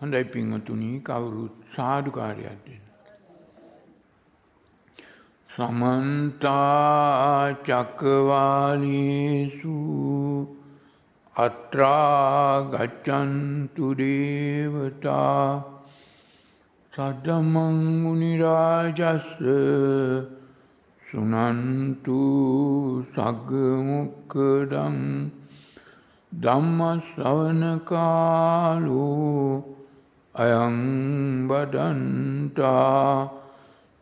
හොඳයි 0.00 0.24
පින්වතුනි 0.24 1.00
කවුරුත් 1.00 1.52
සාදුකාරයක් 1.74 2.64
දෙන්න. 2.64 2.80
සමන්තා 5.50 7.54
චක්කවාලේසු 7.62 9.76
අත්‍රා 11.36 12.62
ගච්ඡන්තු 12.72 13.94
දේවතා 13.94 15.62
සද්දමං 16.92 18.02
මුනි 18.02 18.36
රාජස්ස 18.36 19.38
සුනන්තු 21.02 23.04
සග්ග 23.06 23.50
මොක්කදං 23.86 25.30
ධම්ම 26.32 27.00
ශ්‍රවණ 27.00 27.80
කාලෝ 27.84 29.83
අයං 30.34 31.46
බදන්තා 31.46 33.30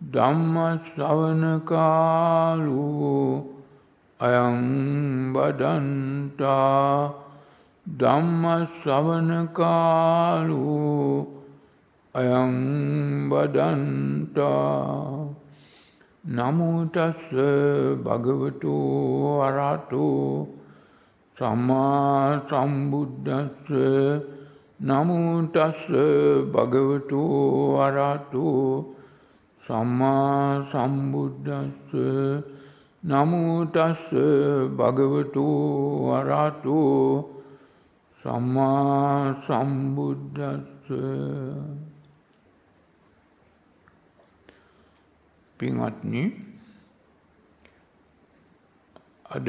ධම්ම 0.00 0.54
ශ්‍රවණ 0.84 1.60
කාලෝ 1.62 3.44
අයං 4.20 4.62
බදන්තා 5.34 7.12
ධම්ම 7.86 8.42
ශ්‍රවණ 8.72 9.52
කාලෝ 9.52 11.26
අයං 12.14 12.56
බදන්තා 13.28 14.72
නමෝ 16.26 16.88
තස්ස 16.88 17.28
භගවතු 18.00 18.74
අරහතෝ 19.42 20.48
සම්මා 21.36 22.40
සම්බුද්දස්ස 22.48 24.31
නමෝ 24.82 25.46
තස්ස 25.48 25.86
භගවතු 26.50 27.20
අරහතෝ 27.78 28.96
සම්මා 29.62 30.64
සම්බුද්දස්ස 30.64 31.92
නමෝ 33.02 33.58
තස්ස 33.66 34.10
භගවතු 34.72 35.44
අරහතෝ 36.12 36.98
සම්මා 38.20 39.38
සම්බුද්දස්ස 39.38 40.90
පින්වත්නි 45.60 46.24
අද 49.30 49.46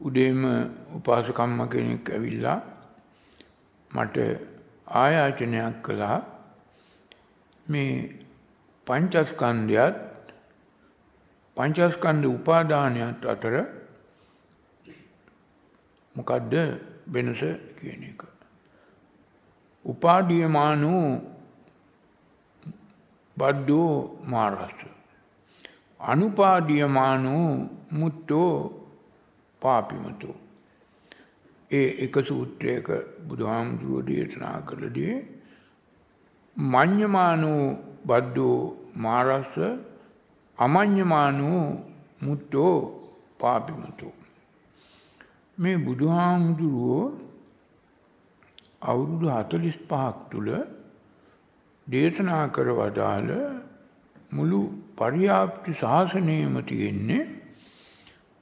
උදේම 0.00 0.40
උපාසකම්ම 0.96 1.60
කෙනෙක් 1.68 2.08
ඇවිල්ලා 2.10 2.58
මට 3.90 4.16
ආයාචනයක් 4.86 5.82
කළා 5.82 6.20
මේ 7.70 8.18
පංචස්කන්ධයත් 8.86 9.94
පංචස්කන්ධ 11.54 12.26
උපාදානයත් 12.26 13.26
අතර 13.26 13.54
මොකද්ද 16.16 16.54
වෙනස 17.08 17.40
කියන 17.80 18.02
එක. 18.02 18.22
උපාදීයමානෝ 19.84 21.20
බද්දෝ 23.38 24.18
මාරස්ස. 24.26 24.78
අනුපාදීයමානෝ 26.00 27.68
මුත්තෝ 27.92 28.52
පාපිමතු. 29.60 30.43
ඒ 31.70 31.88
එක 32.04 32.14
සූත්‍රයක 32.24 32.88
බුදුහාමුදුරුවෝ 33.28 34.02
දේශනා 34.02 34.58
කළදී 34.60 35.14
මඤ්ඤමානෝ 36.56 37.64
බද්දෝ 38.06 38.58
මාරස්ස 38.96 39.54
අමඤ්ඤමානෝ 40.58 41.64
මුත්තෝ 42.22 42.76
පාපිමතු. 43.38 44.08
මේ 45.58 45.76
බුදුහාමුදුරුවෝ 45.78 47.04
අවුරුදු 48.82 49.26
45ක් 49.28 50.14
තුල 50.30 50.48
දේශනා 51.86 52.44
කර 52.48 52.68
වදාළ 52.72 53.30
මුළු 54.32 54.60
පරියාප්ති 54.96 55.72
ශාසනයම 55.72 56.54
තියෙන්නේ 56.62 57.24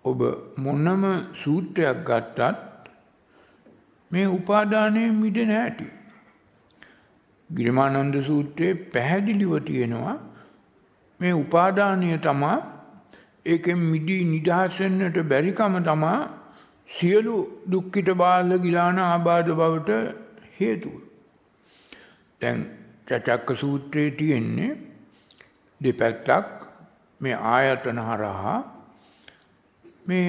ඔබ 0.04 0.20
මොනම 0.56 1.02
සූත්‍රයක් 1.34 1.98
ගත්තත් 2.04 2.71
මේ 4.12 4.26
උපාදානයෙන් 4.26 5.14
මිදෙන 5.14 5.50
හැටි. 5.50 5.86
ගිරිමානන්ද 7.50 8.16
සූත්‍රයේ 8.22 8.74
පැහැදිලිව 8.94 9.52
තියෙනවා 9.64 10.16
මේ 11.20 11.32
උපාදානය 11.32 12.18
තමා 12.18 12.58
ඒකෙන් 13.46 13.78
මිදී 13.78 14.22
නිදහස් 14.24 14.80
වෙන්නට 14.80 15.18
බැරිකම 15.22 15.76
තමා 15.82 16.18
සියලු 16.88 17.36
දුක්ඛිත 17.70 18.08
බාල 18.16 18.58
ගිලාන 18.58 18.98
ආබාධ 18.98 19.50
බවට 19.50 19.90
හේතුව. 20.60 20.96
දැන් 22.40 22.58
චචක්ක 23.06 23.48
සූත්‍රයේ 23.56 24.10
තියෙන්නේ 24.10 24.72
දෙපැත්තක් 25.80 26.66
මේ 27.20 27.36
ආයතන 27.54 27.98
හරහා 27.98 28.58
මේ 30.08 30.28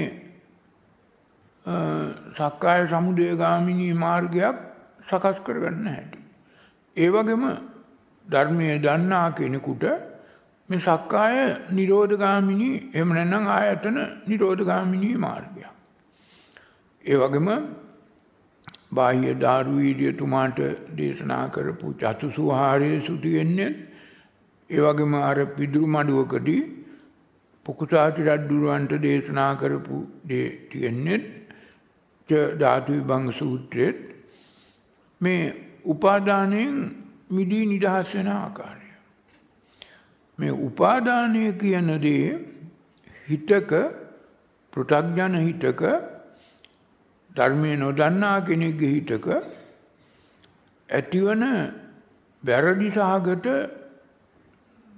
සක්කාය 1.66 2.88
සමුදයගාමිනී 2.88 3.94
මාර්ගයක් 3.96 4.58
සකස් 5.04 5.38
කරගන්න 5.44 5.88
හැටි. 5.88 6.20
ඒ 6.96 7.10
වගේම 7.10 7.44
ධර්මය 8.26 8.80
දන්නා 8.80 9.28
කෙනෙකුට 9.32 9.84
මේ 10.70 10.80
සක්කාය 10.80 11.38
නිරෝධගාමිනී 11.72 12.76
එහෙම 12.94 13.14
නැත්නම් 13.14 13.48
ආයතන 13.50 13.98
නිරෝධගාමිනී 14.28 15.16
මාර්ගයක්. 15.18 15.72
ඒ 17.04 17.18
වගේම 17.18 17.50
බාහ්‍ය 18.92 19.34
දාරුවීඩියතුමාට 19.38 20.60
දේශනා 20.98 21.46
කරපු 21.50 21.96
චතුසුහාරයේසු 21.96 23.18
තියෙන්නේ 23.18 23.72
ඒ 24.70 24.82
වගේම 24.82 25.14
අර 25.22 25.38
පිදුරු 25.56 25.88
මඩුවකදී 25.88 26.62
පොකුසාති 27.66 28.28
රජුරවන්ට 28.28 28.94
දේශනා 29.02 29.52
කරපු 29.56 29.98
දේ 30.28 30.48
තියෙන්නේ 30.70 31.20
ධාතු 32.60 32.92
විභංග 32.94 33.28
සූත්‍රයේත් 33.32 34.00
මේ 35.22 35.44
උපාදානයෙන් 35.86 36.78
මිදී 37.30 37.66
නිදහස් 37.66 38.16
වෙන 38.16 38.30
ආකාරය. 38.30 38.90
මේ 40.40 40.54
උපාදානය 40.62 41.44
කියන 41.54 41.90
දේ 42.02 42.26
හිතක 43.30 43.72
පෘථග්ජන 44.74 45.36
හිතක 45.40 45.84
ධර්මය 47.36 47.72
නොදන්නා 47.76 48.38
කෙනෙක්ගේ 48.42 48.92
හිතක 48.92 49.28
ඇතිවන 50.90 51.44
වැරදි 52.44 52.90
සහගත 52.90 53.48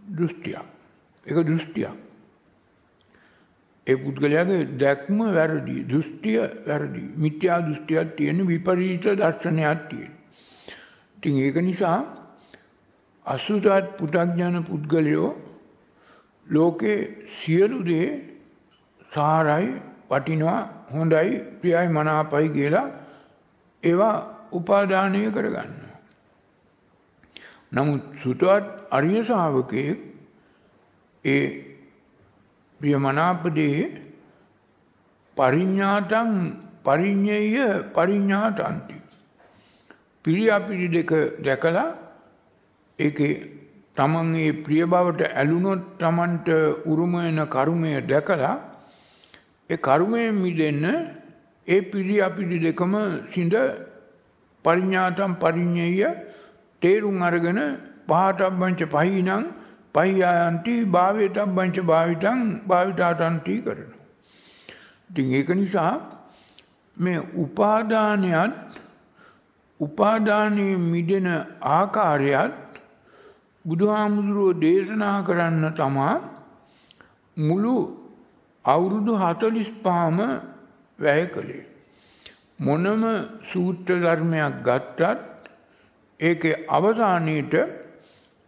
දෘෂ්ටියක්. 0.10 0.66
එක 1.26 1.38
දෘෂ්ටියක්. 1.48 1.96
ඒ 3.88 3.96
පුද්ගලයාගේ 3.96 4.62
දැක්ම 4.80 5.18
වැරදි 5.30 5.76
දෘෂ්ටිය 5.90 6.38
වැරදි 6.68 7.04
මිත්‍යා 7.16 7.60
දෘෂ්ටියක් 7.62 8.16
තියෙන 8.18 8.40
විපරීත 8.48 9.06
දර්ශනයක් 9.14 9.82
තියෙන. 9.90 10.14
ඉතින් 11.18 11.36
ඒක 11.38 11.58
නිසා 11.62 12.00
අසුතත් 13.26 13.68
පු탁ඥාන 13.98 14.64
පුද්ගලයෝ 14.64 15.30
ලෝකේ 16.48 17.26
සියලු 17.28 17.80
දේ 17.86 18.08
සාරයි 19.12 19.70
වටිනවා 20.10 20.62
හොඳයි 20.92 21.32
ප්‍රියයි 21.62 21.88
මනාපයි 21.90 22.50
කියලා 22.50 22.88
ඒවා 23.84 24.18
උපාදානය 24.52 25.22
කරගන්න. 25.32 25.72
නමුත් 27.72 28.04
සුතවත් 28.22 28.66
අරිය 28.92 29.24
ශාවකයෙක් 29.24 30.00
ඒ 31.26 31.75
ප්‍රියමනාපදේ 32.82 33.82
පරිඥාතං 35.38 36.32
පරිඤ්ඤය 36.84 37.58
පරිඥාතන්ති. 37.94 38.96
පිරියාපිරි 40.26 40.88
දෙක 40.90 41.12
දැකලා 41.40 41.88
ඒකේ 43.00 43.34
තමන් 43.98 44.30
ඒ 44.36 44.54
ප්‍රිය 44.64 44.84
බවට 44.86 45.32
ඇලුනොත් 45.34 45.84
තමන්ට 46.00 46.48
උරුම 46.86 47.14
වෙන 47.18 47.42
කර්මය 47.48 47.92
දැකලා 48.04 48.56
ඒ 49.70 49.78
කර්මයෙන් 49.80 50.34
මිදෙන්න 50.36 50.86
ඒ 51.68 51.82
පිරි 51.84 52.16
අපිරි 52.20 52.58
දෙකම 52.60 52.96
සිඳ 53.30 53.56
පරිඥාතම් 54.66 55.32
පරිඤ්ඤය 55.36 56.02
තේරුම් 56.82 57.22
අරගෙන 57.22 57.60
පහතබ්බංච 58.08 58.82
පහිනං 58.88 59.30
පහියායන්ති 59.96 60.76
භාවයතබ්බංච 60.88 61.78
භාවිතං 61.84 62.42
භාවිතාතන්ති 62.68 63.56
කරනවා. 63.62 64.04
ඉතින් 65.10 65.34
ඒක 65.34 65.50
නිසා 65.52 65.94
මේ 66.98 67.20
උපාදානයත් 67.36 68.80
උපාදානයේ 69.80 70.78
මිදෙන 70.86 71.28
ආකාරයත් 71.72 72.80
බුදුහාමුදුරුවෝ 73.66 74.58
දේශනා 74.62 75.18
කරන්න 75.24 75.66
තමා 75.74 76.16
මුළු 77.38 77.76
අවුරුදු 78.66 79.14
හතලිස් 79.16 79.72
පාම 79.84 80.18
වැය 81.00 81.24
කළේ. 81.28 81.66
මොනම 82.60 83.04
සූත්‍ර 83.44 83.96
ධර්මයක් 83.98 84.54
ගත්තත් 84.64 85.02
ඒක 86.20 86.44
අවසානයට 86.70 87.54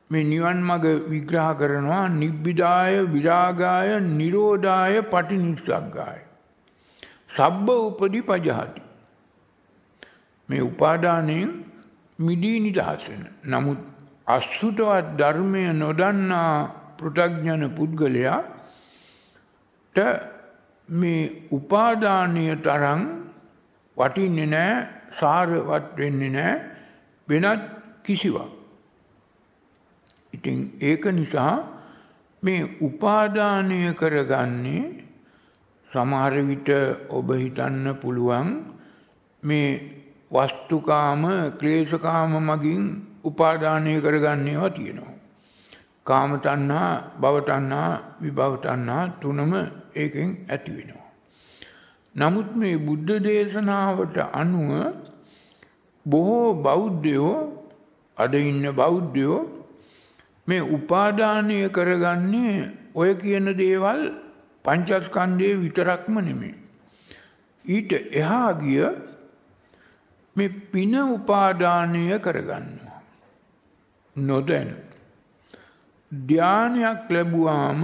මේ 0.10 0.24
නිවන් 0.24 0.60
මඟ 0.64 0.86
විග්‍රහ 1.10 1.50
කරනවා 1.60 2.04
නිබ්බිදාය 2.14 2.94
විරාගාය 3.06 3.90
නිරෝධාය 4.12 4.96
පටිනිස්සග්ගාය. 5.04 6.20
සබ්බ 7.30 7.68
උපදි 7.70 8.22
පජහති. 8.22 8.82
මේ 10.50 10.62
උපාදානයෙන් 10.62 11.52
මිදී 12.20 12.60
නිදහසෙන. 12.60 13.22
නමුත් 13.44 13.80
අස්සුතවත් 14.28 15.06
ධර්මය 15.18 15.64
නොදන්නා 15.74 16.52
පෘටග්ඥන 16.98 17.64
පුද්ගලයාට 17.70 18.38
මේ 20.90 21.22
උපාදානය 21.52 22.46
තරං 22.58 23.02
වටින්නේ 23.98 24.48
නෑ 24.48 24.74
සාරවත් 25.12 25.86
වෙන්නේ 25.98 26.30
නෑ 26.30 26.54
වෙනත් 27.28 27.64
කිසිවක්. 28.04 28.57
ඉතින් 30.38 30.60
ඒක 30.82 31.06
නිසා 31.12 31.56
මේ 32.44 32.62
උපාදානය 32.82 33.94
කරගන්නේ 33.94 34.84
සමහර 35.92 36.34
විට 36.44 36.70
ඔබ 37.10 37.30
හිතන්න 37.34 37.86
පුළුවන් 38.02 38.50
මේ 39.44 39.70
වස්තුකාම 40.32 41.24
ක්ලේශකාම 41.60 42.34
මගින් 42.42 42.84
උපාදානය 43.24 44.02
කරගන්නේවා 44.02 44.70
තියෙනවා. 44.70 45.14
කාම 46.04 46.40
තණ්හා, 46.40 46.92
භව 47.22 47.36
තණ්හා, 47.42 47.92
විභව 48.22 48.54
තණ්හා 48.58 49.04
තුනම 49.22 49.54
ඒකෙන් 49.96 50.30
ඇති 50.50 50.72
වෙනවා. 50.72 51.08
නමුත් 52.16 52.50
මේ 52.56 52.78
බුද්ධ 52.78 53.14
දේශනාවට 53.20 54.18
අනුව 54.34 54.72
බොහෝ 56.06 56.54
බෞද්ධයෝ 56.62 57.36
අද 58.18 58.34
ඉන්න 58.34 58.66
බෞද්ධයෝ 58.72 59.57
මේ 60.48 60.62
උපාදානය 60.78 61.60
කරගන්නේ 61.70 62.56
ඔය 62.96 63.12
කියන 63.16 63.48
දේවල් 63.58 64.02
පංචස්කන්ධයේ 64.66 65.60
විතරක්ම 65.64 66.16
නෙමෙයි. 66.20 66.56
ඊට 67.66 67.92
එහා 68.14 68.52
ගිය 68.54 68.84
මේ 70.36 70.50
පින 70.72 70.94
උපාදානය 71.08 72.04
කරගන්නවා. 72.20 73.02
නොදැන. 74.16 74.70
ධ්‍යානයක් 76.12 77.10
ලැබුවාම 77.10 77.84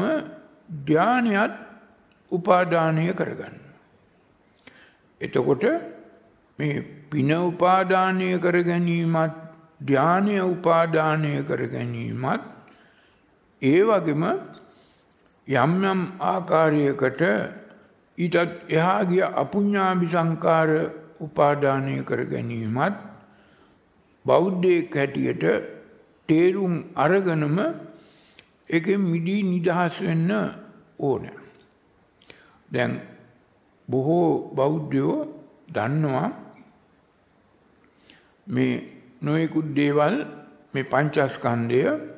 ධ්‍යානයත් 0.86 1.54
උපාදානය 2.32 3.08
කරගන්න. 3.14 3.56
එතකොට 5.22 5.64
මේ 6.60 6.82
පින 7.10 7.32
උපාදානය 7.32 8.30
කර 8.40 8.58
ගැනීමත් 8.62 9.36
ධ්‍යානය 9.82 10.40
උපාදානය 10.46 11.34
කර 11.44 11.62
ගැනීමත් 11.68 12.53
ඒ 13.64 13.82
වගේම 13.84 14.24
යම් 15.56 15.74
යම් 15.84 16.02
ආකාරයකට 16.22 17.22
ඊටත් 18.18 18.52
එහා 18.70 19.02
ගිය 19.04 19.24
අපුඤ්ඤාභි 19.36 20.08
සංකාර 20.08 20.70
උපාදානය 21.20 21.96
කර 22.04 22.22
ගැනීමත් 22.26 22.98
බෞද්ධයෙක් 24.26 24.96
හැටියට 24.96 25.44
තේරුම් 26.30 26.76
අරගෙනම 26.96 27.58
ඒකෙන් 28.70 29.02
මිදී 29.04 29.42
නිදහස් 29.44 29.96
වෙන්න 30.02 30.32
ඕන. 31.00 31.24
දැන් 32.72 32.92
බොහෝ 33.88 34.30
බෞද්ධයෝ 34.56 35.18
දන්නවා 35.70 36.30
මේ 38.48 38.74
නොයෙකුත් 39.22 39.68
දේවල් 39.76 40.16
මේ 40.74 40.84
පංචස්කන්ධය 40.84 42.13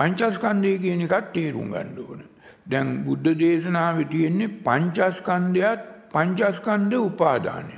පංචස්කන්ධය 0.00 0.72
කියන 0.84 1.00
එකත් 1.06 1.26
තේරුම් 1.34 1.68
ගන්න 1.72 1.96
ඕන. 2.00 2.20
දැන් 2.66 2.88
බුද්ධ 3.04 3.30
දේශනාවේ 3.42 4.10
තියෙන්නේ 4.12 4.54
පංචස්කන්ධයත් 4.66 5.80
පංචස්කන්ධ 6.12 6.96
උපාදානය. 7.00 7.76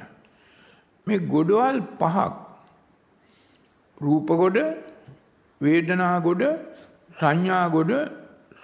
මේ 1.06 1.24
ගොඩවල් 1.26 1.78
පහක් 2.00 2.34
රූප 4.00 4.28
ගොඩ 4.42 4.58
වේදනා 5.60 6.16
ගොඩ 6.20 6.42
සංඥා 7.18 7.64
ගොඩ 7.68 7.92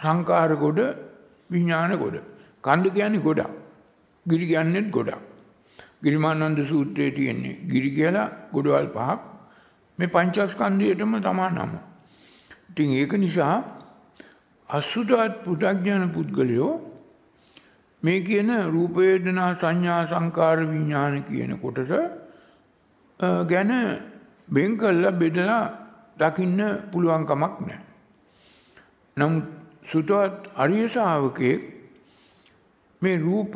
සංකාර 0.01 0.51
ගොඩ 0.57 0.81
විඥාන 1.51 1.93
ගොඩ 1.97 2.17
කන්ද 2.65 2.95
කියන්නේ 2.95 3.21
ගොඩක් 3.21 3.51
ගිරි 4.27 4.47
කියන්නේත් 4.47 4.89
ගොඩක් 4.91 5.27
ගිරිමානන්ද 6.03 6.61
සූත්‍රයේ 6.65 7.11
තියෙන්නේ 7.11 7.59
ගිරි 7.67 7.91
කියලා 7.91 8.29
ගොඩවල් 8.53 8.89
පහක් 8.97 9.21
මේ 9.99 10.09
පංචස්කන්ධයටම 10.09 11.15
තමා 11.21 11.51
නම. 11.51 11.73
ඉතින් 12.69 12.91
ඒක 12.93 13.13
නිසා 13.15 13.57
අසුතවත් 14.69 15.45
පු탁ඥාන 15.45 16.11
පුද්ගලයෝ 16.11 16.73
මේ 18.03 18.21
කියන 18.21 18.51
රූප 18.67 18.97
වේදනා 18.97 19.55
සංඥා 19.55 20.07
සංකාර 20.07 20.59
විඥාන 20.65 21.25
කියන 21.25 21.59
කොටස 21.59 21.91
ගැන 23.47 23.71
බෙන් 24.49 24.77
කළා 24.77 25.13
බෙදලා 25.13 25.63
දකින්න 26.17 26.61
පුළුවන් 26.91 27.25
කමක් 27.27 27.55
නැහැ. 27.61 27.81
නමුත් 29.17 29.45
සුතවත් 29.85 30.51
අරිය 30.55 30.89
ශාවකයෙක් 30.89 31.61
මේ 33.03 33.17
රූප 33.19 33.55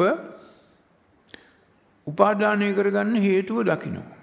උපාදානය 2.06 2.68
කරගන්න 2.72 3.14
හේතුව 3.18 3.62
දකිනවා. 3.64 4.16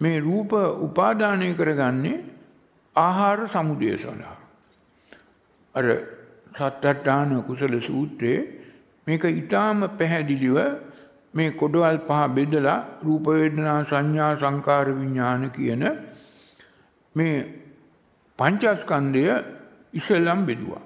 මේ 0.00 0.20
රූප 0.20 0.52
උපාදානය 0.80 1.54
කරගන්නේ 1.54 2.24
ආහාර 2.96 3.38
සමුදය 3.48 3.96
සඳහා. 3.96 4.36
අර 5.74 5.84
සත්තට්ඨාන 6.52 7.42
කුසල 7.42 7.74
සූත්‍රයේ 7.80 8.40
මේක 9.06 9.24
ඊටාම 9.24 9.88
පැහැදිලිව 9.90 10.58
මේ 11.34 11.50
කොඩවල් 11.52 11.98
පහ 12.00 12.20
බෙදලා 12.28 12.78
රූප 13.02 13.26
වේදනා 13.28 13.78
සංඥා 13.84 14.32
සංකාර 14.36 14.86
විඥාන 14.92 15.50
කියන 15.50 15.82
මේ 17.14 17.34
පංචස්කන්ධය 18.38 19.24
ඉස්සෙල්ලම් 19.92 20.40
බෙදුවා. 20.46 20.84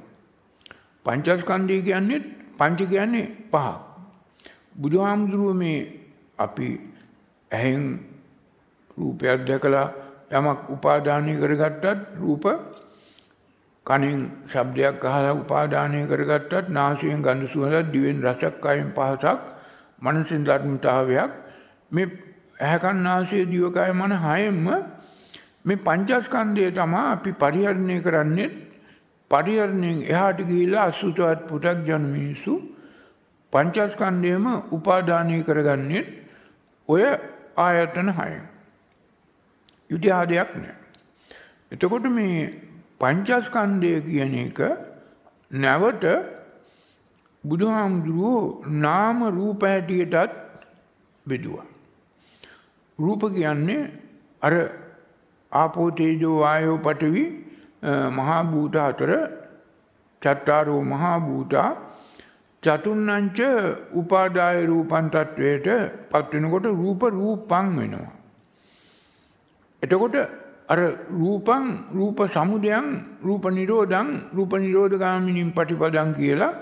පංචස්කන්ධය 1.05 1.77
කියන්නේ 1.83 2.25
පංච 2.59 2.81
කියන්නේ 2.87 3.27
පහ. 3.53 3.67
බුදුහාමුදුරුව 4.75 5.55
මේ 5.55 5.79
අපි 6.39 6.69
ඇහෙන් 7.51 7.85
රූපයක් 8.97 9.41
දැකලා 9.47 10.08
යමක් 10.31 10.71
උපාදානය 10.71 11.35
කරගත්තත් 11.37 11.85
රූප 12.17 12.45
කනින් 13.87 14.19
ශබ්දයක් 14.47 15.05
අහලා 15.05 15.35
උපාදානය 15.35 16.01
කරගත්තත් 16.07 16.69
නාසයෙන් 16.71 17.23
ගඳ 17.23 17.49
සුවඳක් 17.49 17.93
දිවෙන් 17.93 18.23
රසක් 18.23 18.55
කයෙන් 18.61 18.93
පහසක් 18.93 19.41
මනසින් 20.03 20.45
ධර්මතාවයක් 20.45 21.31
මේ 21.93 22.09
ඇහැකන් 22.59 23.03
නාසය 23.03 23.39
දිවකය 23.47 23.91
මන 23.93 24.13
හයෙන්ම 24.19 24.67
මේ 25.65 25.77
පංචස්කන්ධය 25.79 26.67
තමයි 26.73 27.01
අපි 27.07 27.33
පරිහරණය 27.35 27.97
කරන්නේ 28.01 28.51
පරිහරණයෙන් 29.31 29.99
එහාට 30.05 30.41
ගිහිල්ලා 30.43 30.85
අසුතවත් 30.87 31.41
පු탁ජන 31.47 32.05
මිනිසු 32.09 32.55
පංචස්කන්ධයම 33.53 34.47
උපාදානය 34.71 35.41
කරගන්නේ 35.43 36.05
ඔය 36.89 37.03
ආයතන 37.59 38.09
හයෙන්. 38.11 38.45
ඉතිහාදයක් 39.91 40.51
නෑ. 40.57 40.77
එතකොට 41.73 42.07
මේ 42.11 42.37
පංචස්කන්ධය 43.01 43.95
කියන 44.01 44.35
එක 44.39 44.61
නැවත 45.51 46.05
බුදුහාමුදුරුවෝ 47.45 48.65
නාම 48.85 49.19
රූප 49.31 49.63
හැටියටත් 49.63 50.33
බෙදුවා. 51.27 51.67
රූප 52.99 53.23
කියන්නේ 53.35 53.83
අර 54.43 54.55
ආපෝ 55.53 55.91
තේජෝ 55.91 56.37
වායෝ 56.41 56.79
පඨවි 56.79 57.25
මහා 58.11 58.43
භූත 58.43 58.77
අතර 58.79 59.11
චත්තාරෝ 60.23 60.83
මහා 60.83 61.19
භූතා 61.19 61.69
චතුන්නංච 62.63 63.39
උපාදාය 63.95 64.67
රූපන් 64.67 65.07
තත්වයට 65.09 65.69
පත් 66.11 66.33
වෙනකොට 66.33 66.67
රූප 66.75 67.03
රූපං 67.13 67.67
වෙනවා. 67.77 68.18
එතකොට 69.83 70.17
අර 70.69 70.79
රූපං 71.13 71.65
රූප 71.91 72.19
සමුදයන් 72.29 72.87
රූප 73.23 73.45
නිරෝධං 73.51 74.09
රූප 74.35 74.53
නිරෝධගාමිනින් 74.59 75.53
පටිපදං 75.53 76.11
කියලා 76.15 76.55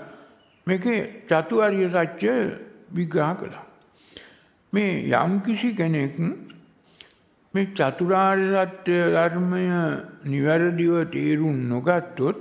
මේකේ 0.67 0.99
චතුාර්ය 1.27 1.87
සත්‍ය 1.89 2.33
විග්‍රහ 2.91 3.33
කළා. 3.35 3.65
මේ 4.73 4.91
යම් 5.15 5.33
කිසි 5.41 5.69
කෙනෙක් 5.75 6.15
මේ 7.53 7.67
චතුරාර්ය 7.73 8.47
සත්‍ය 8.65 8.95
ධර්මය 9.15 9.63
නිවැරදිව 10.25 10.93
තේරුම් 11.11 11.57
නොගත්තොත් 11.69 12.37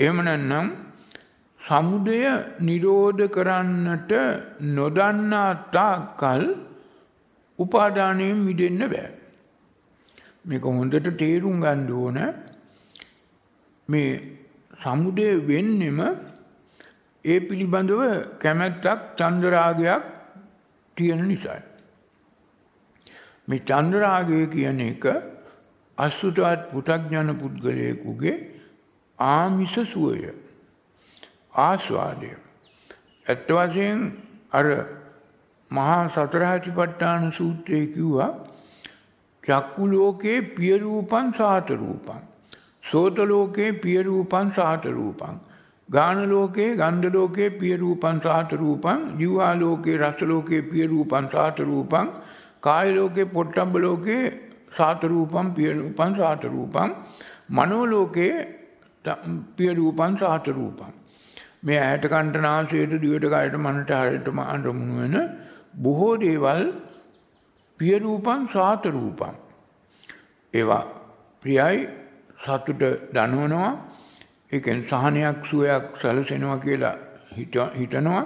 එහෙම 0.00 0.18
නැත්නම් 0.20 0.66
සමුදය 1.60 2.20
නිරෝධ 2.60 3.24
කරන්නට 3.28 4.12
නොදන්නා 4.76 5.48
තාක්කල් 5.72 6.44
උපාදානයෙන් 7.58 8.38
මිදෙන්න 8.38 8.82
බෑ. 8.88 9.21
මේක 10.44 10.62
හොඳට 10.64 11.08
තේරුම් 11.16 11.60
ගන්න 11.60 11.90
ඕන 11.92 12.18
මේ 13.88 14.20
සමුදය 14.76 15.28
වෙන්නෙම 15.42 16.00
ඒ 17.24 17.40
පිළිබඳව 17.40 18.02
කැමැත්තක් 18.38 19.00
චන්දරාගයක් 19.16 20.02
තියෙන 20.96 21.22
නිසායි. 21.24 21.62
මේ 23.48 23.62
චන්දරාගය 23.62 24.40
කියන 24.48 24.80
එක 24.82 25.04
අසුතවත් 25.98 26.60
පුටක්ඥන 26.70 27.30
පුද්ගලයෙකුගේ 27.36 28.36
ආමිස 29.18 29.74
සුවය 29.84 30.32
ආස්වාදය. 31.58 32.32
ඇත්ත 33.26 33.48
වශයෙන් 33.48 34.00
අර 34.52 34.66
මහා 35.70 36.08
සතරාතිපට්ඨාන 36.10 37.32
සූත්‍රයේ 37.32 37.86
කිව්වා 37.88 38.30
චක්කු 39.44 39.88
ලෝකේ 39.92 40.40
පිය 40.56 40.74
රූපං 40.78 41.32
සාත 41.32 41.70
රූපං. 41.70 42.20
සෝත 42.82 43.16
ලෝකේ 43.32 43.72
පිය 43.82 44.02
රූපං 44.02 44.52
සාත 44.52 44.84
රූපං. 44.86 45.40
ගාන 45.88 46.22
ලෝකේ 46.28 46.76
ගන්ධ 46.76 47.14
ලෝකේ 47.14 47.50
පිය 47.60 47.74
රූපං 47.76 48.22
සාත 48.22 48.52
රූපං. 48.52 48.98
ජීවා 49.20 49.52
ලෝකේ 49.60 49.98
රස 49.98 50.22
ලෝකේ 50.22 50.62
පිය 50.62 50.86
රූපං 50.86 51.28
සාත 51.30 51.60
රූපං. 51.60 52.08
කාය 52.60 52.94
ලෝකේ 52.94 53.30
පොට්ටම්බ 53.36 53.76
ලෝකේ 53.86 54.22
සාත 54.72 55.04
රූපං 55.04 55.54
පිය 55.58 55.70
රූපං 55.78 56.16
සාත 56.16 56.44
රූපං. 56.46 56.90
මනෝ 57.50 57.84
ලෝකේ 57.86 58.34
පිය 59.56 59.74
රූපං 59.74 60.16
සාත 60.16 60.46
රූපං. 60.58 60.92
මේ 61.66 61.80
ඇයට 61.80 62.06
කන්ට 62.12 62.46
නාසයට 62.46 62.94
දිවට 63.02 63.26
කයට 63.34 63.58
මනට 63.58 63.98
හරියටම 63.98 64.38
අරමුණු 64.44 65.02
වෙන 65.02 65.16
බොහෝ 65.84 66.14
දේවල් 66.22 66.62
පිය 67.82 67.98
රූපං 67.98 68.46
සාත 68.48 68.84
රූපං 68.86 69.34
ඒවා 70.54 70.84
ප්‍රියයි 71.42 71.88
සතුට 72.38 72.82
දනවනවා. 73.12 73.70
ඒකෙන් 74.52 74.84
සහනයක් 74.84 75.38
සුවයක් 75.44 75.84
සැලසෙනවා 75.96 76.58
කියලා 76.58 76.96
හිතනවා. 77.76 78.22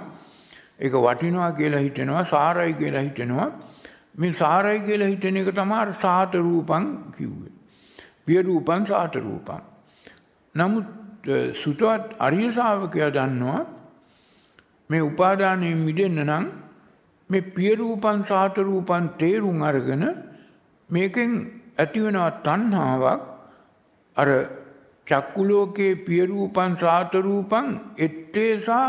ඒක 0.79 0.95
වටිනවා 0.97 1.53
කියලා 1.53 1.81
හිතෙනවා 1.81 2.25
සාරයි 2.27 2.75
කියලා 2.75 3.03
හිතෙනවා. 3.03 3.49
මේ 4.17 4.33
සාරයි 4.35 4.81
කියලා 4.81 5.09
හිතෙන 5.09 5.37
එක 5.37 5.51
තමයි 5.53 5.95
සාත 6.01 6.35
රූපං 6.37 6.85
කිව්වේ. 7.17 7.53
පිය 8.27 8.43
රූපං 8.43 8.87
සාත 8.87 9.15
රූපං 9.17 9.63
නමුත් 10.55 10.87
සුතවත් 11.55 12.15
අරිය 12.19 12.53
ශාවකයා 12.53 13.11
දන්නවා 13.11 13.61
මේ 14.91 15.03
උපාදානයෙන් 15.03 15.79
මිදෙන්න 15.79 16.21
නම් 16.25 16.45
මේ 17.31 17.49
පිය 17.51 17.73
රූපං 17.75 18.25
සාත 18.25 18.57
රූපං 18.59 19.05
තේරුම් 19.19 19.63
අරගෙන 19.63 20.05
මේකෙන් 20.91 21.31
ඇති 21.79 22.01
වෙනවා 22.01 22.31
තණ්හාවක් 22.39 23.23
අර 24.17 24.29
චක්කු 25.07 25.43
ලෝකේ 25.45 25.93
පිය 26.07 26.23
රූපං 26.25 26.77
සාත 26.77 27.15
රූපං 27.17 27.67
ettesa 27.99 28.81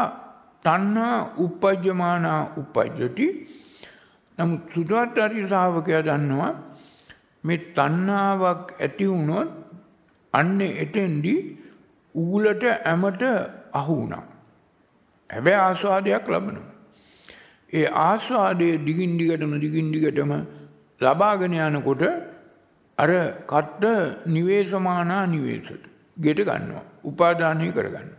තණ්හා 0.66 1.18
uppajjamana 1.38 2.34
uppajjati 2.58 3.28
නමුත් 4.38 4.62
සුදවත් 4.70 5.18
අරිය 5.18 5.46
ශාවකයා 5.48 6.02
දන්නවා 6.02 6.54
මේ 7.44 7.60
තණ්හාවක් 7.74 8.64
ඇති 8.78 9.06
වුණොත් 9.08 9.50
අන්නේ 10.34 10.74
එතෙන්දී 10.82 11.40
ඌලට 12.16 12.64
ඇමට 12.64 13.24
අහු 13.74 13.96
වුණා. 13.96 14.26
හැබැයි 15.30 15.60
ආස්වාදයක් 15.60 16.26
ලබනවා. 16.28 16.77
ඒ 17.74 17.88
ආස්වාදයේ 18.02 18.78
දිගින් 18.80 19.18
දිගටම 19.18 19.54
දිගින් 19.58 19.88
දිගටම 19.92 20.32
ලබාගෙන 21.02 21.54
යනකොට 21.60 22.04
අර 22.98 23.12
කට්ට 23.46 23.86
නිවේශමානා 24.28 25.24
නිවේශට 25.28 25.84
ගෙට 26.18 26.40
ගන්නවා. 26.42 26.86
උපාදානය 27.04 27.68
කරගන්න. 27.72 28.10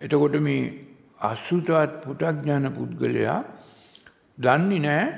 එතකොට 0.00 0.36
මේ 0.40 0.74
අසුතවත් 1.20 1.92
පුටක්ඥාන 2.02 2.66
පුද්ගලයා 2.72 3.40
දන්නේ 4.38 4.80
නැහැ 4.80 5.08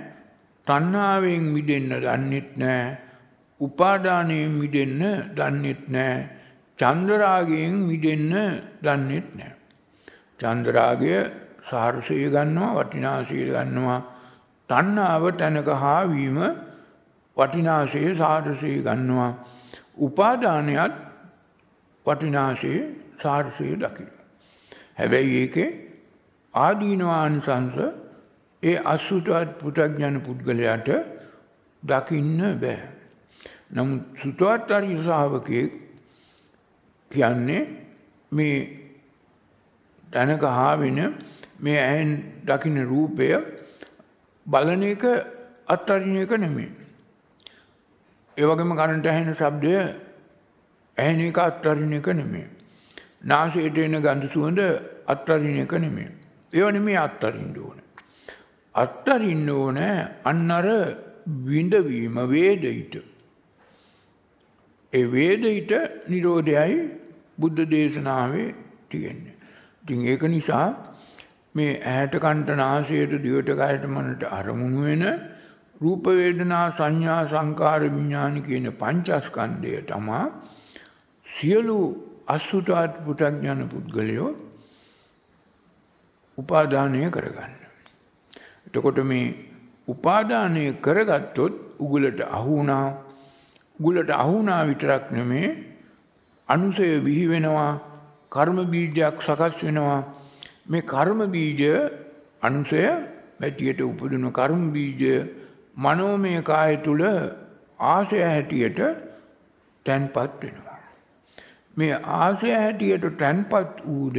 තණ්හාවෙන් 0.66 1.44
මිදෙන්න 1.54 1.92
දන්නෙත් 1.98 2.50
නැහැ 2.56 2.96
උපාදානයෙන් 3.60 4.50
මිදෙන්න 4.54 5.02
දන්නෙත් 5.34 5.82
නැහැ 5.88 6.38
චන්ද්‍රරාගයෙන් 6.78 7.74
මිදෙන්න 7.82 8.32
දන්නෙත් 8.80 9.28
නැහැ. 9.32 9.54
චන්ද්‍රරාගය 10.40 11.14
සාරසය 11.68 12.18
ගන්නවා 12.28 12.72
වටිනාශය 12.76 13.40
ගන්නවා 13.48 14.00
තණ්හාව 14.70 15.24
තැනක 15.34 15.68
හාවීම 15.76 16.38
වටිනාශය 17.36 18.02
සාරසය 18.16 18.72
ගන්නවා 18.82 19.30
උපාදානයත් 19.98 20.94
වටිනාශය 22.06 22.74
සාරසය 23.18 23.68
දකින. 23.76 24.10
හැබැයි 24.96 25.34
ඒකේ 25.36 25.70
ආදීනවානිසංස 26.54 27.76
ඒ 28.62 28.76
අසුතවත් 28.86 29.50
පුටඥන 29.58 30.20
පුද්ගලයාට 30.20 30.88
දකින්න 31.82 32.40
බෑ. 32.56 32.80
නමුත් 33.70 34.02
සුතවත් 34.16 34.70
අරිය 34.70 34.98
ශාවකයෙක් 35.00 35.72
කියන්නේ 37.10 37.62
මේ 38.32 38.58
තැනක 40.08 40.42
හාවෙන 40.42 40.98
මේ 41.58 41.78
ඇහෙන් 41.78 42.10
දකින 42.44 42.76
රූපය 42.84 43.28
බලන 44.46 44.82
එක 44.84 45.04
අත්තරින 45.66 46.16
එක 46.16 46.32
නෙමෙයි. 46.36 46.68
ඒ 48.36 48.44
වගේම 48.44 48.70
කනට 48.72 49.06
ඇහෙන 49.06 49.34
ශබ්දය 49.34 49.74
ඇහෙන 50.96 51.20
එක 51.22 51.38
අත්තරින 51.40 51.92
එක 51.92 52.08
නෙමෙයි. 52.12 52.46
නාසයට 53.24 53.78
එන 53.78 53.98
ගඳ 53.98 54.24
සුවඳ 54.26 54.60
අත්තරින 55.06 55.58
එක 55.58 55.72
නෙමෙයි. 55.74 56.08
ඒව 56.50 56.72
නෙමෙයි 56.72 56.98
අත්තරින්න 56.98 57.54
ඕනේ. 57.58 57.86
අත්තරින්න 58.74 59.48
ඕනේ 59.50 59.94
අන්න 60.24 60.50
අර 60.50 60.66
විඳවීම 61.44 62.16
වේදිත. 62.26 62.94
ඒ 64.92 65.04
වේදිත 65.06 65.72
නිරෝධයයි 66.08 66.78
බුද්ධ 67.38 67.62
දේශනාවේ 67.70 68.54
තියෙන්නේ. 68.88 69.34
ඉතින් 69.82 70.06
ඒක 70.06 70.22
නිසා 70.24 70.66
මේ 71.54 71.72
ඇහැට 71.82 72.14
කන්ට 72.16 72.56
නාසයට 72.56 73.12
දිවට 73.18 73.50
කයට 73.54 73.84
මනට 73.86 74.22
අරමුණු 74.30 74.82
වෙන 74.82 75.04
රූප 75.80 76.06
වේදනා 76.12 76.64
සංඥා 76.72 77.22
සංකාර 77.26 77.80
විඥාන 77.86 78.36
කියන 78.42 78.68
පංචස්කන්ධය 78.74 79.80
තමයි 79.84 80.20
සියලු 81.26 81.78
අසුතවත් 82.26 82.94
පු탁ඥාන 83.04 83.62
පුද්ගලයෝ 83.66 84.30
උපාදානය 86.38 87.02
කරගන්න. 87.08 87.54
එතකොට 88.66 88.98
මේ 89.04 89.26
උපාදානය 89.88 90.64
කරගත්තොත් 90.78 91.54
උගලට 91.78 92.20
අහු 92.28 92.50
වුණා 92.50 92.86
උගලට 93.78 94.10
අහු 94.12 94.32
වුණා 94.32 94.62
විතරක් 94.64 95.04
නෙමේ 95.10 95.48
අනුසය 96.48 96.88
විහි 97.00 97.26
වෙනවා 97.26 97.72
කර්ම 98.30 98.58
බීජයක් 98.66 99.16
සකස් 99.20 99.62
වෙනවා 99.62 100.00
මේ 100.68 100.80
කර්ම 100.80 101.20
බීජ 101.30 101.62
අනුසය 102.42 102.82
වැටියට 103.40 103.80
උපදින 103.80 104.30
කර්ම 104.30 104.62
බීජ 104.72 105.02
මනෝමය 105.76 106.42
කාය 106.42 106.76
තුල 106.76 107.02
ආශය 107.80 108.20
හැටියට 108.22 108.80
තැන්පත් 109.86 110.16
වෙනවා. 110.42 110.78
මේ 111.76 111.92
ආශය 111.92 112.50
හැටියට 112.50 113.18
තැන්පත් 113.18 113.82
වූ 113.86 114.10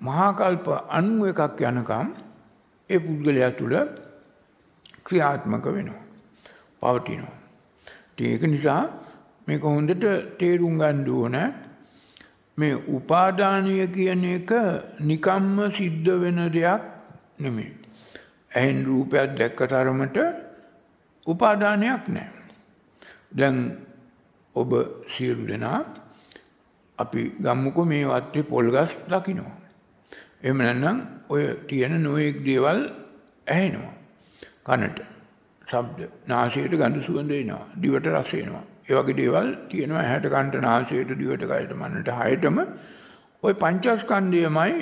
මහා 0.00 0.30
කල්ප 0.32 0.66
91ක් 0.68 1.60
යනකම් 1.62 2.08
ඒ 2.90 2.98
පුද්ගලයා 2.98 3.50
තුල 3.50 3.74
ක්‍රියාත්මක 5.04 5.66
වෙනවා 5.66 6.04
පවතිනවා. 6.80 7.36
ඒක 8.18 8.42
නිසා 8.42 8.82
මේක 9.46 9.62
හොඳට 9.62 10.04
තේරුම් 10.38 10.78
ගන්න 10.78 11.08
ඕන 11.10 11.36
මේ 12.58 12.74
උපාදානය 12.88 13.86
කියන 13.88 14.24
එක 14.26 14.50
නිකම්ම 15.00 15.56
සිද්ධ 15.70 16.10
වෙන 16.22 16.38
දෙයක් 16.52 16.82
නෙමෙයි. 17.38 17.72
ඇහෙන් 18.52 18.78
රූපයක් 18.84 19.36
දැක්ක 19.38 19.60
තරමට 19.70 20.16
උපාදානයක් 21.26 22.04
නැහැ. 22.08 22.30
දැන් 23.32 23.56
ඔබ 24.56 24.70
සියලු 25.08 25.44
දෙනා 25.46 25.80
අපි 26.98 27.20
ගම්මුකෝ 27.40 27.84
මේ 27.84 28.04
වත්තේ 28.04 28.42
පොල් 28.42 28.70
ගස් 28.70 28.92
දකින්නවා. 29.08 29.56
එහෙම 30.42 30.58
නැත්නම් 30.58 30.98
ඔය 31.28 31.42
තියෙන 31.68 31.94
නොයෙක් 32.02 32.36
දේවල් 32.44 32.80
ඇහෙනවා. 33.46 33.94
කනට. 34.64 34.98
ශබ්ද. 35.66 36.00
නාසයට 36.28 36.72
ගඳ 36.72 37.02
සුවඳ 37.02 37.30
එනවා. 37.32 37.64
දිවට 37.80 38.06
රස 38.08 38.32
එනවා. 38.34 38.64
ඒ 38.88 38.94
වගේ 38.94 39.16
දේවල් 39.16 39.48
තියෙනවා 39.68 40.02
ඇහැට 40.02 40.26
කනට 40.26 40.62
නාසයට 40.62 41.10
දිවට 41.14 41.44
කයට 41.44 41.72
මනට 41.74 42.10
හයටම 42.20 42.58
ওই 43.42 43.54
පංචස්කන්ධයමයි 43.54 44.74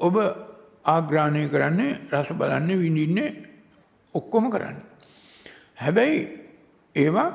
ඔබ 0.00 0.16
ආග්‍රහණය 0.86 1.42
කරන්නේ 1.48 1.98
රස 2.12 2.30
බලන්නේ 2.32 2.78
විඳින්නේ 2.78 3.30
ඔක්කොම 4.14 4.50
කරන්නේ. 4.50 4.84
හැබැයි 5.76 6.20
ඒවා 6.96 7.30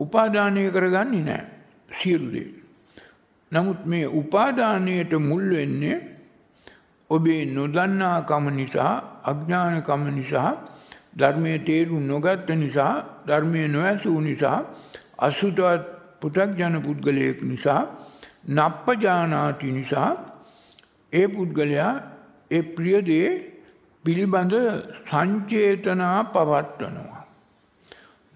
උපාදානය 0.00 0.70
කරගන්නේ 0.70 1.22
නැහැ. 1.22 1.46
සියලු 1.90 2.28
දේ. 2.32 2.50
නමුත් 3.52 3.86
මේ 3.86 4.06
උපාදානයට 4.12 5.12
මුල් 5.20 5.44
වෙන්නේ 5.50 5.96
ඔබේ 7.10 7.42
නොදන්නාකම 7.48 8.46
නිසා 8.50 8.94
අඥානකම 9.22 10.02
නිසා 10.14 10.50
ධර්මයේ 11.18 11.58
තේරුම් 11.60 12.04
නොගත්ත 12.04 12.48
නිසා 12.56 12.94
ධර්මයේ 13.26 13.68
නොඇසූ 13.68 14.20
නිසා 14.20 14.58
අසුතවත් 15.18 15.82
පු탁ජන 16.20 16.76
පුද්ගලයෙක් 16.80 17.42
නිසා 17.42 17.80
නප්පජානාති 18.48 19.68
නිසා 19.70 20.10
ඒ 21.12 21.26
පුද්ගලයා 21.28 21.92
ඒ 22.50 22.62
ප්‍රිය 22.70 23.00
දේ 23.02 23.28
පිළිබඳ 24.04 24.54
සංචේතනා 25.02 26.18
පවත්වනවා. 26.26 27.22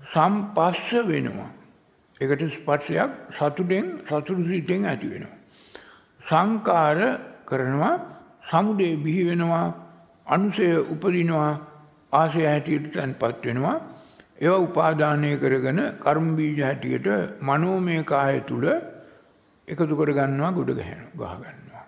සම්පස්ස 0.01 0.91
වෙනවා. 1.05 1.51
ඒකට 2.17 2.43
ස්පර්ශයක් 2.51 3.11
සතුටෙන් 3.31 3.87
සතුටු 4.05 4.43
සිතෙන් 4.45 4.85
ඇති 4.85 5.09
වෙනවා. 5.09 5.37
සංකාර 6.21 6.99
කරනවා 7.47 7.95
සමුදේ 8.45 8.95
බිහි 8.97 9.23
වෙනවා 9.27 9.67
අනුසය 10.27 10.67
උපදිනවා 10.85 11.53
ආසය 12.13 12.41
හැටියට 12.43 12.93
තැන්පත් 12.93 13.45
වෙනවා 13.45 13.77
ඒවා 14.39 14.61
උපාදානය 14.61 15.31
කරගෙන 15.37 15.81
කර්ම 15.99 16.29
බීජ 16.37 16.61
හැටියට 16.61 17.09
මනෝමය 17.43 17.97
කාය 18.05 18.41
තුල 18.43 18.65
එකතු 19.69 19.95
කරගන්නවා 19.95 20.53
ගොඩ 20.53 20.71
ගහනවා 20.73 21.35
ගහගන්නවා. 21.35 21.85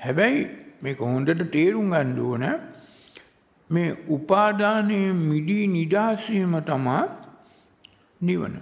හැබැයි 0.00 0.40
මේක 0.82 0.98
හොඳට 1.00 1.42
තේරුම් 1.50 1.90
ගන්න 1.90 2.18
ඕන 2.20 2.44
මේ 3.70 3.96
උපාදානයේ 4.08 5.10
මිදී 5.22 5.66
නිදාසීම 5.68 6.54
තමා 6.62 7.02
නිවන. 8.20 8.54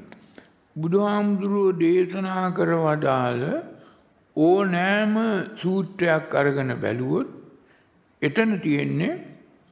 බුදුහාමුදුරුවෝ 0.77 1.79
දේශනා 1.79 2.47
කර 2.51 2.71
වදාළ 2.79 3.43
ඕනෑම 4.37 5.15
සූත්‍රයක් 5.57 6.35
අරගෙන 6.35 6.71
බැලුවොත් 6.77 7.29
එතන 8.23 8.53
තියෙන්නේ 8.61 9.15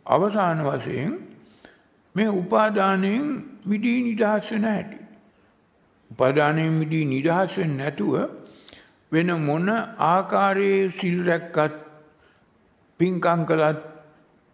අවසාන 0.06 0.60
වශයෙන් 0.64 1.12
මේ 2.14 2.30
උපාදානයෙන් 2.32 3.24
මිදී 3.66 3.98
නිදහස් 4.02 4.52
වෙන 4.52 4.64
හැටි. 4.64 4.98
උපාදානයෙන් 6.10 6.72
මිදී 6.72 7.04
නිදහස් 7.04 7.58
වෙන්නේ 7.58 7.78
නැතුව 7.80 8.14
වෙන 9.12 9.30
මොන 9.40 9.68
ආකාරයේ 10.06 10.90
සිල් 10.90 11.18
රැක්කත් 11.26 11.74
පින්කම් 13.00 13.40
කළත් 13.44 13.80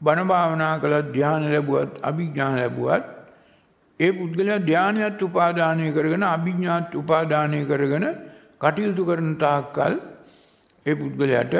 බණ 0.01 0.29
භාවනා 0.29 0.75
කළත් 0.79 1.07
ධ්‍යාන 1.13 1.45
ලැබුවත් 1.53 1.93
අභිඥා 2.03 2.53
ලැබුවත් 2.57 3.05
ඒ 4.01 4.13
පුද්ගලයා 4.13 4.61
ධ්‍යානයත් 4.61 5.23
උපාදානය 5.23 5.87
කරගෙන 5.93 6.25
අභිඥාත් 6.27 6.95
උපාදානය 6.95 7.61
කරගෙන 7.65 8.07
කටයුතු 8.61 9.03
කරන 9.05 9.31
තාක්කල් 9.37 9.95
ඒ 10.87 10.95
පුද්ගලයාට 10.95 11.55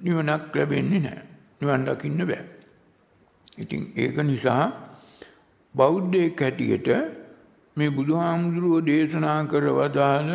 නිවනක් 0.00 0.54
ලැබෙන්නේ 0.54 1.00
නැහැ. 1.00 1.24
නිවන් 1.60 1.82
දකින්න 1.86 2.20
බෑ. 2.22 2.57
ඉතින් 3.58 3.82
ඒක 3.96 4.16
නිසා 4.22 4.64
බෞද්ධයෙක් 5.74 6.40
හැටියට 6.40 6.88
මේ 7.76 7.90
බුදුහාමුදුරුවෝ 7.90 8.80
දේශනා 8.82 9.40
කර 9.44 9.66
වදාළ 9.72 10.30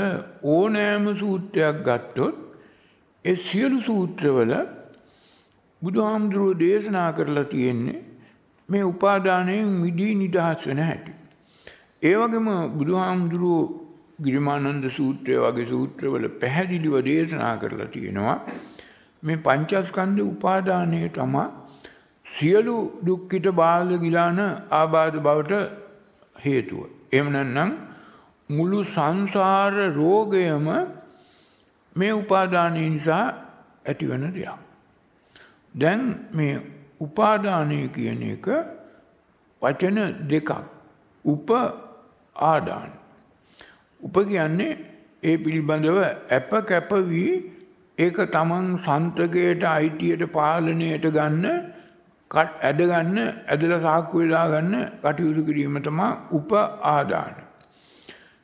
ඕනෑම 0.45 1.05
සූත්‍රයක් 1.15 1.77
ගත්තොත් 1.83 2.35
ඒ 3.25 3.35
සියලු 3.35 3.79
සූත්‍රවල 3.81 4.53
බුදුහාමුදුරුවෝ 5.81 6.59
දේශනා 6.59 7.09
කරලා 7.11 7.45
තියෙන්නේ 7.45 7.99
මේ 8.69 8.83
උපාදානයෙන් 8.83 9.71
මිදී 9.77 10.13
නිදහස් 10.15 10.67
වෙන 10.67 10.79
හැටි. 10.79 11.11
ඒ 12.01 12.15
වගේම 12.15 12.47
බුදුහාමුදුරුවෝ 12.77 13.63
ගිරිමානන්ද 14.21 14.85
සූත්‍රය 14.89 15.35
වගේ 15.37 15.65
සූත්‍රවල 15.65 16.25
පැහැදිලිව 16.41 16.95
දේශනා 17.05 17.55
කරලා 17.57 17.87
තියෙනවා 17.87 18.37
මේ 19.23 19.37
පංචස්කන්ධ 19.37 20.23
උපාදානය 20.23 21.01
තමා 21.09 21.47
සියලු 22.33 22.75
දුක්ඛිත 23.05 23.47
බාල 23.53 23.89
ගිලාන 23.97 24.39
ආබාධ 24.71 25.17
බවට 25.19 25.53
හේතුව. 26.35 26.81
එහෙම 27.11 27.27
නැත්නම් 27.31 27.71
මුළු 28.49 28.79
සංසාර 28.85 29.73
රෝගයම 29.93 30.67
මේ 31.95 32.13
උපාදානය 32.13 32.83
නිසා 32.89 33.25
ඇතිවන 33.85 34.25
දෙයක්. 34.31 34.59
දැන් 35.75 36.01
මේ 36.31 36.55
උපාදානය 36.99 37.79
කියන 37.89 38.23
එක 38.31 38.47
වචන 39.61 39.97
දෙකක්. 40.29 40.51
උප 41.25 41.49
ආදාන. 42.35 42.91
උප 44.01 44.15
කියන්නේ 44.23 44.71
ඒ 45.23 45.37
පිළිබඳව 45.37 45.99
ඇප 46.03 46.51
කැප 46.67 46.91
වී 47.09 47.33
ඒක 47.97 48.17
තමන් 48.27 48.65
සන්තකයට 48.77 49.63
අයිතියට 49.67 50.23
පාලනයට 50.31 51.05
ගන්න 51.09 51.45
ඇදගන්න 52.33 53.17
ඇදලා 53.47 53.81
සාක්කු 53.81 54.15
වෙලා 54.19 54.47
ගන්න 54.49 54.75
කටයුතු 55.01 55.41
කිරීම 55.43 55.77
තමයි 55.79 56.07
උප 56.31 56.51
ආදාන. 56.87 57.35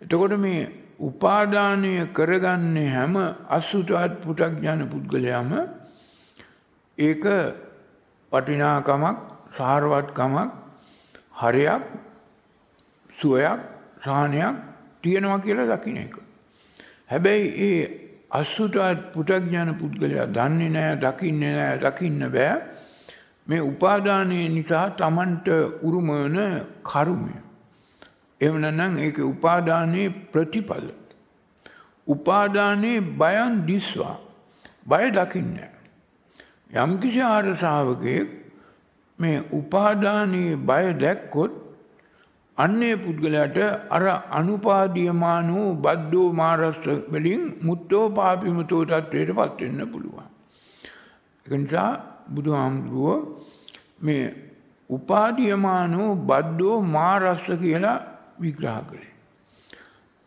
එතකොට 0.02 0.36
මේ 0.38 0.62
උපාදානය 1.00 1.94
කරගන්නේ 2.10 2.90
හැම 2.90 3.16
අසුතවත් 3.50 4.14
පු탁ඥාන 4.22 4.82
පුද්ගලයාම 4.88 5.52
ඒක 6.98 7.26
වටිනාකමක් 8.32 9.18
සාරවත්කමක් 9.54 10.52
හරයක් 11.34 11.84
සුවයක් 13.10 13.62
සාහනයක් 14.02 14.56
තියෙනවා 15.02 15.40
කියලා 15.40 15.72
දකින්න 15.72 15.98
එක. 15.98 16.16
හැබැයි 17.08 17.48
ඒ 17.62 17.82
අසුතවත් 18.32 19.00
පු탁ඥාන 19.14 19.72
පුද්ගලයා 19.76 20.28
දන්නේ 20.30 20.70
නැහැ 20.70 20.98
දකින්නේ 20.98 21.54
නැහැ 21.54 21.80
දකින්න 21.80 22.22
බෑ 22.30 22.56
මේ 23.50 23.62
උපාදානය 23.62 24.40
නිසා 24.50 24.90
Tamanට 24.92 25.48
උරුමන 25.82 26.40
කර්මය. 26.84 27.36
එහෙම 28.42 28.58
නැත්නම් 28.62 28.98
ඒකේ 28.98 29.24
උපාදානයේ 29.24 30.10
ප්‍රතිඵල. 30.32 30.88
උපාදානයේ 32.08 33.00
බයන් 33.22 33.56
දිස්වා 33.68 34.18
බය 34.86 35.06
දකින්නේ 35.12 35.70
යම්කිසි 36.76 37.22
ආර 37.22 37.46
ශ්‍රාවකයෙක් 37.56 38.30
මේ 39.20 39.38
උපාදානයේ 39.52 40.56
බය 40.64 40.86
දැක්කොත් 40.94 41.54
අන්නේ 42.58 42.96
පුද්ගලයාට 42.96 43.58
අර 43.90 44.04
අනුපාදීයමාන 44.32 45.50
වූ 45.54 45.70
බද්දෝ 45.76 46.28
මාරස්ස 46.34 46.86
වලින් 47.12 47.44
මුත්තෝ 47.62 48.06
පාපිමුතෝ 48.10 48.84
තත්වයට 48.86 49.32
පත් 49.36 49.60
වෙන්න 49.62 49.92
පුළුවන්. 49.92 50.28
ඒ 51.46 51.58
නිසා 51.58 51.92
බුදුහාමුදුරුවෝ 52.34 53.18
මේ 54.02 54.24
උපාදීයමාන 54.90 55.98
වූ 55.98 56.16
බද්දෝ 56.16 56.82
මාරස්ස 56.82 57.46
කියලා 57.62 58.00
විග්‍රහ 58.42 58.80
කළේ. 58.88 59.12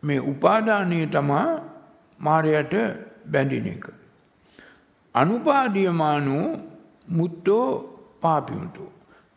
මේ 0.03 0.19
උපාදානීය 0.19 1.07
තමා 1.07 1.47
මාරයට 2.19 2.73
බැඳින 3.31 3.67
එක. 3.67 3.85
අනුපාදීයමානෝ 5.15 6.47
මුත්තෝ 7.07 7.67
පාපිමුතෝ. 8.21 8.91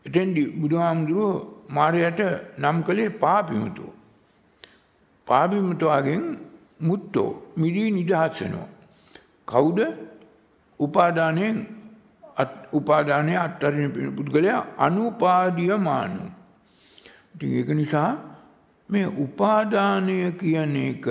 එතෙන්දි 0.06 0.46
බුදුහාමුදුරුවෝ 0.46 1.64
මාරයට 1.70 2.20
නම් 2.58 2.82
කළේ 2.82 3.08
පාපිමුතෝ. 3.08 3.92
පාපිමුතෝගෙන් 5.26 6.24
මුත්තෝ 6.80 7.30
මිදී 7.56 7.90
නිදහස් 7.90 8.42
වෙනවා. 8.42 8.68
කවුද? 9.48 9.80
උපාදානයෙන් 10.80 11.75
උපාදානය 12.72 13.36
අත්තරින 13.36 13.90
පුද්ගලයා 14.16 14.66
අනුපාදීයමානු. 14.78 16.24
ඉතින් 17.34 17.54
ඒක 17.54 17.68
නිසා 17.68 18.12
මේ 18.88 19.06
උපාදානය 19.06 20.18
කියන 20.32 20.76
එක 20.76 21.06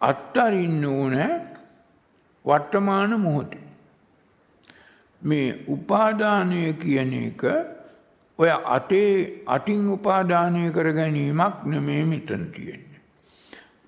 අත්තරින්න 0.00 0.84
ඕනේ 0.84 1.32
වර්තමාන 2.44 3.20
මොහොතේ. 3.20 3.64
මේ 5.22 5.48
උපාදානය 5.68 6.72
කියන 6.72 7.12
එක 7.12 7.42
ඔය 8.38 8.50
අතේ 8.76 9.42
අටින් 9.46 9.88
උපාදානය 9.88 10.70
කර 10.70 10.88
ගැනීමක් 10.92 11.64
නෙමේ 11.64 12.02
මෙතන 12.04 12.44
තියෙන්නේ. 12.54 13.00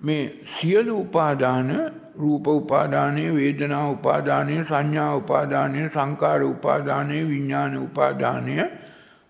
මේ 0.01 0.23
සියලු 0.45 0.99
උපාදාන 0.99 1.69
රූප 2.17 2.47
උපාදානය 2.49 3.23
වේදනා 3.35 3.85
උපාදානය 3.89 4.55
සංඥා 4.63 5.11
උපාදානය 5.15 5.81
සංකාර 5.89 6.41
උපාදානය 6.45 7.17
විඤ්ඥාන 7.23 7.73
උපාදානය 7.79 8.55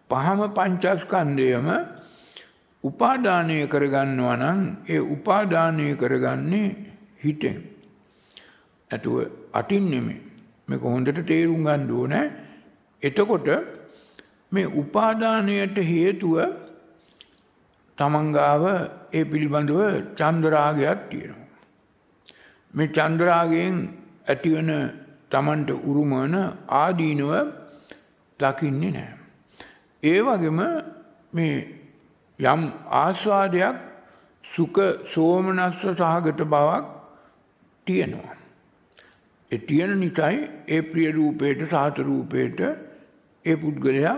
පහම 0.10 0.42
පංචස්කන්ධයම 0.50 1.68
උපාදානය 2.84 3.58
කරගන්නවා 3.68 4.36
නම් 4.36 4.62
ඒ 4.90 5.02
උපාදානය 5.08 5.88
කරගන්නේ 5.96 6.70
හිතෙන්. 7.24 7.58
ඇතුව 8.92 9.16
අටින් 9.54 9.86
නෙමේ. 9.92 10.22
මේක 10.68 10.82
හොඳට 10.84 11.20
තේරුම් 11.26 11.64
ගන්න 11.64 11.92
ඕනේ. 11.92 12.26
එතකොට 13.04 13.48
මේ 14.52 14.68
උපාදානයට 14.76 15.78
හේතුව 15.84 16.38
තමන්ගාව 17.98 18.64
ඒ 19.14 19.24
පිළිබඳව 19.24 19.80
චන්දරාගයක් 20.16 21.00
තියෙනවා. 21.10 21.47
මේ 22.74 22.88
චන්දරාගයෙන් 22.88 23.78
ඇතිවන 24.28 24.72
තමන්ට 25.32 25.70
උරුමන 25.84 26.36
ආදීනව 26.76 27.32
දකින්නේ 28.40 28.92
නෑ. 28.92 29.12
ඒ 30.04 30.20
වගේම 30.22 30.60
මේ 31.34 31.56
යම් 32.40 32.62
ආස්වාදයක් 33.02 33.78
සුඛ 34.44 34.82
සෝමනස්ස 35.06 35.82
සහගත 35.92 36.42
බවක් 36.46 36.86
තියෙනවා. 37.88 38.36
ඒ 39.52 39.60
තියෙන 39.60 40.00
නිසායි 40.00 40.40
ඒ 40.68 40.82
ප්‍රිය 40.84 41.12
රූපේට 41.12 41.62
සාත 41.70 41.98
රූපේට 42.00 42.60
ඒ 43.46 43.56
පුද්ගලයා 43.56 44.18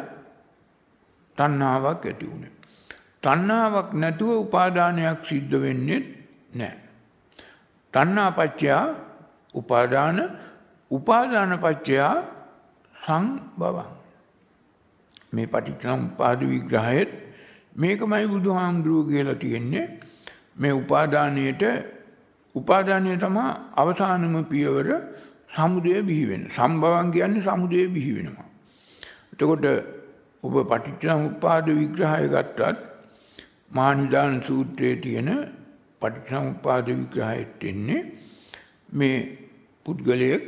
තණ්හාවක් 1.37 2.05
ඇති 2.05 2.25
වුණේ. 2.25 2.53
තණ්හාවක් 3.23 3.89
නැතුව 3.93 4.31
උපාදානයක් 4.37 5.19
සිද්ධ 5.23 5.55
වෙන්නේ 5.61 6.01
නැහැ. 6.53 6.88
තණ්හාපච්චය 7.93 8.69
උපාදාන 9.53 10.17
උපාදානපච්චය 10.91 11.97
සංභවං 12.95 13.89
මේ 15.33 15.47
පටිච්චසමුප්පාද 15.47 16.39
විග්‍රහයේත් 16.43 17.11
මේකමයි 17.75 18.25
බුදුහාමුදුරුවෝ 18.27 19.09
කියලා 19.09 19.35
තියෙන්නේ 19.35 19.85
මේ 20.57 20.73
උපාදානයට 20.73 21.63
උපාදානය 22.55 23.17
තමයි 23.17 23.45
අවසානම 23.75 24.35
පියවර 24.45 24.89
සමුදය 25.49 25.93
බිහි 26.01 26.25
වෙන. 26.25 26.43
සම්භවං 26.49 27.07
කියන්නේ 27.11 27.43
සමුදය 27.43 27.87
බිහි 27.87 28.11
වෙනවා. 28.15 28.47
එතකොට 29.33 29.65
ඔබ 30.43 30.55
පටිච්චසමුප්පාද 30.63 31.65
විග්‍රහය 31.71 32.25
ගත්තත් 32.27 32.77
මහනිදාන 33.71 34.41
සූත්‍රයේ 34.41 34.95
තියෙන 34.97 35.29
පටිච්චසමුප්පාද 36.01 36.87
විග්‍රහයට 36.89 37.63
එන්නේ 37.63 38.01
මේ 38.91 39.17
පුද්ගලයෙක් 39.85 40.47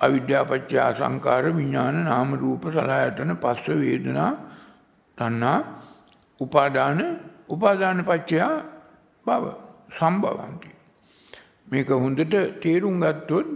අවිද්‍යාපච්චය 0.00 0.76
සංකාර 0.94 1.44
විඥාන 1.52 1.96
නාම 2.04 2.30
රූප 2.36 2.64
සලආයතන 2.68 3.32
පස්ස 3.36 3.66
වේදනා 3.80 4.30
තණ්හා 5.18 5.58
උපාදාන 6.40 7.00
උපාදාන 7.48 8.04
පච්චය 8.04 8.40
භව 9.26 9.44
සම්භවಂತಿ 9.90 10.70
මේක 11.66 11.88
හොඳට 11.96 12.34
තේරුම් 12.60 12.96
ගත්තොත් 13.00 13.46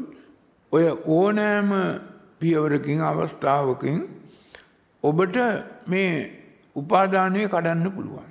ඔය 0.73 0.87
ඕනෑම 1.09 1.71
පියවරකින් 2.39 3.01
අවස්ථාවකින් 3.03 3.99
ඔබට 5.05 5.37
මේ 5.87 6.13
උපාදානය 6.77 7.43
කඩන්න 7.47 7.91
පුළුවන්. 7.91 8.31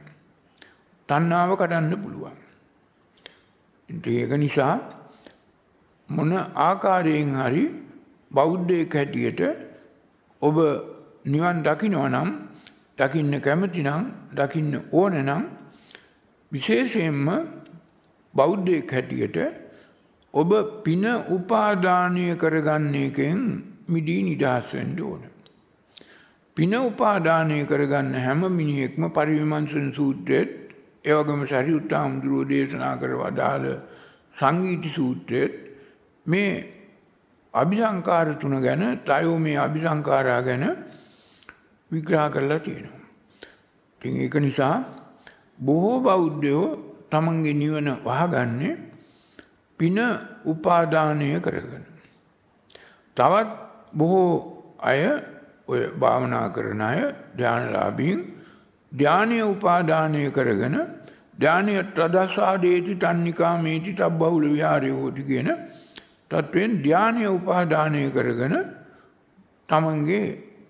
තණ්හාව 1.09 1.51
කඩන්න 1.55 1.93
පුළුවන්. 1.97 2.37
ඒක 3.89 4.31
නිසා 4.35 4.73
මොන 6.09 6.31
ආකාරයෙන් 6.35 7.29
හරි 7.35 7.63
බෞද්ධයෙක් 8.31 8.93
හැටියට 8.93 9.41
ඔබ 10.41 10.57
නිවන් 11.25 11.63
දකිනවා 11.63 12.09
නම් 12.09 12.29
දකින්න 12.97 13.39
කැමති 13.39 13.81
නම් 13.83 14.03
දකින්න 14.33 14.73
ඕන 14.91 15.15
නම් 15.19 15.43
විශේෂයෙන්ම 16.51 17.25
බෞද්ධයෙක් 18.33 18.91
හැටියට 18.91 19.37
ඔබ 20.33 20.51
පින 20.83 21.05
උපාදානය 21.29 22.27
කරගන්න 22.35 22.93
එකෙන් 22.97 23.39
මිදී 23.87 24.21
නිදහස් 24.23 24.73
වෙන්න 24.73 24.99
ඕන. 25.01 25.21
පින 26.57 26.73
උපාදානය 26.73 27.63
කරගන්න 27.65 28.13
හැම 28.17 28.41
මිනිහෙක්ම 28.51 29.03
පරිවිමංසන 29.09 29.87
සූත්‍රයේත් 29.93 30.66
ඒ 31.05 31.13
වගේම 31.13 31.41
සරියුත් 31.45 31.91
හාමුදුරුවෝ 31.91 32.49
දේශනා 32.49 32.95
කර 32.95 33.13
වදාළ 33.15 33.65
සංගීති 34.35 34.89
සූත්‍රයේත් 34.89 35.53
මේ 36.25 36.51
අபிසංකාර 37.53 38.27
තුන 38.35 38.61
ගැන 38.61 38.83
තයෝ 38.99 39.37
මේ 39.37 39.57
අபிසංකාරා 39.57 40.41
ගැන 40.41 40.65
විග්‍රහ 41.91 42.27
කරලා 42.29 42.59
තියෙනවා. 42.59 43.05
ඉතින් 43.95 44.13
ඒක 44.17 44.35
නිසා 44.37 44.75
බොහෝ 45.59 45.99
බෞද්ධයෝ 45.99 46.65
තමන්ගේ 47.09 47.53
නිවන 47.53 47.87
වහගන්නේ 48.03 48.77
පින 49.79 49.97
උපාදානය 50.45 51.39
කරගෙන. 51.39 51.85
තවත් 53.17 53.49
බොහෝ 53.93 54.31
අය 54.79 55.01
ඔය 55.67 55.81
භාවනා 55.93 56.47
කරන 56.49 56.81
අය 56.81 56.99
ධ්‍යානලාභීන් 57.35 58.36
ධ්‍යානය 58.97 59.37
උපාදානය 59.43 60.23
කරගෙන 60.31 60.75
ධ්‍යානය 61.35 61.73
ත්‍රදස්සාදේති 61.91 62.93
තන්නිකා 62.95 63.53
මේති 63.59 63.93
තබ්බහුල 63.93 64.45
විහාරය 64.47 64.91
හෝති 64.91 65.23
කියන 65.23 65.49
තත්ත්වයෙන් 66.31 66.71
ධ්‍යානය 66.81 67.23
උපාදානය 67.29 68.03
කරගෙන 68.11 68.55
තමන්ගේ 69.69 70.23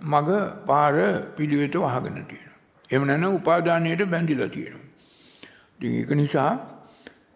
මග 0.03 0.29
පාර 0.65 0.95
පිළිවෙත 1.35 1.75
වහගෙන 1.75 2.17
තියෙන. 2.23 2.51
එම 2.89 3.01
නැන 3.03 3.23
උපාදානයට 3.25 4.01
බැඳිලා 4.05 4.49
තියෙනවා. 4.49 4.85
ඉතින් 5.75 5.91
ඒක 5.93 6.11
නිසා 6.13 6.51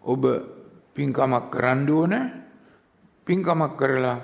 ඔබ 0.03 0.23
පින්කමක් 0.95 1.45
කරන්න 1.49 1.89
ඕන 1.89 2.13
පින්කමක් 3.27 3.73
කරලා 3.77 4.17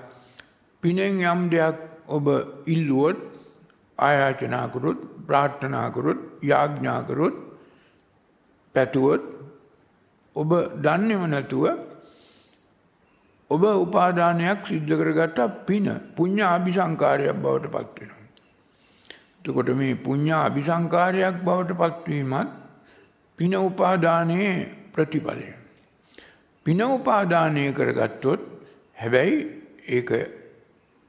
පිනෙන් 0.83 1.19
යම් 1.23 1.41
දෙයක් 1.49 1.77
ඔබ 2.07 2.25
ඉල්ලුවොත් 2.65 3.17
ආයාචනා 3.99 4.67
කරොත් 4.67 4.99
ප්‍රාර්ථනා 5.27 5.87
කරොත් 5.91 6.19
යාඥා 6.43 7.01
කරොත් 7.03 7.35
පැතුවොත් 8.75 9.23
ඔබ 10.35 10.51
දන්නේම 10.77 11.23
නැතුව 11.29 11.65
ඔබ 13.51 13.63
උපාදානයක් 13.77 14.65
සිද්ධ 14.65 14.93
කරගත්ත 14.93 15.39
පින 15.65 15.87
පුඤ්ඤ 16.15 16.43
අபிසංකාරයක් 16.47 17.37
බවට 17.37 17.71
පත් 17.71 17.99
වෙනවා. 17.99 18.25
එතකොට 19.39 19.69
මේ 19.75 19.95
පුඤ්ඤ 19.97 20.33
අபிසංකාරයක් 20.37 21.35
බවට 21.43 21.77
පත්වීමත් 21.77 22.49
පින 23.39 23.53
උපාදානයේ 23.59 24.55
ප්‍රතිඵලය. 24.93 25.53
පින 26.65 26.79
උපාදානය 26.83 27.65
කරගත්තොත් 27.73 28.41
හැබැයි 28.97 29.37
ඒක 29.87 30.09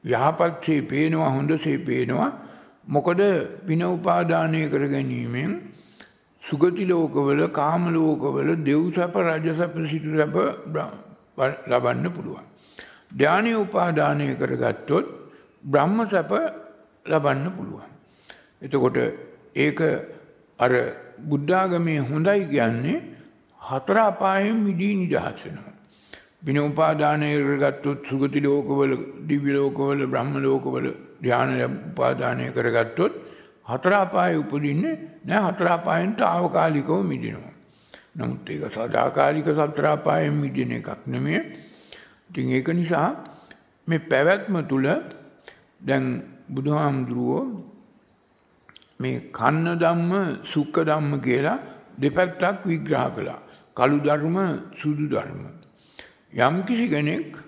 යහපත්සේ 0.05 0.83
පේනවා 0.83 1.31
හොඳසේ 1.31 1.79
පේනවා 1.81 2.31
මොකද 2.89 3.21
පින 3.67 3.83
උපාදානය 3.85 4.63
කර 4.69 4.85
ගැනීමෙන් 4.87 5.51
සුගති 6.43 6.85
ලෝකවල 6.85 7.41
කාම 7.51 7.83
ලෝකවල 7.91 8.49
දෙව් 8.63 8.83
සැප 8.95 9.15
රජ 9.19 9.47
සැප 9.57 9.75
සිටු 9.85 10.17
සැප 10.17 10.37
ලබන්න 11.67 12.07
පුළුවන්. 12.11 12.45
ධානය 13.13 13.53
උපාදානය 13.55 14.29
කරගත්තොත් 14.37 15.07
බ්‍රහ්ම 15.65 15.99
සැප 16.07 16.33
ලබන්න 17.07 17.47
පුළුවන්. 17.51 17.91
එතකොට 18.63 18.97
ඒක 19.57 19.81
අර 20.59 20.73
බුද්ධාගමේ 21.21 21.99
හොඳයි 22.03 22.47
කියන්නේ 22.47 23.03
හතර 23.61 23.99
අපායෙන් 24.03 24.57
මිදී 24.59 24.95
නිදහස් 24.97 25.45
වෙනවා. 25.45 25.75
බින 26.43 26.57
උපාදානය 26.61 27.29
කරගත්තොත් 27.39 27.99
සුගති 28.05 28.41
ලෝකවල 28.41 28.93
දිව්‍ය 29.27 29.51
ලෝකවල 29.53 30.07
බ්‍රහ්ම 30.07 30.33
ලෝකවල 30.39 30.89
ධානය 31.21 31.55
උපාදානය 31.65 32.45
කරගත්තොත් 32.53 33.13
හතර 33.67 33.93
අපායේ 33.95 34.39
උපදින්නේ 34.39 34.95
නෑ 35.25 35.41
හතර 35.47 35.69
අපායෙන් 35.69 36.13
తాවකාලිකව 36.15 36.91
මිදිනවා. 37.03 37.55
නමුත් 38.17 38.51
ඒක 38.51 38.65
සදාකාලික 38.69 39.49
සතර 39.51 39.87
අපායෙන් 39.89 40.35
මිදින 40.35 40.73
එකක් 40.73 41.07
නෙමෙයි. 41.07 41.41
ඉතින් 42.29 42.47
ඒක 42.51 42.69
නිසා 42.71 43.09
මේ 43.89 43.99
පැවැත්ම 44.01 44.55
තුල 44.69 44.87
දැන් 45.81 46.05
බුදුහාමුදුරුවෝ 46.49 47.45
මේ 49.01 49.17
කන්න 49.31 49.67
ධම්ම 49.79 50.13
සුඛ 50.45 50.79
ධම්ම 50.81 51.13
කියලා 51.21 51.59
දෙපැත්තක් 51.99 52.67
විග්‍රහ 52.67 53.07
කළා. 53.15 53.41
කළු 53.77 53.99
ධර්ම 54.01 54.37
සුදු 54.75 55.07
ධර්ම. 55.07 55.41
යම් 56.37 56.55
කිසි 56.67 56.87
කෙනෙක් 56.89 57.48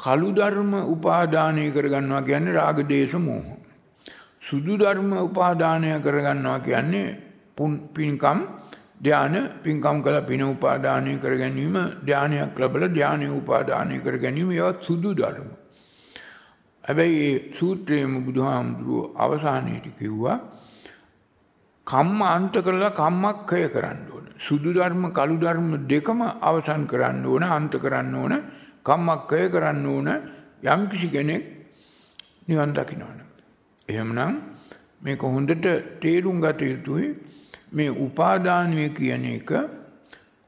කළු 0.00 0.30
ධර්ම 0.32 0.72
උපාදානය 0.86 1.64
කරගන්නවා 1.70 2.22
කියන්නේ 2.22 2.54
රාග 2.54 2.78
දේශ 2.86 3.16
මොහ. 3.20 3.44
සුදු 4.42 4.74
ධර්ම 4.76 5.10
උපාදානය 5.18 5.90
කරගන්නවා 6.00 6.58
කියන්නේ 6.60 7.08
පින්කම් 7.94 8.38
ධාන 9.00 9.34
පින්කම් 9.60 9.96
කළ 9.98 10.18
පින 10.22 10.42
උපාදානය 10.44 11.12
කර 11.18 11.32
ගැනීම 11.34 11.76
ධානයක් 12.02 12.56
ලැබලා 12.56 12.90
ධානය 12.90 13.26
උපාදානය 13.30 13.96
කර 13.98 14.16
ගැනීම 14.16 14.50
ඒවත් 14.52 14.82
සුදු 14.82 15.10
ධර්ම. 15.14 15.48
හැබැයි 16.84 17.18
ඒ 17.24 17.36
සූත්‍රයේම 17.52 18.12
බුදුහාමුදුරුව 18.20 19.16
අවසානයේදී 19.16 19.94
කිව්වා 19.94 20.38
කම්ම 21.86 22.20
අන්ත 22.28 22.54
කරලා 22.58 22.92
කම්මක්ඛය 22.92 23.62
කරන්න 23.68 24.00
ඕන. 24.08 24.26
සුදු 24.38 24.70
ධර්ම 24.72 25.04
කළු 25.10 25.36
ධර්ම 25.36 25.70
දෙකම 25.86 26.20
අවසන් 26.42 26.82
කරන්න 26.86 27.24
ඕන 27.26 27.44
අන්ත 27.48 27.74
කරන්න 27.76 28.14
ඕන 28.14 28.34
කම්මක්ඛය 28.84 29.48
කරන්න 29.48 29.86
ඕන 29.86 30.08
යම් 30.64 30.80
කිසි 30.88 31.08
කෙනෙක් 31.08 31.44
නිවන් 32.46 32.72
දකින්නවනේ. 32.72 33.26
එහෙමනම් 33.88 34.40
මේක 35.00 35.22
හොඳට 35.24 35.66
තේරුම් 36.00 36.40
ගත 36.40 36.60
යුතුයි 36.62 37.14
මේ 37.72 37.90
උපාදානය 37.98 38.88
කියන 38.90 39.24
එක 39.26 39.50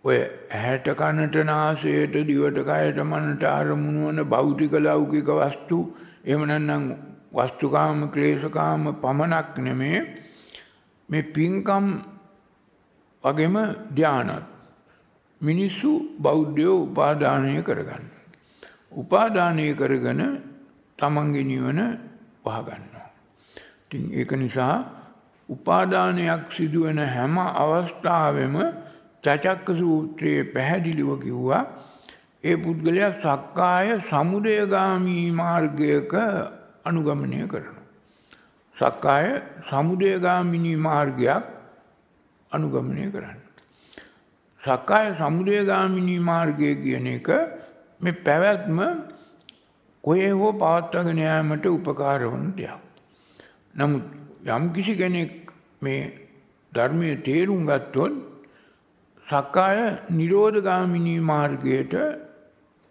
ඔය 0.05 0.19
ඇහැට 0.51 0.89
කනට 0.95 1.45
නාසයට 1.45 2.15
දිවට 2.23 2.59
කයට 2.63 2.99
මනට 3.03 3.45
අරමුණු 3.51 4.07
වන 4.07 4.23
භෞතික 4.27 4.73
ලෞකික 4.81 5.29
වස්තු 5.33 5.79
එහෙම 6.25 6.43
නැත්නම් 6.45 6.85
වස්තුකාම 7.33 8.01
ක්ලේශකාම 8.11 8.89
පමණක් 8.97 9.59
නෙමේ 9.59 10.01
මේ 11.09 11.29
පින්කම් 11.31 11.87
වගේම 13.25 13.57
ධානත් 13.93 14.49
මිනිස්සු 15.41 15.91
බෞද්ධයෝ 16.21 16.79
උපාදානය 16.83 17.63
කරගන්න. 17.63 18.12
උපාදානය 18.95 19.75
කරගෙන 19.75 20.23
තමන්ගේ 20.99 21.45
නිවන 21.45 21.81
වහගන්නවා. 22.45 23.09
ඉතින් 23.85 24.03
ඒක 24.13 24.33
නිසා 24.35 24.77
උපාදානයක් 25.49 26.51
සිදුවෙන 26.51 26.99
හැම 26.99 27.37
අවස්ථාවෙම 27.39 28.57
චචක්ක 29.25 29.67
සූත්‍රයේ 29.75 30.45
පැහැදිලිව 30.45 31.11
කිව්වා 31.21 31.65
ඒ 32.45 32.57
පුද්ගලයා 32.57 33.13
සක්කාය 33.17 34.01
සමුදයගාමී 34.03 35.31
මාර්ගයක 35.33 36.13
අනුගමනය 36.85 37.47
කරනවා. 37.47 37.83
සක්කාය 38.77 39.27
සමුදයගාමිනී 39.63 40.77
මාර්ගයක් 40.77 41.45
අනුගමනය 42.53 43.11
කරන්න. 43.13 43.39
සක්කාය 44.63 45.15
සමුදයගාමිනී 45.15 46.19
මාර්ගය 46.21 46.75
කියන 46.77 47.07
එක 47.07 47.29
මේ 48.03 48.19
පැවැත්ම 48.27 48.79
කොහේ 50.05 50.33
හෝ 50.33 50.53
පවත්වාගෙන 50.55 51.19
යාමට 51.19 51.67
උපකාර 51.69 52.21
වන 52.25 52.49
දෙයක්. 52.57 52.83
නමුත් 53.75 54.05
යම් 54.47 54.65
කිසි 54.73 54.95
කෙනෙක් 54.97 55.33
මේ 55.83 56.03
ධර්මයේ 56.73 57.17
තේරුම් 57.27 57.63
ගත්තොත් 57.67 58.15
සක්කාය 59.27 59.79
නිරෝධගාමිනී 60.11 61.21
මාර්ගයට 61.23 61.95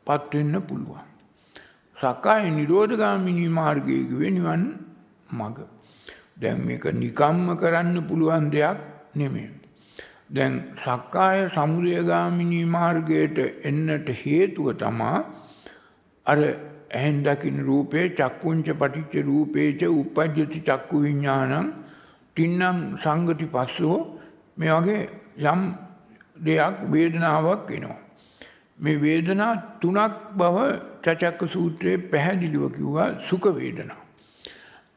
පත් 0.07 0.31
වෙන්න 0.33 0.55
පුළුවන්. 0.61 1.07
සක්කාය 1.97 2.43
නිරෝධගාමිනී 2.51 3.49
මාර්ගයේ 3.49 4.07
කිව්වේ 4.09 4.31
නිවන් 4.31 4.63
මඟ. 5.29 5.59
දැන් 6.41 6.59
මේක 6.65 6.85
නිකම්ම 6.93 7.47
කරන්න 7.57 7.97
පුළුවන් 8.07 8.45
දෙයක් 8.49 8.79
නෙමෙයි. 9.15 9.60
දැන් 10.31 10.53
සක්කාය 10.77 11.39
සමුදයගාමිනී 11.49 12.65
මාර්ගයට 12.69 13.39
එන්නට 13.63 14.09
හේතුව 14.19 14.67
තමා 14.75 15.17
අර 16.25 16.39
ඇහෙන් 16.91 17.17
දකින්න 17.23 17.59
රූපේ 17.61 18.05
චක්කුංච 18.11 18.67
පටිච්ච 18.73 19.25
රූපේච 19.25 19.81
උපජ්ජති 19.91 20.61
චක්කු 20.61 21.01
විඥානං 21.01 21.73
තින්නම් 22.37 22.79
සංගති 22.97 23.47
පස්සෝ 23.47 23.97
මේ 24.57 24.77
වගේ 24.77 25.01
යම් 25.45 25.61
දෙයක් 26.37 26.77
වේදනාවක් 26.91 27.71
එනවා. 27.71 27.99
මේ 28.79 28.97
වේදනා 28.97 29.51
තුනක් 29.81 30.15
බව 30.33 30.57
චචක්ක 31.03 31.41
සූත්‍රයේ 31.47 32.03
පැහැදිලිව 32.07 32.63
කිව්වා 32.71 33.09
සුඛ 33.19 33.49
වේදනා. 33.51 33.99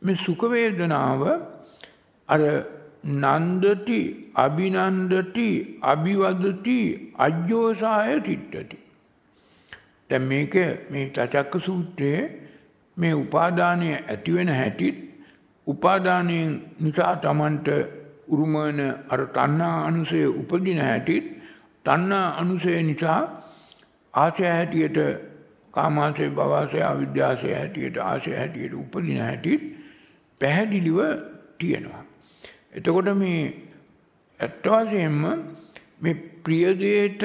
මේ 0.03 0.17
සුඛ 0.19 0.45
වේදනාව 0.47 1.23
අර 2.29 2.41
නන්දති 3.05 4.01
අභිනන්දති 4.35 5.49
අභිවදති 5.83 6.79
අජ්ජෝසාය 7.19 8.21
තිට්ඨති 8.21 8.79
දැන් 10.11 10.23
මේක 10.25 10.55
මේ 10.91 11.11
චචක්ක 11.11 11.53
සූත්‍රයේ 11.61 12.23
මේ 12.97 13.15
උපාදානය 13.15 13.91
ඇති 13.93 14.33
වෙන 14.33 14.49
හැටිත් 14.51 14.97
උපාදානයෙන් 15.67 16.51
නිසා 16.81 17.17
Tamanට 17.17 17.69
උරුමන 18.29 18.81
අර 19.09 19.21
තණ්හා 19.29 19.87
අනුසය 19.87 20.25
උපදින 20.33 20.79
හැටිත් 20.79 21.27
තණ්හා 21.85 22.37
අනුසය 22.39 22.83
නිසා 22.83 23.21
ආශය 24.15 24.45
හැටියට 24.47 24.99
කාමාශය 25.75 26.31
භවශය 26.31 26.81
අවිද්‍යාශය 26.83 27.53
හැටියට 27.53 27.97
ආශය 28.01 28.33
හැටියට 28.33 28.75
උපදින 28.75 29.19
හැටිත් 29.19 29.63
පැහැදිලිව 30.41 30.99
තියෙනවා. 31.59 32.04
එතකොට 32.75 33.09
මේ 33.15 33.43
ඇත්ත 34.41 34.67
වශයෙන්ම 34.67 35.21
මේ 36.01 36.15
ප්‍රිය 36.43 36.67
දෙයට 36.77 37.23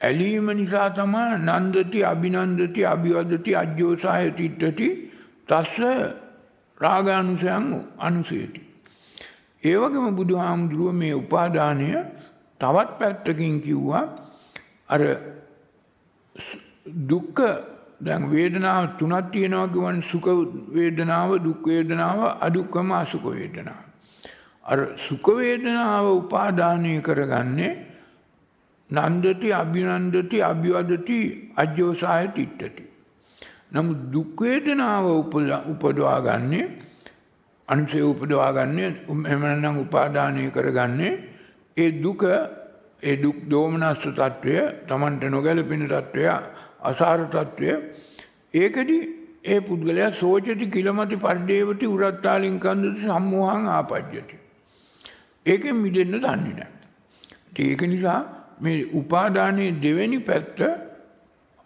ඇලීම 0.00 0.46
නිසා 0.52 0.88
තමයි 0.90 1.24
නන්දති 1.38 2.04
අභිනන්දති 2.04 2.86
අභිවදති 2.86 3.52
අජ්ජෝසාය 3.54 4.30
තිට්ඨති 4.32 4.88
තස්ස 5.48 5.78
රාගානුසයන් 6.80 7.66
අනුසයති. 7.98 8.60
ඒ 9.62 9.76
වගේම 9.76 10.16
බුදුහාමුදුරුව 10.16 10.94
මේ 10.94 11.14
උපාදානය 11.14 11.88
තවත් 12.60 12.90
පැත්තකින් 12.98 13.54
කිව්වා 13.60 14.04
අර 14.88 15.02
දුක්ඛ 17.04 17.42
දැන් 18.00 18.30
වේදනාව 18.30 18.84
තුනක් 18.98 19.30
තියෙනවා 19.30 19.68
කියවන 19.68 20.02
සුඛ 20.02 20.28
වේදනාව 20.74 21.30
දුක් 21.38 21.66
වේදනාව 21.66 22.20
අදුක්ඛම 22.40 22.92
අසුඛ 22.94 23.28
වේදනාව. 23.30 23.83
අර 24.64 24.78
සුඛවේදනාව 24.96 26.06
උපාධානය 26.14 26.94
කරගන්නේ 27.00 27.72
නන්දති 28.90 29.48
අභිනන්දති 29.52 30.38
අභිවදති 30.42 31.18
අජ්‍යෝසාය 31.56 32.26
තිට්ටති. 32.30 32.84
නමුත් 33.72 34.00
දුක්වේදනාව 34.12 35.06
උපදවා 35.66 36.18
ගන්නේ 36.20 36.66
අනුසය 37.68 38.00
උපදවා 38.02 38.52
ගන්නේ 38.52 38.90
එමනම් 39.26 39.78
උපාධානය 39.78 40.50
කරගන්නේ 40.50 41.12
ඒ 41.76 41.90
දුක 41.98 42.22
ඒ 43.02 43.16
දුක් 43.16 43.38
දෝමනස්ස 43.46 44.04
තත්ත්වය 44.10 44.56
තමන්ට 44.86 45.24
නොගැලපෙන 45.28 45.84
තත්ත්වය 45.86 46.24
අසාර 46.82 47.20
තත්ත්වය 47.26 47.70
ඒකදී 48.54 49.02
ඒ 49.44 49.60
පුද්ගලයා 49.60 50.10
සෝජති 50.12 50.66
කිලමති 50.68 51.16
පඩ්ඩේවති 51.18 51.86
උරත්තාලින් 51.88 52.56
කන්දති 52.58 53.00
සම්මෝහන් 53.02 53.68
ආපජ්‍යති. 53.70 54.43
ඒකෙන් 55.46 55.76
මිදෙන්න 55.76 56.14
දන්නේ 56.14 56.38
නැහැ. 56.52 56.70
ඒක 57.60 57.82
නිසා 57.84 58.20
මේ 58.60 58.80
උපාදානයේ 58.92 59.72
දෙවෙනි 59.78 60.18
පැත්ත 60.20 60.60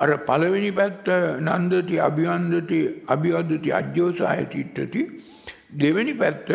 අර 0.00 0.10
පළවෙනි 0.20 0.70
පැත්ත 0.72 1.06
නන්දති 1.40 1.96
අභිවන්දති 2.00 2.80
අභිවදති 3.06 3.70
අජ්ජෝසාය 3.72 4.44
තිට්ඨති 4.46 5.02
දෙවෙනි 5.74 6.14
පැත්ත 6.14 6.48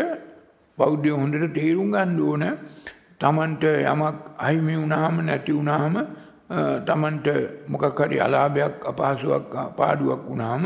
බෞද්ධය 0.78 1.12
හොඳට 1.12 1.54
තේරුම් 1.54 1.90
ගන්න 1.92 2.20
ඕන 2.22 2.44
තමන්ට 3.20 3.64
යමක් 3.84 4.20
අහිමි 4.38 4.76
වුණාම 4.76 5.16
නැති 5.22 5.52
වුණාම 5.52 5.96
තමන්ට 6.84 7.28
මොකක් 7.68 8.00
හරි 8.00 8.18
අලාභයක් 8.20 8.76
අපහසුයක් 8.84 9.54
පාඩුවක් 9.78 10.24
වුණාම 10.28 10.64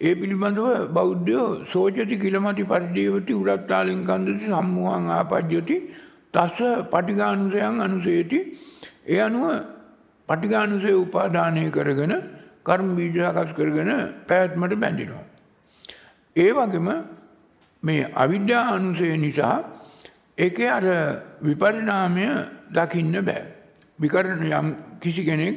ඒ 0.00 0.14
පිළිබඳව 0.14 0.68
බෞද්ධයෝ 0.88 1.48
සෝචති 1.64 2.16
කිලමති 2.16 2.64
පරිදේවති 2.64 3.32
උරත්තාලින් 3.34 4.00
කන්දති 4.04 4.46
සම්මෝහං 4.46 5.06
ආපජ්ජති 5.10 5.76
තස්ස 6.34 6.60
පටිඝානුසයන් 6.92 7.80
අනුසේති 7.80 8.38
ඒ 9.06 9.20
අනුව 9.20 9.44
පටිඝානුසය 10.28 10.90
උපාදානය 10.94 11.64
කරගෙන 11.70 12.14
කර්ම 12.64 12.88
බීජ 12.96 13.18
සකස් 13.26 13.52
කරගෙන 13.52 13.90
පැවැත්මට 14.28 14.74
බැඳිනවා. 14.76 15.24
ඒ 16.36 16.50
වගේම 16.50 16.88
මේ 17.82 18.02
අවිද්‍යා 18.14 18.64
අනුසය 18.70 19.16
නිසා 19.16 19.56
ඒකේ 20.38 20.70
අර 20.70 20.86
විපරිණාමය 21.42 22.26
දකින්න 22.70 23.16
බෑ. 23.20 23.42
විකරණ 23.98 24.42
යම් 24.50 24.68
කිසි 25.00 25.24
කෙනෙක් 25.24 25.56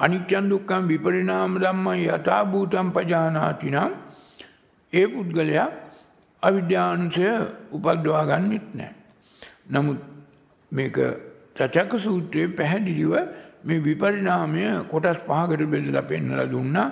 අනිත්‍යං 0.00 0.48
දුක්ඛං 0.48 0.88
විපරිණාම 0.88 1.52
ධම්මං 1.56 1.98
යථා 2.06 2.42
භූතං 2.46 2.88
පජානාති 2.90 3.68
නම් 3.70 3.92
ඒ 4.92 5.06
පුද්ගලයා 5.06 5.68
අවිද්‍යානුසය 6.42 7.26
උපද්දවා 7.70 8.24
ගන්නෙත් 8.26 8.66
නැහැ. 8.72 8.94
නමුත් 9.68 10.00
මේක 10.72 10.96
චචක 11.56 11.92
සූත්‍රයේ 11.98 12.48
පැහැදිලිව 12.50 13.12
මේ 13.64 13.80
විපරිණාමය 13.80 14.64
කොටස් 14.86 15.20
පහකට 15.20 15.62
බෙදලා 15.66 16.02
පෙන්වලා 16.02 16.46
දුන්නා. 16.46 16.88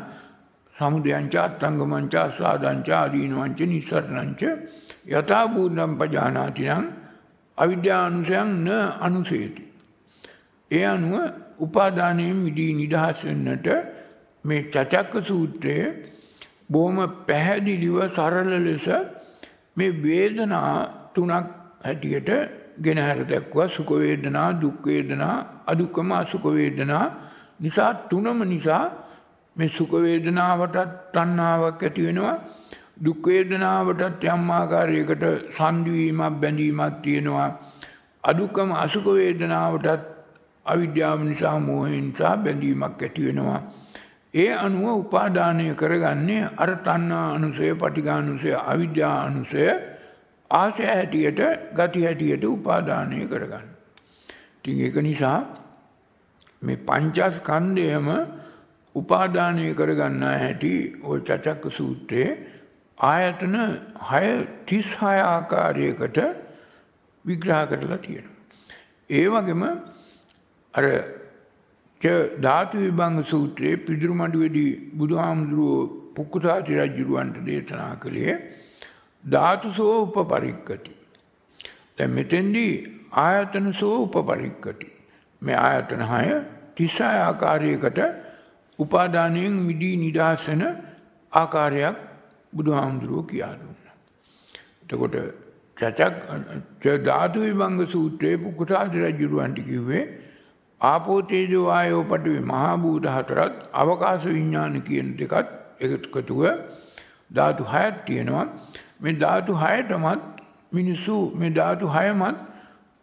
සමුදයංච 0.76 1.34
අත්ංගමංච 1.36 2.14
ආසාදංච 2.16 2.88
ආදීනවංච 2.92 3.60
නිස්සරණංච 3.64 4.42
යථා 5.08 5.44
භූතං 5.48 5.92
පජානාති 5.98 6.64
නම් 6.68 6.84
අවිද්‍යානුසයන් 7.58 8.50
න 8.58 8.68
අනුසේති. 9.00 9.64
ඒ 10.70 10.84
අනුව 10.86 11.14
උපාදානයෙන් 11.58 12.36
මිදී 12.36 12.72
නිදහස් 12.74 13.24
වෙන්නට 13.24 13.68
මේ 14.44 14.62
චචක්ක 14.72 15.12
සූත්‍රයේ 15.22 15.88
බොහොම 16.70 16.98
පැහැදිලිව 17.26 17.96
සරල 18.08 18.50
ලෙස 18.60 18.86
මේ 19.76 19.96
වේදනා 20.02 20.72
තුනක් 21.14 21.48
හැටියට 21.84 22.30
ගෙනහැර 22.80 23.20
දැක්වා. 23.24 23.68
සුඛ 23.68 23.92
වේදනා 23.94 24.48
දුක් 24.60 24.86
වේදනා 24.86 25.36
අදුක්කම 25.66 26.12
අසුඛ 26.12 26.48
වේදනා 26.50 27.04
නිසා 27.60 27.90
තුනම 28.10 28.40
නිසා 28.44 28.84
මේ 29.56 29.68
සුඛ 29.70 29.96
වේදනාවටත් 30.04 30.94
තණ්හාවක් 31.14 31.82
ඇති 31.82 32.06
වෙනවා. 32.06 32.36
දුක් 32.98 33.26
වේදනාවටත් 33.26 34.24
යම් 34.26 34.50
ආකාරයකට 34.50 35.24
සංදිවීමක් 35.56 36.38
බැඳීමක් 36.42 37.02
තියෙනවා. 37.02 37.48
අදුක්කම 38.24 38.70
අසුඛ 38.76 39.10
වේදනාවටත් 39.14 40.17
අවිද්‍යාව 40.68 41.20
නිසා 41.24 41.58
මෝහයෙන් 41.60 42.04
නිසා 42.04 42.34
බැඳීමක් 42.38 43.02
ඇති 43.02 43.26
වෙනවා 43.26 43.60
ඒ 44.34 44.50
අනුව 44.56 44.88
උපාදානය 44.94 45.68
කරගන්නේ 45.74 46.42
අර 46.56 46.70
තණ්හා 46.80 47.26
අනුසය 47.34 47.70
පටිඝානුසය 47.74 48.50
අවිද්‍යා 48.64 49.14
අනුසය 49.22 49.62
ආශය 50.50 50.84
හැටියට 50.86 51.40
ගති 51.74 52.04
හැටියට 52.04 52.44
උපාදානය 52.46 53.20
කරගන්න. 53.26 53.66
ඉතින් 54.58 54.80
ඒක 54.80 54.96
නිසා 55.00 55.38
මේ 56.62 56.76
පංචස්කන්ධයම 56.78 58.08
උපාදානය 58.94 59.66
කරගන්න 59.74 60.22
හැටි 60.34 60.72
ওই 61.02 61.18
චචක්ක 61.20 61.72
සූත්‍රයේ 61.72 62.30
ආයතන 62.98 63.56
6 64.06 64.46
36 64.66 65.22
ආකාරයකට 65.24 66.18
විග්‍රහ 67.24 67.62
කරලා 67.66 67.98
තියෙනවා. 67.98 68.36
ඒ 69.10 69.26
වගේම 69.28 69.62
අර 70.74 70.84
ධාතු 72.40 72.76
විභංග 72.78 73.24
සූත්‍රයේ 73.24 73.76
පිදුරුමඩුවේදී 73.78 74.72
බුදුහාමුදුරුවෝ 74.96 75.80
පුක්කුසාති 76.14 76.72
රජුරවන්ට 76.74 77.38
දේශනා 77.46 77.94
කළේ 77.96 78.36
ධාතුසෝ 79.24 79.94
උපපරික්කති. 80.04 80.92
දැන් 81.96 82.10
මෙතෙන්දී 82.10 82.72
ආයතනසෝ 83.16 83.96
උපපරික්කති. 84.02 84.88
මේ 85.42 85.54
ආයතන 85.56 86.02
6 86.04 86.38
36 86.76 87.10
ආකාරයකට 87.22 87.98
උපාදානයෙන් 88.78 89.58
මිදී 89.62 89.96
නිදහස් 89.96 90.46
වෙන 90.48 90.62
ආකාරයක් 91.32 91.96
බුදුහාමුදුරුවෝ 92.52 93.24
කියා 93.24 93.54
දුන්නා. 93.54 93.96
එතකොට 94.82 95.16
චචක් 95.76 96.96
ධාතු 97.04 97.38
විභංග 97.40 97.80
සූත්‍රයේ 97.88 98.38
පුකුසාති 98.38 99.04
රජුරවන්ට 99.04 99.60
කිව්වේ 99.64 100.04
ආපෝ 100.80 101.20
තේජෝ 101.22 101.64
වායෝ 101.66 102.02
පඨවි 102.04 102.40
මහා 102.40 102.74
භූත 102.76 103.06
හතරත් 103.06 103.54
අවකාශ 103.72 104.26
විඥාන 104.26 104.82
කියන 104.82 105.08
දෙකත් 105.18 105.48
එකතුව 105.80 106.42
ධාතු 107.30 107.64
හයක් 107.64 107.96
තියෙනවා 108.06 108.46
මේ 109.00 109.14
ධාතු 109.14 109.56
හයටමත් 109.56 110.22
මිනිස්සු 110.72 111.16
මේ 111.34 111.50
ධාතු 111.50 111.86
හයමත් 111.88 112.38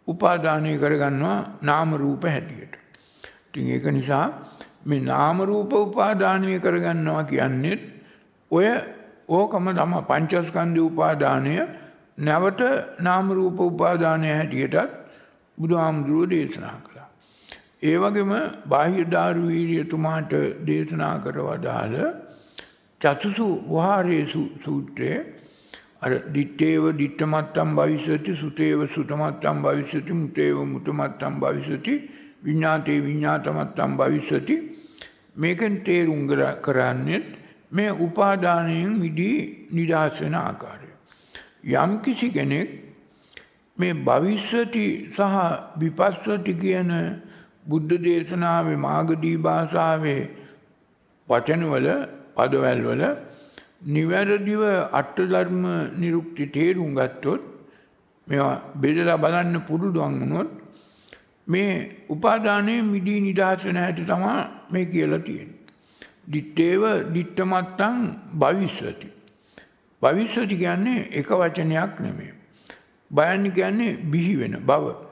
උපාදානය 0.08 0.72
කරගන්නවා 0.78 1.38
නාම 1.62 1.94
රූප 1.94 2.24
හැටියට. 2.24 2.74
ඉතින් 3.48 3.70
ඒක 3.70 3.86
නිසා 3.92 4.26
මේ 4.86 5.00
නාම 5.02 5.42
රූප 5.42 5.72
උපාදානය 5.74 6.58
කරගන්නවා 6.60 7.24
කියන්නේ 7.24 7.78
ඔය 8.50 8.68
ඕකම 9.28 9.64
තමයි 9.70 10.02
පංචස්කන්ධ 10.02 10.80
උපාදානය 10.80 11.54
නැවත 12.18 12.60
නාම 13.00 13.32
රූප 13.32 13.60
උපාදානය 13.60 14.28
හැටියටත් 14.30 14.92
බුදුහාමුදුරුවෝ 15.58 16.30
දේශනා 16.30 16.76
කළා. 16.84 16.95
ඒ 17.82 17.96
වගේම 17.96 18.32
බාහ්‍ය 18.66 19.04
දාරු 19.06 19.42
වීර්යතුමාට 19.46 20.32
දේශනා 20.66 21.14
කරවදාල 21.18 21.94
චතුසු 23.00 23.48
වහාරේසු 23.68 24.42
සූත්‍රයේ 24.64 25.18
අර 26.00 26.12
දිත්තේව 26.28 26.84
දිත්තමත්තම් 26.94 27.70
භවිෂති 27.74 28.32
සුතේව 28.34 28.86
සුතමත්තම් 28.88 29.62
භවිෂති 29.62 30.12
මුතේව 30.14 30.56
මුතමත්තම් 30.66 31.34
භවිෂති 31.38 31.94
විඤ්ඤාතේ 32.42 32.98
විඤ්ඤාතමත්තම් 33.00 33.96
භවිෂති 33.96 34.56
මේකෙන් 35.36 35.80
තේරුම් 35.80 36.26
කරන්නේ 36.62 37.22
මේ 37.70 37.90
උපාදානයෙන් 37.90 38.92
මිදී 38.94 39.68
නිදහස් 39.70 40.20
වෙන 40.20 40.34
ආකාරය. 40.36 40.90
යම් 41.64 41.92
කිසි 42.00 42.28
කෙනෙක් 42.30 42.68
මේ 43.78 43.94
භවිෂ්‍යති 44.00 44.86
සහ 45.10 45.20
විපස්සති 45.78 46.52
කියන 46.54 46.90
බුද්ධ 47.66 47.94
දේශනාවේ 48.04 48.78
මාගදී 48.78 49.36
භාෂාවේ 49.38 50.20
වචනවල 51.28 51.88
පදවැල්වල 52.36 53.02
නිවැරදිව 53.86 54.62
අට්ඨධර්ම 54.92 55.64
නිරුක්ති 55.98 56.44
තේරුම් 56.48 56.90
ගත්තොත් 56.94 57.42
මේවා 58.26 58.54
බෙදලා 58.74 59.18
බලන්න 59.18 59.58
පුරුදුවන් 59.62 60.14
වුණොත් 60.20 60.50
මේ 61.48 61.72
උපාදානයේ 62.08 62.80
මිදී 62.84 63.20
නිදහස් 63.20 63.64
වෙන 63.64 63.76
හැටි 63.76 64.04
තමයි 64.04 64.34
මේ 64.70 64.86
කියලා 64.86 65.20
තියෙන්නේ. 65.20 65.60
දිත්තේව 66.28 66.82
දිත්තමත්තං 67.14 67.98
භවිෂ්‍යති. 68.34 69.08
භවිෂ්‍යති 70.02 70.56
කියන්නේ 70.62 71.00
එක 71.12 71.28
වචනයක් 71.32 71.92
නෙමෙයි. 72.00 72.32
බයන්නේ 73.10 73.52
කියන්නේ 73.52 73.98
බිහි 74.04 74.34
වෙන 74.40 74.56
බව. 74.62 75.05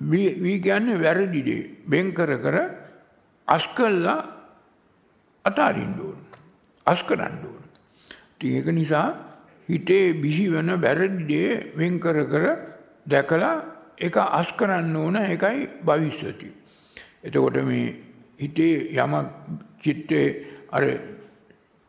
වී 0.00 0.60
කියන්නේ 0.60 0.98
වැරදි 0.98 1.42
දේ 1.42 1.70
බෙන් 1.86 2.12
කර 2.12 2.38
කර 2.38 2.56
අස්කල්ලා 3.48 4.18
අතාරින්න 5.44 6.00
ඕන. 6.00 6.18
අස් 6.86 7.02
කරන්න 7.02 7.38
ඕන. 7.42 7.62
ඉතින් 8.34 8.56
ඒක 8.56 8.66
නිසා 8.68 9.08
හිතේ 9.68 10.12
බිහි 10.14 10.52
වෙන 10.52 10.80
වැරදි 10.80 11.24
දේ 11.24 11.72
වෙන් 11.74 11.98
කර 11.98 12.18
කර 12.24 12.44
දැකලා 13.06 13.54
ඒක 13.98 14.16
අස් 14.16 14.52
කරන්න 14.52 14.96
ඕන 14.96 15.16
ඒකයි 15.16 15.68
භවිෂ්‍යති. 15.82 16.48
එතකොට 17.24 17.56
මේ 17.64 17.94
හිතේ 18.38 18.92
යමක් 18.94 19.26
චිත්තේ 19.80 20.26
අර 20.70 20.84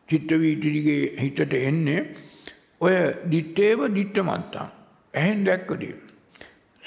චිත්ත 0.08 0.30
වීතිගේ 0.32 1.16
හිතට 1.18 1.54
එන්නේ 1.54 2.00
ඔය 2.80 2.94
දිත්තේව 3.26 3.80
දිත්තමත්තම් 3.94 4.68
ඇහෙන් 5.14 5.44
දැක්කදී 5.44 5.94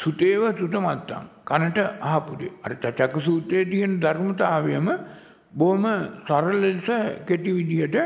සුතේව 0.02 0.44
සුතමත්තම් 0.54 1.26
කනට 1.46 1.80
අහපුදේ 2.04 2.52
අර 2.64 2.72
චචක 2.76 3.14
සූත්‍රයේ 3.22 3.66
තියෙන 3.66 3.94
ධර්මතාවයම 4.00 4.88
බොහොම 5.54 5.86
සරල 6.26 6.62
ලෙස 6.64 6.90
කෙටි 7.26 7.52
විදිහට 7.52 7.98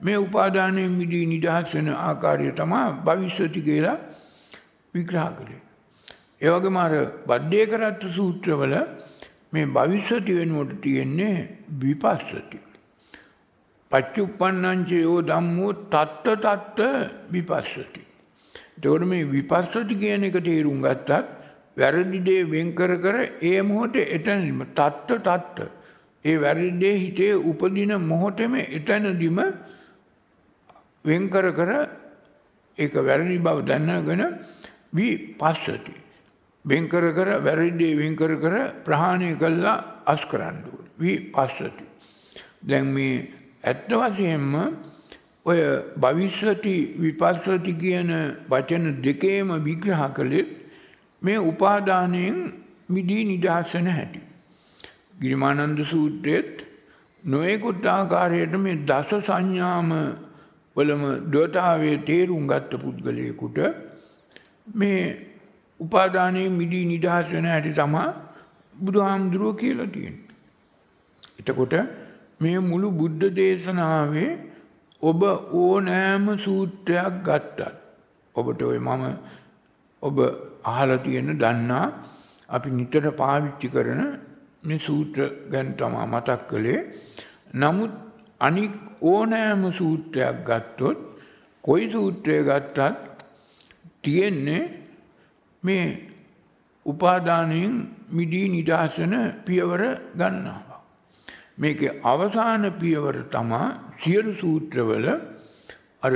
මේ 0.00 0.18
උපාදානයෙන් 0.18 0.92
මිදී 0.92 1.26
නිදහස් 1.26 1.74
වෙන 1.74 1.88
ආකාරය 2.00 2.50
තමයි 2.52 2.82
භවිෂ්‍යති 3.06 3.60
කියලා 3.62 3.98
විග්‍රහ 4.94 5.28
කළේ. 5.38 5.60
ඒ 6.40 6.50
වගේම 6.50 6.76
අර 6.76 6.92
බද්දේකරත් 7.28 8.02
සූත්‍රවල 8.10 8.74
මේ 9.52 9.66
භවිෂ්‍යති 9.68 10.38
වෙනුවට 10.38 10.80
තියෙන්නේ 10.82 11.36
විපස්සති. 11.80 12.58
පච්චුප්පන්නංච 13.92 14.90
යෝ 14.98 15.18
ධම්මෝ 15.22 15.72
තත්ත 15.88 16.38
තත්ත 16.38 16.78
විපස්සති. 17.32 18.02
එතකොට 18.76 19.04
මේ 19.06 19.24
විපස්සති 19.26 19.94
කියන 19.96 20.24
එක 20.24 20.38
තේරුම් 20.42 20.80
ගත්තත් 20.80 21.39
වැරදි 21.76 22.20
දේ 22.20 22.44
වෙන් 22.46 22.72
කර 22.72 22.96
කර 22.98 23.16
ඒ 23.42 23.62
මොහොතේ 23.62 24.08
එතනම 24.10 24.64
තත්ත 24.70 25.20
තත්ත 25.20 25.68
ඒ 26.24 26.36
වැරදිදේ 26.36 26.96
හිතේ 26.96 27.34
උපදින 27.34 27.92
මොහොතෙම 28.02 28.54
එතනදිම 28.54 29.38
වෙන් 31.04 31.28
කර 31.28 31.52
කර 31.52 31.70
ඒක 32.78 32.94
වැරදි 32.94 33.38
බව 33.38 33.58
දැනගෙන 33.62 34.22
විපස්සති. 34.92 35.94
වෙන් 36.64 36.88
කර 36.88 37.12
කර 37.12 37.28
වැරදිදේ 37.40 37.96
වෙන් 37.96 38.16
කර 38.16 38.36
කර 38.36 38.54
ප්‍රහාණය 38.84 39.36
කළා 39.36 40.02
අස් 40.06 40.24
කරන්න 40.24 40.64
ඕනේ. 40.66 40.90
විපස්සති. 40.98 41.84
දැන් 42.62 42.86
මේ 42.86 43.28
ඇත්ත 43.64 43.88
වශයෙන්ම 43.90 44.54
ඔය 45.42 45.60
භවිෂ්‍යති 45.96 46.76
විපස්සති 46.98 47.72
කියන 47.74 48.10
වචන 48.46 49.02
දෙකේම 49.02 49.48
විග්‍රහ 49.64 50.04
කළේ 50.12 50.59
මේ 51.22 51.38
උපාදානයෙන් 51.42 52.38
මිදී 52.90 53.24
නිදහස් 53.24 53.74
වෙන 53.74 53.88
හැටි. 53.88 54.20
ගිරිමානන්ද 55.20 55.80
සූත්‍රයේත් 55.84 56.64
නොයෙකුත් 57.24 57.86
ආකාරයට 57.86 58.54
මේ 58.56 58.76
දස 58.84 59.10
සංඥාම 59.20 59.90
වලම 60.76 61.02
දොතාවේ 61.32 61.96
තේරුම් 61.98 62.44
ගත්ත 62.46 62.80
පුද්ගලයෙකුට 62.82 63.58
මේ 64.74 65.02
උපාදානයේ 65.80 66.48
මිදී 66.50 66.84
නිදහස් 66.86 67.32
වෙන 67.32 67.46
හැටි 67.46 67.72
තමයි 67.72 68.04
බුදුහාමුදුරුවෝ 68.74 69.54
කියලා 69.54 69.86
තියෙන්නේ. 69.86 70.28
එතකොට 71.38 71.74
මේ 72.40 72.58
මුළු 72.60 72.90
බුද්ධ 72.90 73.26
දේශනාවේ 73.34 74.30
ඔබ 75.02 75.20
ඕනෑම 75.52 76.26
සූත්‍රයක් 76.38 77.14
ගත්තත් 77.24 77.60
ඔබට 78.34 78.62
ඔය 78.62 78.78
මම 78.78 79.04
ඔබ 80.02 80.16
අහලා 80.64 80.98
තියෙන 80.98 81.30
දන්නා 81.34 81.86
අපි 82.48 82.68
නිතර 82.70 83.04
පාවිච්චි 83.12 83.68
කරන 83.68 84.02
මේ 84.62 84.78
සූත්‍ර 84.78 85.20
ගැන 85.50 85.68
තමා 85.74 86.06
මතක් 86.06 86.40
කළේ. 86.48 86.80
නමුත් 87.54 87.92
අනික් 88.40 88.74
ඕනෑම 89.02 89.62
සූත්‍රයක් 89.72 90.36
ගත්තොත් 90.44 90.98
කොයි 91.64 91.86
සූත්‍රය 91.88 92.36
ගත්තත් 92.42 92.78
තියෙන්නේ 94.02 94.62
මේ 95.62 95.86
උපාදානයෙන් 96.86 97.74
මිදී 98.08 98.48
නිදහසන 98.48 99.14
පියවර 99.44 99.82
ගන්නවා. 100.14 100.78
මේක 101.58 101.80
අවසාන 102.04 102.64
පියවර 102.72 103.16
තමා 103.26 103.66
සියලු 103.98 104.32
සූත්‍රවල 104.34 105.06
අර 106.02 106.14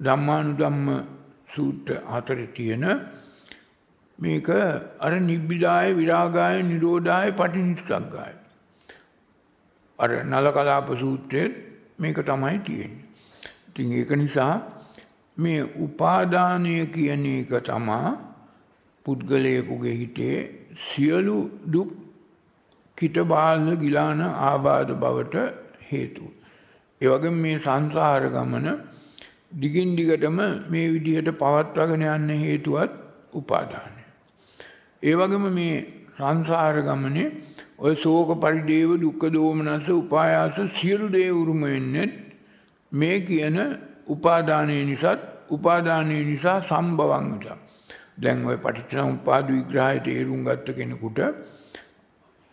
ධම්මානු 0.00 0.52
ධම්ම 0.58 0.86
සූත්‍ර 1.48 1.94
හතර 2.06 2.40
තියෙන 2.54 2.84
මේක 4.20 4.48
අර 5.00 5.12
නිබ්බිදාය 5.20 5.94
විරාගාය 5.94 6.62
නිරෝධාය 6.62 7.30
පටිනිස්සග්ගාය. 7.32 8.34
අර 9.98 10.10
නලකලාප 10.24 10.90
සූත්‍රයෙන් 10.96 11.54
මේක 11.98 12.18
තමයි 12.24 12.58
තියෙන්නේ. 12.60 13.06
ඉතින් 13.68 13.92
ඒක 13.92 14.10
නිසා 14.14 14.54
මේ 15.36 15.60
උපාදානය 15.78 16.76
කියන 16.88 17.24
එක 17.28 17.52
තමා 17.62 18.10
පුද්ගලයෙකුගේ 19.06 19.94
හිතේ 19.94 20.36
සියලු 20.78 21.36
දුක් 21.66 21.90
කිටබාල 22.98 23.64
ගිලාන 23.76 24.20
ආබාධ 24.22 24.92
බවට 24.94 25.36
හේතුව. 25.90 26.30
ඒ 27.00 27.08
වගේම 27.08 27.36
මේ 27.36 27.58
සංසාර 27.58 28.22
ගමන 28.28 28.68
දිගින් 29.54 29.96
දිගටම 29.96 30.38
මේ 30.68 30.86
විදිහට 30.88 31.30
පවත්වාගෙන 31.38 32.04
යන්න 32.08 32.36
හේතුවත් 32.38 32.92
උපාදානය. 33.32 33.89
ඒ 35.02 35.14
වගේම 35.14 35.44
මේ 35.50 35.76
සංසාර 36.16 36.76
ගමනේ 36.82 37.28
ඔය 37.78 37.94
ශෝක 37.96 38.30
පරිදේව 38.38 38.90
දුක්ඛ 38.98 39.26
දෝමනස 39.30 39.88
උපායාස 39.90 40.56
සියලු 40.72 41.06
දේ 41.08 41.30
උරුම 41.32 41.62
වෙන්නේ 41.64 42.08
මේ 42.92 43.20
කියන 43.22 43.56
උපාදානයේ 44.06 44.84
නිසාත් 44.84 45.20
උපාදානයේ 45.50 46.24
නිසා 46.24 46.58
සම්භවං 46.62 47.24
නිසා. 47.30 47.58
දැන් 48.18 48.44
ওই 48.44 48.58
පටිච්චසමුප්පාද 48.58 49.46
විග්‍රහය 49.48 49.96
තේරුම් 50.00 50.44
ගත්ත 50.44 50.76
කෙනෙකුට 50.76 51.18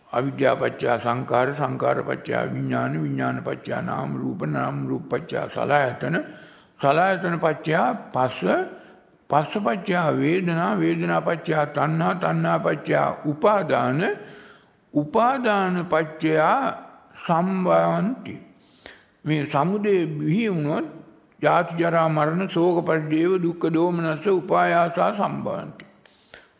අවිද්‍යාපච්චය 0.08 0.86
සංකාර 0.98 1.48
සංකාරපච්චය 1.54 2.32
විඥාන 2.48 2.92
විඥානපච්චය 2.96 3.72
නාම 3.82 4.16
රූප 4.16 4.40
නාම 4.48 4.76
රූපපච්චය 4.88 5.36
සලආයතන 5.50 6.16
සලආයතන 6.80 7.36
පච්චය 7.38 7.76
පස්ස 8.12 8.40
පස්සපච්චය 9.30 9.94
වේදනා 10.16 10.72
වේදනාපච්චය 10.76 11.54
තණ්හා 11.70 12.12
තණ්හාපච්චය 12.16 12.94
උපාදාන 13.26 14.02
උපාදාන 14.94 15.74
පච්චය 15.86 16.36
සම්භවಂತಿ 17.18 18.36
මේ 19.24 19.42
සමුදේ 19.46 20.06
බිහි 20.14 20.46
වුණොත් 20.48 20.86
ජාති 21.42 21.76
ජරා 21.76 22.08
මරණ 22.08 22.48
ශෝක 22.48 22.78
පරිදේව 22.84 23.36
දුක්ඛ 23.40 23.68
දෝමනස 23.70 24.26
උපායාසා 24.32 25.10
සම්භවಂತಿ 25.14 25.84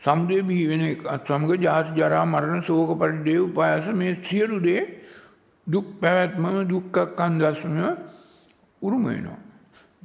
සමුදේ 0.00 0.42
බිහි 0.42 0.68
වෙන 0.68 0.84
එක 0.86 1.00
සමග 1.20 1.50
ජාති 1.60 1.92
ජරා 1.94 2.24
මරණ 2.26 2.62
ශෝක 2.62 2.90
පරිදේව 2.96 3.42
උපායාස 3.44 3.88
මේ 3.94 4.14
සියලු 4.22 4.60
දේ 4.60 4.82
දුක් 5.66 5.86
පැවැත්ම 6.00 6.44
දුක්ඛ 6.66 7.00
කන්දස්ම 7.16 7.76
උරුම 8.82 9.02
වෙනවා. 9.04 9.40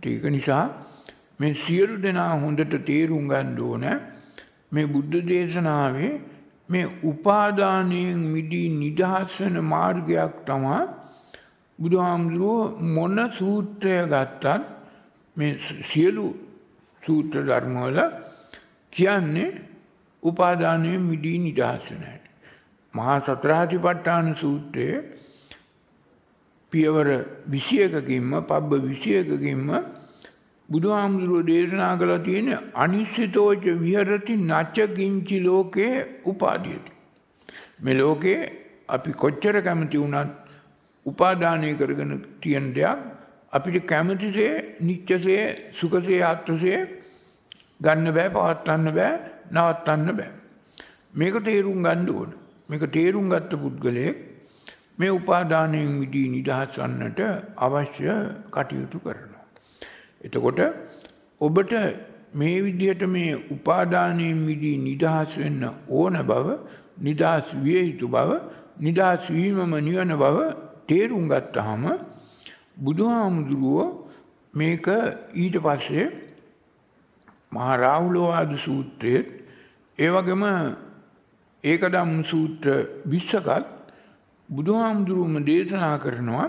ඒක 0.03 0.24
නිසා 0.30 0.66
මේ 1.43 1.53
සියලු 1.55 1.95
දෙනා 2.01 2.33
හොඳට 2.39 2.75
තේරුම් 2.85 3.25
ගන්න 3.27 3.57
ඕන 3.61 3.85
මේ 4.71 4.85
බුද්ධ 4.87 5.17
දේශනාවේ 5.27 6.11
මේ 6.69 6.85
උපාදානයෙන් 7.03 8.19
මිදී 8.27 8.67
නිදහස් 8.75 9.39
වෙන 9.39 9.57
මාර්ගයක් 9.65 10.35
තමයි 10.45 10.79
බුදුහාමුදුරුවෝ 11.79 12.63
මොන 12.89 13.17
සූත්‍රය 13.31 13.95
ගත්තත් 14.05 14.45
මේ 15.37 15.53
සියලු 15.83 16.27
සූත්‍ර 17.03 17.41
ධර්මවල 17.41 17.99
කියන්නේ 18.93 19.49
උපාදානයෙන් 20.23 21.01
මිදී 21.01 21.39
නිදහස් 21.39 21.89
වෙන 21.89 22.03
හැටි. 22.03 22.29
මහා 22.93 23.17
සතරාතිපට්ඨාන 23.21 24.35
සූත්‍රයේ 24.35 25.03
පියවර 26.71 27.09
21කින්ම 27.49 28.31
පබ්බ 28.43 28.71
21කින්ම 28.85 29.67
බුදුහාමුදුරුවෝ 30.70 31.45
දේශනා 31.45 31.93
කළා 31.97 32.20
තියෙන 32.20 32.49
අනිශ්චිතෝච 32.76 33.66
විහෙරති 33.82 34.36
නච්ච 34.41 34.78
කිංචි 34.95 35.38
ලෝකේ 35.39 35.93
උපාදීයති. 36.26 36.91
මේ 37.84 37.97
ලෝකේ 37.97 38.39
අපි 38.89 39.11
කොච්චර 39.14 39.55
කැමති 39.61 39.97
වුණත් 39.97 40.32
උපාදානය 41.05 41.72
කරගෙන 41.76 42.14
තියෙන 42.41 42.68
දෙයක් 42.76 42.99
අපිට 43.53 43.86
කැමතිසේ 43.86 44.53
නිච්චසේ 44.80 45.41
සුඛසේ 45.72 46.22
ආත්මසේ 46.24 46.80
ගන්න 47.82 48.16
බෑ 48.18 48.30
පවත්වන්න 48.30 48.88
බෑ 48.91 49.14
නවත්තන්න 49.51 50.18
බෑ. 50.20 50.32
මේක 51.14 51.36
තේරුම් 51.43 51.80
ගන්න 51.84 52.07
ඕන. 52.11 52.32
මේක 52.70 52.84
තේරුම් 52.91 53.28
ගත්ත 53.30 53.61
පුද්ගලයෙක් 53.64 54.18
මේ 54.97 55.11
උපාදානයෙන් 55.11 55.91
මිදී 55.99 56.28
නිදහස් 56.30 56.78
වන්නට 56.78 57.22
අවශ්‍ය 57.57 58.09
කටයුතු 58.51 58.99
කරනවා. 58.99 59.32
එතකොට 60.24 60.59
ඔබට 61.41 61.74
මේ 62.34 62.61
විදිහට 62.61 63.03
මේ 63.07 63.32
උපාදානයෙන් 63.51 64.38
මිදී 64.39 64.78
නිදහස් 64.80 65.38
වෙන්න 65.38 65.63
ඕන 65.89 66.15
බව 66.24 66.47
නිදහස් 66.99 67.47
විය 67.63 67.82
යුතු 67.84 68.07
බව 68.07 68.32
නිදහස් 68.80 69.30
වීමම 69.30 69.74
නිවන 69.80 70.13
බව 70.15 70.38
තේරුම් 70.88 71.26
ගත්තාම 71.28 71.84
බුදුහාමුදුරුවෝ 72.78 73.88
මේක 74.53 74.88
ඊට 75.36 75.57
පස්සේ 75.57 76.05
මහා 77.51 77.78
රාහුලවාද 77.78 78.51
සූත්‍රයේත් 78.57 79.28
ඒ 79.99 80.09
වගේම 80.09 80.43
ඒකදම් 81.63 82.11
සූත්‍ර 82.24 82.67
20කත් 83.07 83.65
බුදුහාමුදුරුවම 84.49 85.36
දේශනා 85.43 85.97
කරනවා 85.97 86.47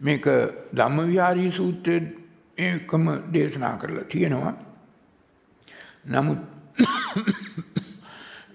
මේක 0.00 0.24
ධම්මවිහාරී 0.72 1.52
සූත්‍රයේ 1.52 2.19
ඒකම 2.60 3.04
දේශනා 3.32 3.74
කරලා 3.76 4.06
තියෙනවා. 4.06 4.54
නමුත් 6.06 6.40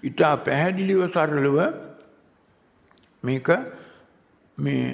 ඊට 0.02 0.22
පැහැදිලිව 0.46 1.02
සරලව 1.08 1.58
මේක 3.24 3.48
මේ 4.58 4.84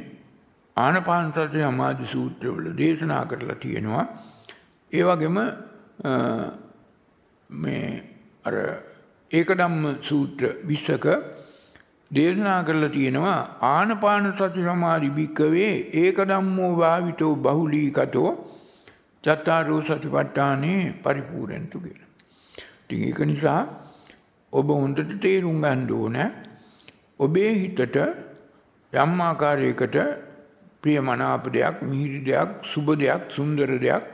ආනපාන 0.76 1.32
සති 1.32 1.64
සමාධි 1.64 2.06
සූත්‍රවල 2.06 2.66
දේශනා 2.76 3.24
කරලා 3.26 3.60
තියෙනවා. 3.64 4.06
ඒ 4.92 5.02
වගේම 5.02 5.38
මේ 7.50 7.86
අර 8.44 8.54
ඒකදම්ම 9.30 9.84
සූත්‍ර 10.02 10.44
20ක 10.66 11.06
දේශනා 12.10 12.62
කරලා 12.64 12.88
තියෙනවා 12.88 13.36
ආනපාන 13.66 14.26
සති 14.32 14.64
සමාධි 14.64 15.10
භික්කවේ 15.10 15.72
ඒකදම්මෝ 16.00 16.72
භාවිතෝ 16.76 17.34
බහුලීකතෝ 17.36 18.30
චත්තාරෝ 19.24 19.80
සතිපට්ඨානේ 19.82 20.80
පරිපූර්ණතු 21.02 21.78
කියලා. 21.80 22.10
ඉතින් 22.82 23.04
ඒක 23.08 23.20
නිසා 23.24 23.60
ඔබ 24.52 24.68
හොඳට 24.72 25.12
තේරුම් 25.20 25.60
ගන්න 25.60 25.90
ඕන 25.92 26.18
ඔබේ 27.18 27.52
හිතට 27.54 27.96
යම් 28.92 29.12
ආකාරයකට 29.20 29.96
ප්‍රියමනාප 30.82 31.44
දෙයක්, 31.48 31.76
මිහිරි 31.82 32.20
දෙයක්, 32.24 32.50
සුබ 32.64 32.88
දෙයක්, 32.94 33.30
සුන්දර 33.30 33.70
දෙයක් 33.78 34.04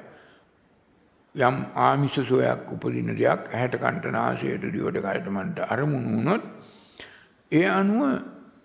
යම් 1.35 1.57
ආමිෂ 1.77 2.17
සෝයක් 2.23 2.69
උපදින 2.69 3.11
දෙයක් 3.17 3.49
ඇහැට 3.49 3.77
කන්ට 3.77 4.13
නාසයට 4.13 4.65
දිවට 4.67 4.99
කයට 4.99 5.27
මන්ට 5.29 5.59
අරමුණු 5.67 6.17
වුණොත් 6.17 6.43
ඒ 7.53 7.67
අනුව 7.71 8.03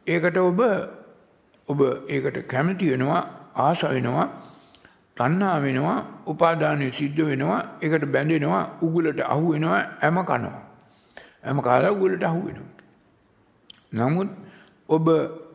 ඒකට 0.08 0.38
ඔබ 0.40 0.60
ඔබ 1.70 1.80
ඒකට 2.08 2.38
කැමති 2.48 2.92
වෙනවා 2.92 3.22
ආස 3.58 3.84
වෙනවා 3.86 4.28
තණ්හා 5.18 5.58
වෙනවා 5.62 5.98
උපාදානය 6.28 6.92
සිද්ධ 6.92 7.22
වෙනවා 7.22 7.62
ඒකට 7.82 8.06
බැඳෙනවා 8.08 8.64
උගුලට 8.82 9.20
අහු 9.26 9.54
වෙනවා 9.54 9.82
හැම 10.02 10.18
කනවා. 10.24 10.62
හැම 11.44 11.62
කාලා 11.62 11.92
උගුලට 11.92 12.24
අහු 12.24 12.42
වෙනවා. 12.48 12.72
නමුත් 13.94 14.30
ඔබ 14.90 15.08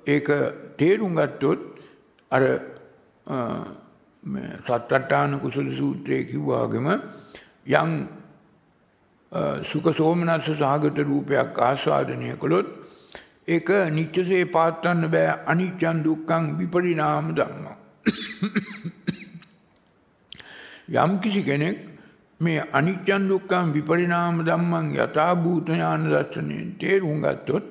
ඒක 0.06 0.28
තේරුම් 0.78 1.14
ගත්තොත් 1.14 1.60
අර 2.30 2.42
සත්තට්ඨාන 4.60 5.40
කුසල 5.40 5.68
සූත්‍රයේ 5.74 6.24
කිව්වාගෙම 6.24 6.86
යම් 7.72 7.92
සුඛ 9.62 9.90
සෝමනස්ස 9.92 10.50
සාගත 10.56 10.98
රූපයක් 11.00 11.58
ආස්වාදනය 11.60 12.30
කළොත් 12.36 12.68
ඒක 13.48 13.68
නිත්‍යසේ 13.90 14.44
පාත්තන්න 14.46 15.10
බෑ. 15.10 15.34
අනිච්චන් 15.46 16.04
දුක්ඛං 16.04 16.44
විපරිණාම 16.58 17.34
ධම්මං. 17.34 17.76
යම් 20.88 21.20
කිසි 21.20 21.42
කෙනෙක් 21.42 21.78
මේ 22.40 22.60
අනිච්චන් 22.72 23.28
දුක්ඛං 23.28 23.72
විපරිණාම 23.72 24.36
ධම්මං 24.42 24.86
යථා 24.96 25.32
භූත 25.36 25.66
ඥාන 25.66 26.02
දර්ශනයෙන් 26.06 26.68
තේරුම් 26.76 27.18
ගත්තොත් 27.20 27.66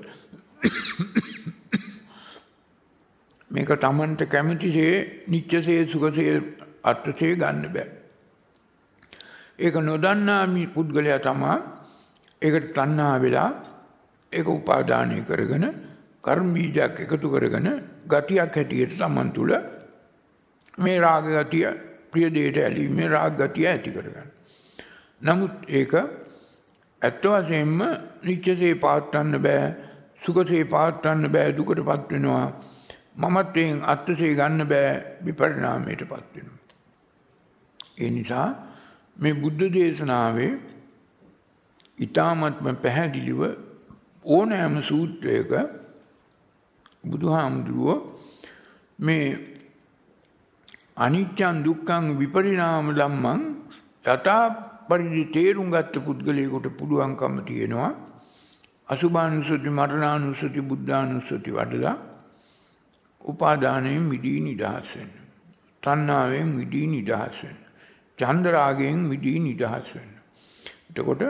මේක 3.51 3.69
Tamanට 3.77 4.21
කැමතිසේ 4.25 5.25
නිච්චසේ 5.27 5.87
සුඛසේ 5.87 6.41
අර්ථසේ 6.83 7.33
ගන්න 7.35 7.63
බෑ. 7.69 7.87
ඒක 9.59 9.75
නොදන්නා 9.81 10.43
මේ 10.47 10.67
පුද්ගලයා 10.67 11.19
තමා 11.19 11.57
ඒකට 12.41 12.73
තණ්හා 12.73 13.17
වෙලා 13.17 13.49
ඒක 14.31 14.47
උපාදානය 14.49 15.17
කරගෙන 15.23 15.65
කර්ම 16.23 16.53
බීජයක් 16.53 16.99
එකතු 16.99 17.27
කරගෙන 17.29 17.67
ගතියක් 18.05 18.51
හැටියට 18.51 18.97
Taman 18.97 19.31
තුල 19.31 19.51
මේ 20.77 20.99
රාග 20.99 21.25
ගතිය 21.27 21.67
ප්‍රිය 22.11 22.29
දෙයට 22.29 22.57
ඇලීමේ 22.57 23.07
රාග 23.07 23.37
ගතිය 23.37 23.67
ඇති 23.67 23.91
කරගන්න. 23.91 24.29
නමුත් 25.21 25.67
ඒක 25.71 25.93
ඇත්ත 27.01 27.23
වශයෙන්ම 27.25 27.79
නිත්‍යසේ 28.23 28.75
පාත්තන්න 28.77 29.41
බෑ 29.41 29.65
සුඛසේ 30.21 30.63
පාත්තන්න 30.65 31.31
බෑ 31.31 31.53
දුකටපත් 31.53 32.11
වෙනවා 32.11 32.45
මමත්වයෙන් 33.17 33.83
අත්සේ 33.85 34.33
ගන්න 34.35 34.67
බෑ 34.67 34.89
විපරිණාමයටපත් 35.25 36.35
වෙනවා. 36.35 36.57
ඒ 37.97 38.09
නිසා 38.09 38.47
මේ 39.17 39.33
බුද්ධ 39.35 39.63
දේශනාවේ 39.73 40.51
ඊ타මත්ම 41.99 42.67
පැහැදිලිව 42.83 43.41
ඕනෑම 44.25 44.75
සූත්‍රයක 44.83 45.51
බුදුහාමුදුරුවෝ 47.03 47.97
මේ 48.99 49.25
අනිච්චන් 50.97 51.57
දුක්ඛං 51.63 52.05
විපරිණාම 52.17 52.87
ධම්මං 52.91 53.41
යථා 54.05 54.43
පරිදි 54.87 55.23
තේරුම් 55.29 55.67
ගත්ත 55.69 56.01
පුද්ගලයෙකුට 56.01 56.67
පුළුවන්කම 56.73 57.35
තියෙනවා 57.45 57.91
අසුභානුසති 58.87 59.69
මරණානුසති 59.71 60.61
බුද්ධානුසති 60.63 61.51
වඩලා 61.51 61.95
උපාදානයෙන් 63.25 64.03
මිදී 64.03 64.39
නිදහස් 64.41 64.89
වෙන්න. 64.93 65.13
තණ්හාවෙන් 65.83 66.49
මිදී 66.51 66.87
නිදහස් 66.87 67.43
වෙන්න. 67.43 67.59
චන්දරාගයෙන් 68.17 68.99
මිදී 69.03 69.39
නිදහස් 69.39 69.87
වෙන්න. 69.93 70.11
එතකොට 70.89 71.21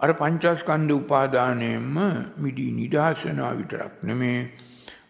අර 0.00 0.10
පංචස්කන්ධ 0.14 0.92
උපාදානයෙන්ම 0.94 1.96
මිදී 2.36 2.72
නිදහස් 2.72 3.24
වෙනවා 3.24 3.52
විතරක් 3.56 3.94
නෙමේ 4.02 4.38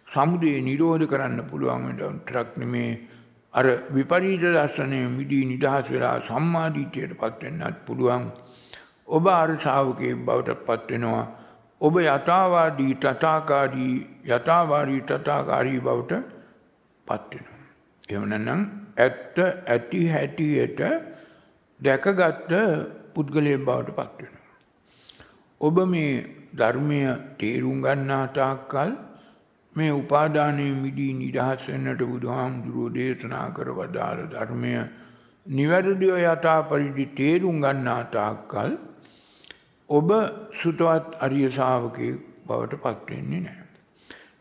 සමුදය 0.09 0.53
නිරෝධ 0.63 1.07
කරන්න 1.07 1.41
පුළුවන් 1.45 1.85
විතරක් 1.91 2.57
නෙමේ 2.57 2.93
අර 3.55 3.65
විපරීත 3.91 4.41
දර්ශනය 4.43 5.01
මිදී 5.09 5.45
නිදහස් 5.47 5.91
වෙලා 5.91 6.17
සම්මාදිට්ඨියට 6.21 7.15
පත් 7.19 7.43
වෙන්නත් 7.43 7.79
පුළුවන්. 7.87 8.25
ඔබ 9.09 9.29
අර 9.29 9.49
ශාවකයෙක් 9.59 10.19
බවට 10.25 10.59
පත් 10.67 10.91
වෙනවා. 10.91 11.27
ඔබ 11.81 11.95
යථාවාදී 11.99 12.95
තථාකාරී 12.97 13.95
යථාවාදී 14.29 15.01
තථාකාරී 15.03 15.81
බවට 15.81 16.21
පත් 17.07 17.31
වෙනවා. 17.33 17.61
එහෙම 18.09 18.29
නැත්නම් 18.29 18.63
ඇත්ත 18.97 19.39
ඇති 19.69 20.03
හැටියට 20.09 20.81
දැකගත් 21.81 22.53
පුද්ගලයෙක් 23.15 23.65
බවට 23.65 23.97
පත් 23.97 24.19
වෙනවා. 24.21 24.57
ඔබ 25.61 25.77
මේ 25.87 26.15
ධර්මය 26.55 27.01
තේරුම් 27.39 27.79
ගන්නා 27.83 28.25
තාක්කල් 28.33 28.93
මේ 29.77 29.91
උපාදානයේ 29.93 30.73
මිදී 30.77 31.13
නිදහස් 31.15 31.69
වෙන්නට 31.69 32.03
බුදුහාමුදුරුවෝ 32.05 32.91
දේශනා 32.91 33.47
කර 33.51 33.69
වදාළ 33.73 34.23
ධර්මය 34.29 34.73
නිවැරදිව 35.47 36.15
යථා 36.17 36.61
පරිදි 36.65 37.07
තේරුම් 37.15 37.61
ගන්නා 37.61 38.03
තාක්කල් 38.11 38.73
ඔබ 39.91 40.11
සුතවත් 40.55 41.17
අරිය 41.21 41.49
ශාවකයෙක් 41.51 42.19
බවට 42.47 42.83
පත් 42.83 43.09
වෙන්නේ 43.09 43.41
නැහැ. 43.41 43.67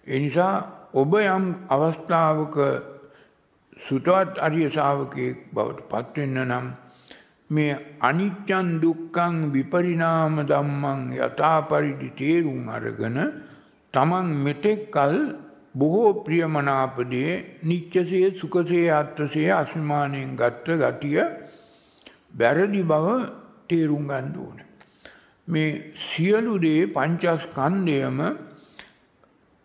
ඒ 0.07 0.19
නිසා 0.19 0.55
ඔබ 0.93 1.13
යම් 1.15 1.45
අවස්ථාවක 1.69 2.57
සුතවත් 3.79 4.39
අරිය 4.39 4.69
ශාවකයෙක් 4.71 5.37
බවට 5.53 5.89
පත් 5.91 6.17
වෙන්න 6.17 6.41
නම් 6.43 6.67
මේ 7.49 7.77
අනිච්චන් 8.01 8.67
දුක්ඛං 8.79 9.37
විපරිණාම 9.51 10.41
ධම්මං 10.45 11.05
යථා 11.17 11.59
පරිදි 11.63 12.09
තේරුම් 12.15 12.67
අරගෙන 12.69 13.17
තමන් 13.93 14.27
මෙතෙක් 14.37 14.81
කල 14.91 15.15
බොහෝ 15.73 16.23
ප්‍රියමනාපදේ 16.23 17.31
නිච්චසේ 17.63 18.27
සුඛසේ 18.33 18.87
අත්සේ 18.91 19.49
අස්මානයෙන් 19.53 20.35
ගත්ත 20.35 20.67
ගතිය 20.81 21.19
බැරදි 22.31 22.81
බව 22.83 23.07
තේරුම් 23.67 24.03
ගන්න 24.07 24.35
ඕනේ. 24.37 24.67
මේ 25.47 25.71
සියලු 25.97 26.55
දේ 26.57 26.81
පංචස්කන්ධයම 26.87 28.19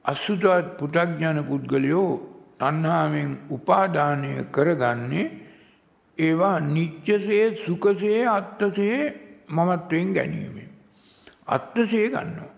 අසුතවත් 0.04 0.66
පු탁ඥන 0.78 1.38
පුද්ගලයෝ 1.42 2.10
තණ්හාවෙන් 2.58 3.30
උපාදානය 3.50 4.32
කරගන්නේ 4.50 5.26
ඒවා 6.18 6.58
නිච්චසේ 6.66 7.46
සුඛසේ 7.56 8.20
අත්තසේ 8.28 8.98
මමත්වයෙන් 9.48 10.08
ගැනීමෙන් 10.12 10.70
අත්තසේ 11.48 12.06
ගන්නවා 12.08 12.53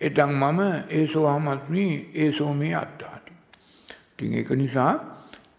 එතන් 0.00 0.32
මම 0.32 0.60
ඒසෝ 0.90 1.26
අහමත්මි 1.26 1.84
ඒසෝ 2.14 2.52
මේ 2.54 2.74
අත්තාටි. 2.74 3.32
ඉතින් 4.12 4.34
ඒක 4.34 4.50
නිසා 4.52 4.92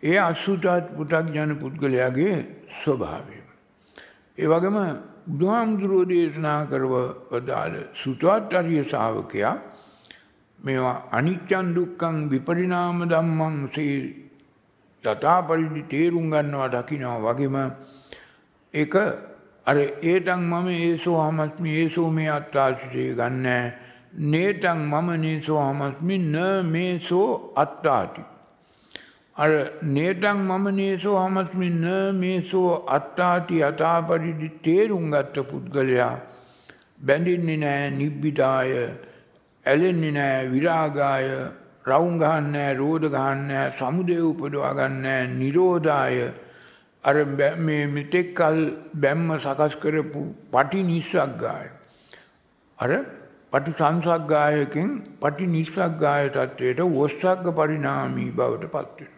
ඒ 0.04 0.18
අසුතත් 0.22 0.66
පු탁ඥන 0.96 1.52
පුද්ගලයාගේ 1.56 2.36
ස්වභාවය. 2.78 3.38
ඒ 4.38 4.48
වගේම 4.48 4.78
බුදුහාමුදුරුවෝ 5.28 6.06
දේශනා 6.06 6.60
කරව 6.66 6.94
වදාළ 7.32 7.76
සුතවත් 7.94 8.54
අරිය 8.54 8.84
ශාවකයා 8.84 9.56
මේවා 10.60 10.96
අනිච්චන් 11.12 11.68
දුක්ඛං 11.76 12.16
විපරිණාම 12.30 13.02
ධම්මං 13.06 13.58
සේ 13.70 13.96
යථා 15.04 15.40
පරිදි 15.44 15.84
තේරුම් 15.86 16.30
ගන්නවා 16.30 16.70
දකිනවා 16.70 17.18
වගේම 17.26 17.58
ඒක 18.74 18.96
අර 19.66 19.78
ඒතන් 19.78 20.42
මම 20.44 20.68
ඒසෝ 20.78 21.18
හමස්මි 21.22 21.76
ඒසෝ 21.76 22.10
මේ 22.12 22.30
අත්තාසිතේ 22.30 23.10
ගන්නෑ 23.14 23.66
නේතං 24.18 24.80
මම 24.84 25.10
නේසෝ 25.18 25.60
හමස්මි 25.62 26.18
න 26.18 26.38
මේසෝ 26.66 27.54
අත්තාති 27.56 28.24
අර 29.36 29.52
නේතං 29.84 30.40
මම 30.40 30.66
නේසෝ 30.76 31.18
හමස්මි 31.18 31.70
න 31.70 31.86
මේසෝ 32.16 32.72
අත්තාති 32.90 33.62
යථා 33.62 34.02
පරිදි 34.04 34.50
තේරුම් 34.64 35.12
ගත්ත 35.12 35.46
පුද්ගලයා 35.46 36.16
බැඳින්නේ 37.02 37.58
නැහැ 37.58 37.92
නිබ්බිදාය 37.92 38.74
ඇලෙන්නේ 39.66 40.12
නැහැ 40.12 40.50
විරාගාය 40.50 41.30
රවුම් 41.86 42.18
ගහන්නේ 42.18 42.74
රෝධ 42.74 43.08
ගහන්නේ 43.10 43.72
සමුදය 43.72 44.18
උපදවා 44.22 44.74
ගන්නෑ 44.74 45.28
නිරෝධාය. 45.30 46.18
අර 47.04 47.16
මේ 47.58 47.86
මෙතෙක් 47.88 48.34
කල් 48.34 48.58
බැම්ම 48.96 49.30
සකස් 49.38 49.76
කරපු 49.76 50.24
පටි 50.52 50.84
නිස්සග්ගාය 50.84 51.68
අර 52.78 52.92
පටි 53.54 53.72
සංසග්ගායකින් 53.74 54.90
පටි 55.22 55.46
නිස්සග්ගාය 55.48 56.26
තත්වයට 56.30 56.82
වොස්සග්ග 56.92 57.46
පරිණාමී 57.56 58.32
බවට 58.32 58.74
පත් 58.74 58.98
වෙනවා 59.00 59.18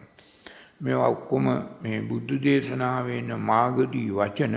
මේවා 0.82 1.10
ඔක්කොම 1.10 1.48
මේ 1.82 2.00
බුද්ධ 2.04 2.36
දේශනාවේ 2.44 3.18
ඉන්න 3.18 3.34
මාගදී 3.46 4.10
වචන 4.12 4.56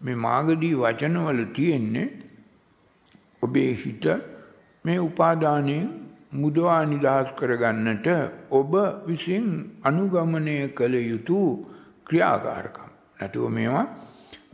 මේ 0.00 0.18
මාගදී 0.18 0.74
වචනවල 0.76 1.42
තියෙන්නේ 1.54 2.08
ඔබේ 3.42 3.72
හිත 3.76 4.04
මේ 4.84 4.98
උපාදානයෙන් 5.00 5.88
මුදවා 6.34 6.80
නිදහස් 6.84 7.32
කරගන්නට 7.36 8.06
ඔබ 8.50 8.72
විසින් 9.06 9.48
අනුගමනය 9.82 10.56
කළ 10.70 10.94
යුතු 11.02 11.38
ක්‍රියාකාරකම්. 12.06 12.88
නැතුව 13.16 13.50
මේවා 13.50 13.86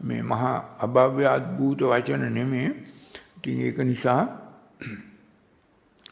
මේ 0.03 0.22
මහා 0.22 0.57
අභව්‍ය 0.80 1.24
අද්භූත 1.26 1.80
වචන 1.82 2.24
නෙමේ. 2.30 2.68
ඉතින් 3.49 3.61
ඒක 3.61 3.78
නිසා 3.80 4.22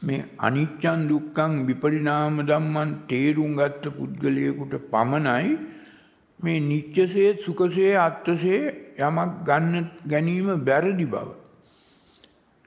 මේ 0.03 0.25
අනිච්චන් 0.39 1.01
දුක්ඛං 1.09 1.53
විපරිණාම 1.67 2.37
ධම්මං 2.43 2.91
තේරුම් 3.09 3.57
ගත්ත 3.57 3.85
පුද්ගලයෙකුට 3.91 4.75
පමණයි 4.91 5.49
මේ 6.41 6.61
නිත්‍යසේ 6.63 7.31
සුඛසේ 7.37 7.93
අත්‍යසේ 7.99 8.63
යමක් 8.99 9.33
ගන්න 9.45 9.91
ගැනීම 10.07 10.49
බැරදි 10.61 11.07
බව 11.07 11.29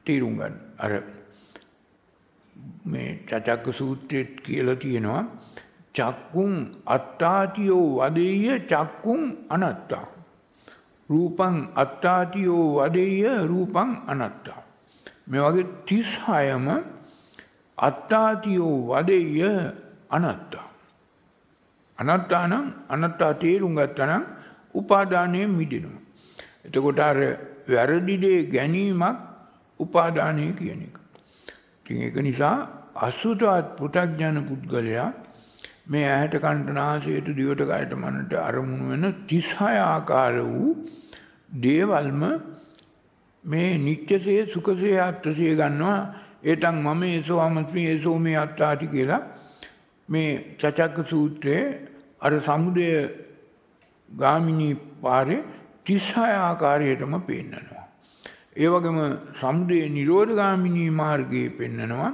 තේරුම් 0.05 0.35
ගන්න. 0.37 0.55
අර 0.77 0.91
මේ 2.85 3.09
චචක්ක 3.27 3.65
සූත්‍රයේත් 3.73 4.31
කියලා 4.41 4.75
තියෙනවා 4.75 5.23
චක්කුම් 5.93 6.53
අත්තාතියෝ 6.87 7.87
වදෙය්‍ය 7.97 8.47
චක්කුම් 8.67 9.21
අනත්තා 9.49 10.05
රූපං 11.09 11.55
අත්තාතියෝ 11.75 12.65
වදෙය්‍ය 12.77 13.47
රූපං 13.47 13.91
අනත්තා. 14.07 14.61
මේ 15.27 15.41
වගේ 15.41 15.65
36ම 15.85 16.67
අත්තාතියෝ 17.77 18.75
වදෙය්‍ය 18.89 19.41
අනත්තා. 20.09 20.67
අනත්තානම් 21.97 22.65
අනත්තා 22.89 23.33
තේරුම් 23.33 23.73
ගත්තනම් 23.75 24.23
උපාදානයෙන් 24.73 25.51
මිදෙනවා. 25.51 26.01
එතකොට 26.65 26.99
අර 26.99 27.17
වැරදි 27.67 28.15
දේ 28.17 28.39
ගැනීමක් 28.55 29.17
උපාදානය 29.79 30.45
කියන 30.53 30.81
එක. 30.87 30.95
ඉතින් 31.79 31.97
ඒක 32.01 32.17
නිසා 32.19 32.57
අසුතවත් 32.97 33.67
පු탁ඥන 33.77 34.37
පුද්ගලයා 34.43 35.09
මේ 35.89 36.05
ඇහැට 36.05 36.35
කන්ට 36.37 36.73
නාසයට 36.73 37.29
දිවට 37.33 37.61
කයට 37.65 37.93
මනට 37.95 38.33
අරමුණු 38.39 38.89
වෙන 38.91 39.05
36 39.27 39.69
ආකාර 39.83 40.35
වූ 40.45 40.69
දේවල්ම 41.61 42.23
මේ 43.45 43.69
නිත්‍යසේ 43.79 44.41
සුඛසේ 44.45 44.97
අත්‍යසේ 45.01 45.53
ගන්නවා 45.55 45.99
ඒතන් 46.43 46.77
මම 46.77 47.01
ඒසෝ 47.05 47.39
අමස්මි 47.39 47.85
ඒසෝ 47.85 48.17
මේ 48.19 48.37
අත්තාටි 48.37 48.87
කියලා 48.87 49.21
මේ 50.09 50.29
චචක්ක 50.57 51.07
සූත්‍රයේ 51.07 51.65
අර 52.21 52.33
සමුදය 52.41 52.87
ගාමිනී 54.11 54.73
පාරේ 55.01 55.41
36 55.85 56.39
ආකාරයටම 56.39 57.13
පෙන්නනවා. 57.21 57.85
ඒ 58.55 58.67
වගේම 58.67 58.99
සමුදය 59.33 59.79
නිරෝධ 59.89 60.33
ගාමිනී 60.35 60.89
මාර්ගයේ 60.93 61.49
පෙන්නනවා 61.51 62.11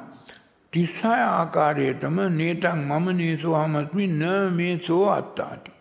36 0.75 1.11
ආකාරයටම 1.31 2.17
නේතං 2.37 2.79
මම 2.81 3.05
නේසෝ 3.13 3.55
අමස්මි 3.55 4.05
න 4.13 4.23
මේසෝ 4.51 5.03
අත්තාටි. 5.09 5.71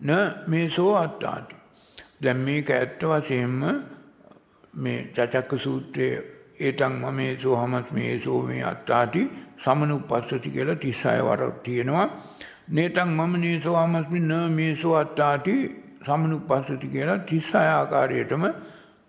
න 0.00 0.10
මේසෝ 0.46 0.92
අත්තාටි. 0.96 1.56
දැන් 2.22 2.38
මේක 2.38 2.70
ඇත්ත 2.70 3.02
වශයෙන්ම 3.04 3.58
මේ 4.74 4.98
චචක්ක 5.14 5.52
සූත්‍රයේ 5.58 6.22
ඒතං 6.60 6.96
මමේසෝ 7.02 7.56
හමස්මේසෝ 7.56 8.40
මේ 8.42 8.62
අත්තාටි 8.64 9.22
සමනුපස්සති 9.58 10.50
කියලා 10.50 10.78
36 10.78 11.28
වරක් 11.28 11.62
තියෙනවා. 11.62 12.08
නේතං 12.70 13.08
මම 13.10 13.38
නේසෝ 13.40 13.76
හමස්මි 13.76 14.20
න 14.22 14.34
මේසෝ 14.52 14.96
අත්තාටි 14.96 15.56
සමනුපස්සති 16.06 16.92
කියලා 16.96 17.18
36 17.28 17.64
ආකාරයටම 17.70 18.44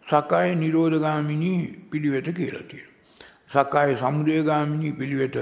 සකාය 0.07 0.55
නිරෝධගාමිනී 0.55 1.59
පිළිවෙත 1.91 2.33
කියලා 2.35 2.65
තියෙනවා. 2.69 2.90
සකාය 3.51 3.95
සමුදයගාමිනී 3.95 4.93
පිළිවෙත 4.93 5.35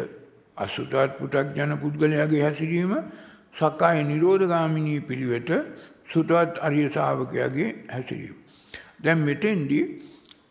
අසුතත් 0.57 0.93
පු탁ජන 1.18 1.72
පුද්ගලයාගේ 1.78 2.41
හැසිරීම 2.41 2.93
සකාය 3.55 4.03
නිරෝධගාමිනී 4.03 4.99
පිළිවෙත 5.01 5.49
සුතවත් 6.07 6.60
අරිය 6.60 6.88
ශාවකයාගේ 6.89 7.70
හැසිරීම. 7.89 8.36
දැන් 8.99 9.20
මෙතෙන්දී 9.22 9.86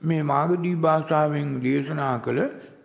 මේ 0.03 0.23
මාගදී 0.25 0.77
භාෂාවෙන් 0.79 1.49
දේශනා 1.61 2.17
කළ 2.21 2.41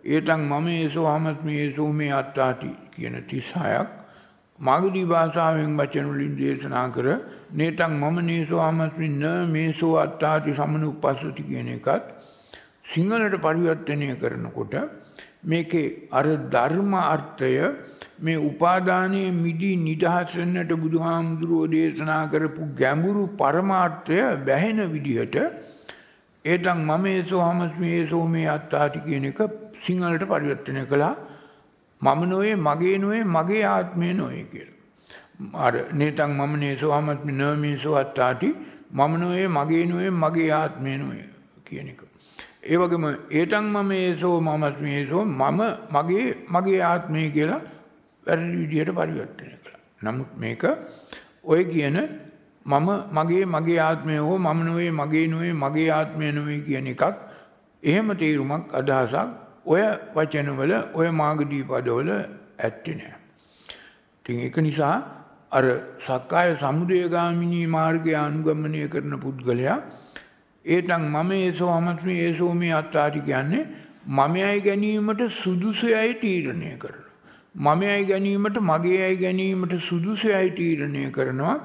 ඒතන් 0.06 0.40
මම 0.42 0.66
ඒසෝ 0.70 1.06
හමස්මි 1.08 1.58
ඒසෝ 1.58 1.90
මේ 1.92 2.12
අත්තාටි 2.12 2.70
කියන 2.90 3.14
36ක් 3.22 3.86
මාගදී 4.58 5.06
භාෂාවෙන් 5.06 5.76
වචන 5.76 6.08
වලින් 6.08 6.34
දේශනා 6.36 6.86
කර 6.90 7.06
නේතන් 7.52 7.92
මම 7.92 8.18
නේසෝ 8.24 8.62
හමස්මි 8.62 9.08
න 9.10 9.24
මේසෝ 9.48 9.94
අත්තාටි 9.98 10.54
සමනුපස්සති 10.54 11.42
කියන 11.44 11.68
එකත් 11.70 12.04
සිංහලට 12.84 13.36
පරිවර්තනය 13.38 14.08
කරනකොට 14.16 14.74
මේකේ 15.44 16.08
අර 16.10 16.24
ධර්ම 16.48 16.94
අර්ථය 16.94 17.52
මේ 18.20 18.36
උපාදානයේ 18.40 19.30
මිදී 19.34 19.76
නිදහස් 19.78 20.34
වෙන්නට 20.34 20.72
බුදුහාමුදුරුවෝ 20.76 21.70
දේශනා 21.70 22.22
කරපු 22.28 22.68
ගැඹුරු 22.74 23.24
පරමාර්ථය 23.34 24.18
බැහැෙන 24.42 24.80
විදිහට 24.92 25.36
ඒතන් 26.44 26.80
මම 26.80 27.04
ඒසෝ 27.08 27.42
හමස්මි 27.42 27.88
ඒසෝ 27.90 28.24
මේ 28.28 28.48
අත්තාටි 28.48 29.00
කියන 29.00 29.24
එක 29.24 29.40
සිංහලට 29.82 30.24
පරිවර්තනය 30.24 30.84
කළා 30.84 31.14
මම 32.00 32.22
නොවේ 32.26 32.56
මගේ 32.58 32.96
නොවේ 32.98 33.24
මගේ 33.26 33.64
ආත්මය 33.66 34.12
නොවේ 34.12 34.44
කියලා. 34.44 34.74
අර 35.56 35.74
නේතන් 35.92 36.30
මම 36.30 36.52
නේසෝ 36.56 36.92
හමස්මි 36.92 37.32
නමේසෝ 37.34 37.96
අත්තාටි 37.96 38.48
මම 38.92 39.12
නොවේ 39.16 39.46
මගේ 39.48 39.84
නොවේ 39.86 40.10
මගේ 40.14 40.50
ආත්මය 40.52 40.96
නොවේ 40.96 41.28
කියන 41.64 41.88
එක. 41.88 42.00
ඒ 42.64 42.76
වගේම 42.76 43.04
ඒතන් 43.30 43.66
මම 43.66 43.90
ඒසෝ 43.94 44.36
මමස්මි 44.40 44.90
ඒසෝ 44.90 45.24
මම 45.24 45.60
මගේ 45.90 46.26
මගේ 46.48 46.80
ආත්මය 46.82 47.22
කියලා 47.30 47.62
වැරදි 48.26 48.56
විදිහට 48.60 48.90
පරිවර්තනය 48.90 49.54
කළා. 49.54 49.80
නමුත් 50.02 50.30
මේක 50.36 50.64
ඔය 51.44 51.62
කියන 51.64 51.96
මම 52.66 52.88
මගේ 53.12 53.44
මගේ 53.46 53.80
ආත්මය 53.80 54.16
හෝ 54.18 54.38
මම 54.38 54.60
නොවේ 54.64 54.90
මගේ 54.90 55.26
නොවේ 55.28 55.52
මගේ 55.54 55.90
ආත්මය 55.90 56.32
නොවේ 56.32 56.60
කියන 56.60 56.86
එකක් 56.86 57.02
එහෙම 57.82 58.08
තේරුමක් 58.16 58.72
අදහසක් 58.72 59.28
ඔය 59.66 59.82
වචනවල 60.14 60.72
ඔය 60.94 61.08
මාගදී 61.12 61.64
පදවල 61.64 62.10
ඇත්තේ 62.58 62.94
නැහැ. 62.94 63.20
ඉතින් 64.18 64.40
ඒක 64.40 64.56
නිසා 64.58 64.96
අර 65.52 65.64
සක්කාය 65.98 66.56
සමුදයගාමිනී 66.56 67.66
මාර්ගය 67.68 68.12
අනුගමනය 68.16 68.88
කරන 68.88 69.14
පුද්ගලයා 69.20 69.78
ඒතන් 70.64 71.02
මම 71.04 71.32
ඒසෝ 71.34 71.70
අමස්මි 71.70 72.20
ඒසෝ 72.20 72.52
මේ 72.54 72.72
අත්තාටි 72.72 73.20
කියන්නේ 73.20 73.64
මමයයි 74.08 74.60
ගැනීමට 74.60 75.22
සුදුසුයයි 75.32 76.14
තීරණය 76.16 76.76
කරනවා. 76.78 77.10
මමයයි 77.56 78.04
ගැනීමට 78.04 78.56
මගේ 78.62 79.02
අයි 79.02 79.16
ගැනීමට 79.16 79.74
සුදුසුයයි 79.80 80.50
තීරණය 80.52 81.10
කරනවා. 81.10 81.56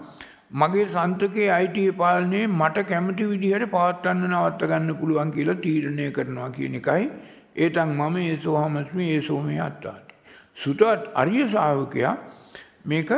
මගේ 0.54 0.86
සන්තකයේ 0.88 1.50
අයිතිය 1.52 1.91
පාලනයේ 1.93 2.47
මට 2.50 2.86
කැමති 2.86 3.26
විදිහට 3.26 3.66
පවත්වන්න 3.70 4.30
නවත්ත 4.30 4.68
ගන්න 4.68 4.95
පුළුවන් 4.95 5.32
කියලා 5.32 5.56
තීරණය 5.58 6.12
කරනවා 6.12 6.50
කියන 6.50 6.76
එකයි 6.76 7.10
ඒතන් 7.58 7.91
මම 7.91 8.16
ඒසෝ 8.20 8.56
හමස්මි 8.58 9.12
ඒසෝ 9.12 9.41
මේ 9.41 9.60
අත්තාටි. 9.62 10.16
සුතවත් 10.58 11.12
අරිය 11.16 11.47
ශාවකයා 11.47 12.16
මේක 12.86 13.12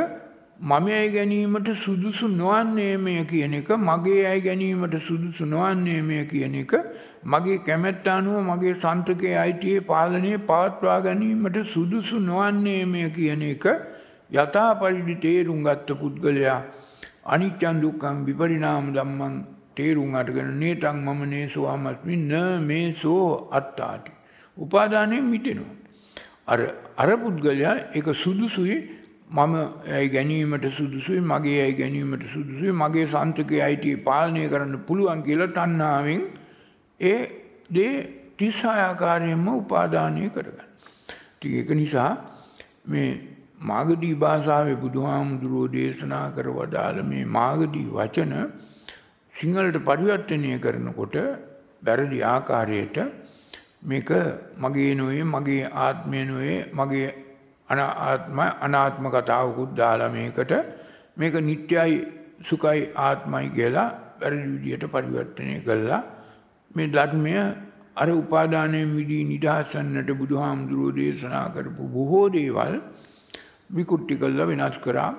මම 0.62 0.86
අය 0.88 1.08
ගැනීමට 1.08 1.68
සුදුසු 1.74 2.28
නොවන්නේ 2.30 2.96
මෙය 2.96 3.24
කියන 3.24 3.54
එක 3.54 3.70
මගේ 3.80 4.26
අය 4.26 4.40
ගැනීමට 4.40 4.94
සුදුසු 5.00 5.44
නොවන්නේ 5.44 6.02
මෙය 6.02 6.22
කියන 6.24 6.54
එක 6.54 6.72
මගේ 7.24 7.58
කැමැත්ත 7.60 8.06
අනුව 8.06 8.36
මගේ 8.42 8.74
සන්තකයේ 8.76 9.34
අයිතියේ 9.36 9.80
පාලනය 9.82 10.30
පවත්වා 10.40 11.00
ගැනීමට 11.00 11.58
සුදුසු 11.64 12.20
නොවන්නේ 12.20 12.84
මෙය 12.86 13.10
කියන 13.10 13.42
එක 13.44 13.66
යථා 14.32 14.70
පරිදි 14.76 15.18
තේරුම් 15.18 15.64
ගත්ත 15.64 15.98
පුද්ගලයා 15.98 16.60
අනිත්‍යං 17.26 17.82
දුක්ඛං 17.82 18.22
විපරිණාම 18.24 18.94
ධම්මං 18.94 19.34
තේරුම් 19.74 20.14
අරගෙන 20.14 20.58
නේතං 20.58 20.96
මම 20.98 21.20
නේසෝ 21.26 21.66
අමස්මි 21.66 22.16
න 22.22 22.32
මේසෝ 22.62 23.50
අත්තාටි. 23.50 24.12
උපාදානයෙන් 24.56 25.26
මිටෙනවා. 25.26 25.76
අර 26.46 26.60
අර 26.96 27.10
පුද්ගලයා 27.18 27.76
ඒක 27.92 28.14
සුදුසුයි 28.16 29.01
මම 29.32 29.54
ඇයි 29.90 30.08
ගැනීමට 30.08 30.64
සුදුසුයි 30.70 31.20
මගේ 31.22 31.58
ඇයි 31.60 31.74
ගැනීමට 31.74 32.24
සුදුසුයි 32.28 32.72
මගේ 32.74 33.06
සන්තකයේ 33.06 33.62
අයිතිය 33.62 33.96
පාලනය 33.98 34.42
කරන්න 34.48 34.74
පුළුවන් 34.80 35.22
කියලා 35.22 35.50
තණ්හාවෙන් 35.50 36.24
ඒ 37.00 37.20
දේ 37.70 37.94
36 38.38 38.74
ආකාරයෙන්ම 38.80 39.46
උපාදානය 39.54 40.28
කරගන්න. 40.28 40.68
ඉතින් 41.34 41.54
ඒක 41.54 41.70
නිසා 41.72 42.10
මේ 42.86 43.08
මාගදී 43.62 44.14
භාෂාවේ 44.16 44.76
බුදුහාමුදුරුවෝ 44.76 45.72
දේශනා 45.72 46.26
කර 46.30 46.48
වදාළ 46.50 47.00
මේ 47.04 47.24
මාගදී 47.30 47.88
වචන 47.90 48.34
සිංහලට 49.34 49.78
පරිවර්තනය 49.80 50.52
කරනකොට 50.58 51.16
වැරදි 51.82 52.20
ආකාරයට 52.26 52.98
මේක 53.84 54.10
මගේ 54.58 54.92
නොවේ 54.94 55.24
මගේ 55.26 55.62
ආත්මය 55.80 56.24
නොවේ 56.24 56.58
මගේ 56.74 57.08
අනාත්ම 57.72 58.38
අනාත්ම 58.60 59.06
කතාවකුත් 59.10 59.72
දාලා 59.74 60.10
මේකට 60.10 60.52
මේක 61.16 61.34
නිට්ටයයි 61.42 61.98
සුඛයි 62.42 62.82
ආත්මයි 63.00 63.48
කියලා 63.50 63.88
වැරදි 64.20 64.46
විදියට 64.54 64.86
පරිවර්තනය 64.88 65.56
කළා 65.62 66.02
මේ 66.70 66.88
ධර්මය 66.88 67.34
අර 67.96 68.08
උපාදානයෙන් 68.12 68.88
මිදී 68.88 69.24
නිදහසන්නට 69.24 70.10
බුදුහාමුදුරුවෝ 70.14 70.94
දේශනා 70.94 71.46
කරපු 71.48 71.88
බොහෝ 71.88 72.26
දේවල් 72.30 72.74
විකුට්ටි 73.70 74.14
කළා 74.16 74.48
වෙනස් 74.48 74.78
කරා 74.78 75.10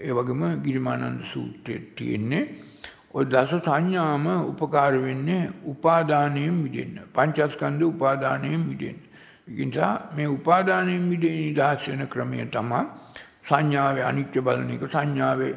ඒ 0.00 0.12
වගේම 0.12 0.42
ගිරිමානන්ද 0.62 1.22
සූත්‍රයේ 1.26 1.82
තියෙන්නේ 1.94 2.44
ඔය 3.10 3.24
දස 3.24 3.52
සංඥාම 3.58 4.26
උපකාර 4.44 4.92
වෙන්නේ 4.98 5.50
උපාදානයෙන් 5.64 6.54
මිදෙන්න. 6.54 6.94
පංචස්කන්ධ 7.14 7.84
උපාදානයෙන් 7.84 8.60
මිදෙන්න. 8.62 8.98
ඒ 9.48 9.64
නිසා 9.64 10.10
මේ 10.16 10.28
උපාදානයෙන් 10.28 11.02
මිදෙන්න 11.02 11.40
නිදහස් 11.40 11.88
වෙන 11.88 12.06
ක්‍රමය 12.06 12.46
තමයි 12.46 12.80
සංඥාවේ 13.42 14.04
අනිත්‍ය 14.04 14.40
බලන 14.40 14.70
එක, 14.70 14.82
සංඥාවේ 14.86 15.54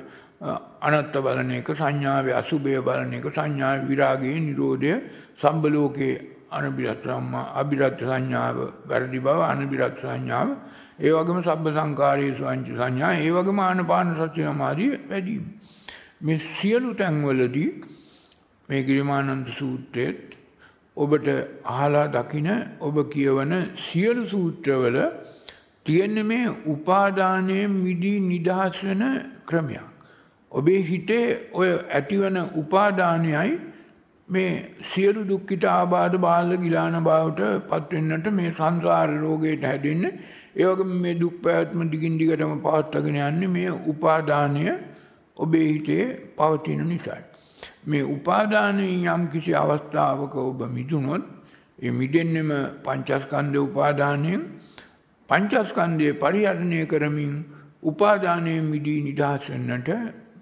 අනත්ත 0.82 1.16
බලන 1.18 1.52
එක, 1.52 1.70
සංඥාවේ 1.76 2.34
අසුභය 2.34 2.82
බලන 2.82 3.14
එක, 3.14 3.26
සංඥාවේ 3.30 3.88
විරාගයේ 3.88 4.40
නිරෝධය, 4.40 4.94
සම්බලෝකේ 5.38 6.16
අනිබිරත් 6.52 7.06
අබිරත් 7.08 8.00
සංඥාව 8.00 8.58
වැරදි 8.88 9.20
බව 9.20 9.40
අනිබිරත් 9.44 9.98
සංඥාව 9.98 10.50
ඒ 11.00 11.12
වගේම 11.12 11.40
සබ්බ 11.42 11.66
සංකාරයේ 11.70 12.46
අංච 12.46 12.68
සංඥා 12.70 13.14
ඒ 13.16 13.32
වගේම 13.32 13.60
ආනපාන 13.60 14.14
සති 14.16 14.44
සමාධිය 14.44 14.92
වැඩි. 15.10 15.36
මේ 16.22 16.38
සියලු 16.50 16.92
තැන්වලදී 16.94 17.70
මේ 18.70 18.82
ගිරිමානන්ද 18.84 19.48
සූත්‍රයේත් 19.50 20.38
ඔබට 21.02 21.28
අහලා 21.74 22.08
දකින 22.10 22.50
ඔබ 22.82 22.96
කියවන 23.10 23.54
සියලු 23.80 24.24
සූත්‍රවල 24.26 24.98
තියෙන 25.86 26.16
මේ 26.26 26.46
උපාදානයෙන් 26.68 27.72
මිදී 27.78 28.20
නිදහස් 28.24 28.84
වෙන 28.84 29.04
ක්‍රමයක්. 29.46 29.88
ඔබේ 30.52 30.82
හිතේ 30.84 31.26
ඔය 31.54 31.70
ඇතිවන 31.92 32.38
උපාදානයයි 32.56 33.52
මේ 34.30 34.52
සියලු 34.84 35.24
දුක්ඛිත 35.24 35.66
ආබාධ 35.70 36.18
බාල 36.20 36.52
ගිලාන 36.58 36.98
බවට 37.00 37.50
පත්වෙන්නට 37.70 38.28
මේ 38.32 38.52
සංසාර 38.52 39.10
රෝගයට 39.18 39.64
හැදෙන්නේ 39.64 40.14
ඒ 40.56 40.70
වගේම 40.70 40.94
මේ 41.00 41.16
දුක් 41.16 41.36
පැවැත්ම 41.42 41.84
දිගින් 41.92 42.16
දිගටම 42.20 42.54
පවත්වාගෙන 42.60 43.20
යන්නේ 43.24 43.50
මේ 43.50 43.72
උපාදානය 43.94 44.64
ඔබේ 45.38 45.68
හිතේ 45.68 46.06
පවතින 46.38 46.84
නිසායි. 46.86 47.31
මේ 47.84 48.04
උපාදානයෙන් 48.06 49.06
යම් 49.06 49.24
කිසි 49.28 49.54
අවස්ථාවක 49.56 50.36
ඔබ 50.38 50.60
මිදුනොත් 50.70 51.24
ඒ 51.80 51.92
මිදෙන්නෙම 51.92 52.52
පංචස්කන්ධ 52.84 53.58
උපාදානයෙන් 53.60 54.42
පංචස්කන්ධය 55.30 56.10
පරිහරණය 56.16 56.82
කරමින් 56.86 57.34
උපාදානයෙන් 57.84 58.66
මිදී 58.66 59.02
නිදහස් 59.02 59.50
වෙන්නට 59.50 59.90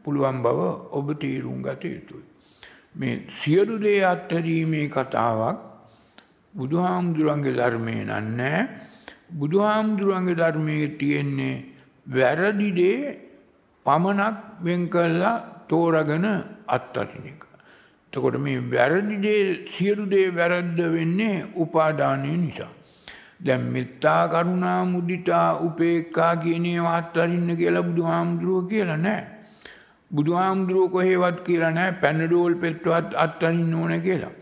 පුළුවන් 0.03 0.37
බව 0.41 0.59
ඔබ 0.91 1.07
තේරුම් 1.15 1.61
ගත 1.61 1.83
යුතුයි. 1.85 2.25
මේ 2.95 3.23
සියලු 3.31 3.75
දේ 3.77 4.03
අත්හැරීමේ 4.05 4.87
කතාවක් 4.89 5.57
බුදුහාමුදුරන්ගේ 6.53 7.55
ධර්මයේ 7.55 8.03
නන්නේ 8.05 8.59
බුදුහාමුදුරන්ගේ 9.31 10.35
ධර්මයේ 10.35 10.87
තියෙන්නේ 10.97 11.57
වැරදි 12.07 12.69
දේ 12.73 13.17
පමණක් 13.85 14.37
වෙන් 14.61 14.81
කළා 14.89 15.35
තෝරගෙන 15.69 16.27
අත්අරින 16.69 17.25
එක. 17.31 17.41
එතකොට 18.13 18.35
මේ 18.39 18.59
වැරදි 18.67 19.17
දේ 19.25 19.41
සියලු 19.67 20.05
දේ 20.05 20.27
වැරද්ද 20.31 20.79
වෙන්නේ 20.95 21.45
උපාදානය 21.55 22.31
නිසා. 22.37 22.71
දැන් 23.39 23.65
මෙත්තා 23.73 24.21
කරුණා 24.27 24.79
මුදිතා 24.85 25.47
උපේක්ඛා 25.59 26.33
කියන 26.35 26.65
ඒවා 26.65 26.95
අත්අරින්න 26.97 27.51
කියලා 27.55 27.83
බුදුහාමුදුරුවෝ 27.83 28.63
කියලා 28.63 28.97
නැහැ. 28.97 29.27
බුදුහාමුදුරුවෝ 30.11 30.89
කොහෙවත් 30.89 31.39
කියලා 31.43 31.71
නැහැ 31.71 31.99
පැනඩෝල් 32.01 32.55
පෙට්ටවත් 32.55 33.13
අත්අරින්න 33.17 33.73
ඕන 33.73 33.93
කියලා. 34.01 34.33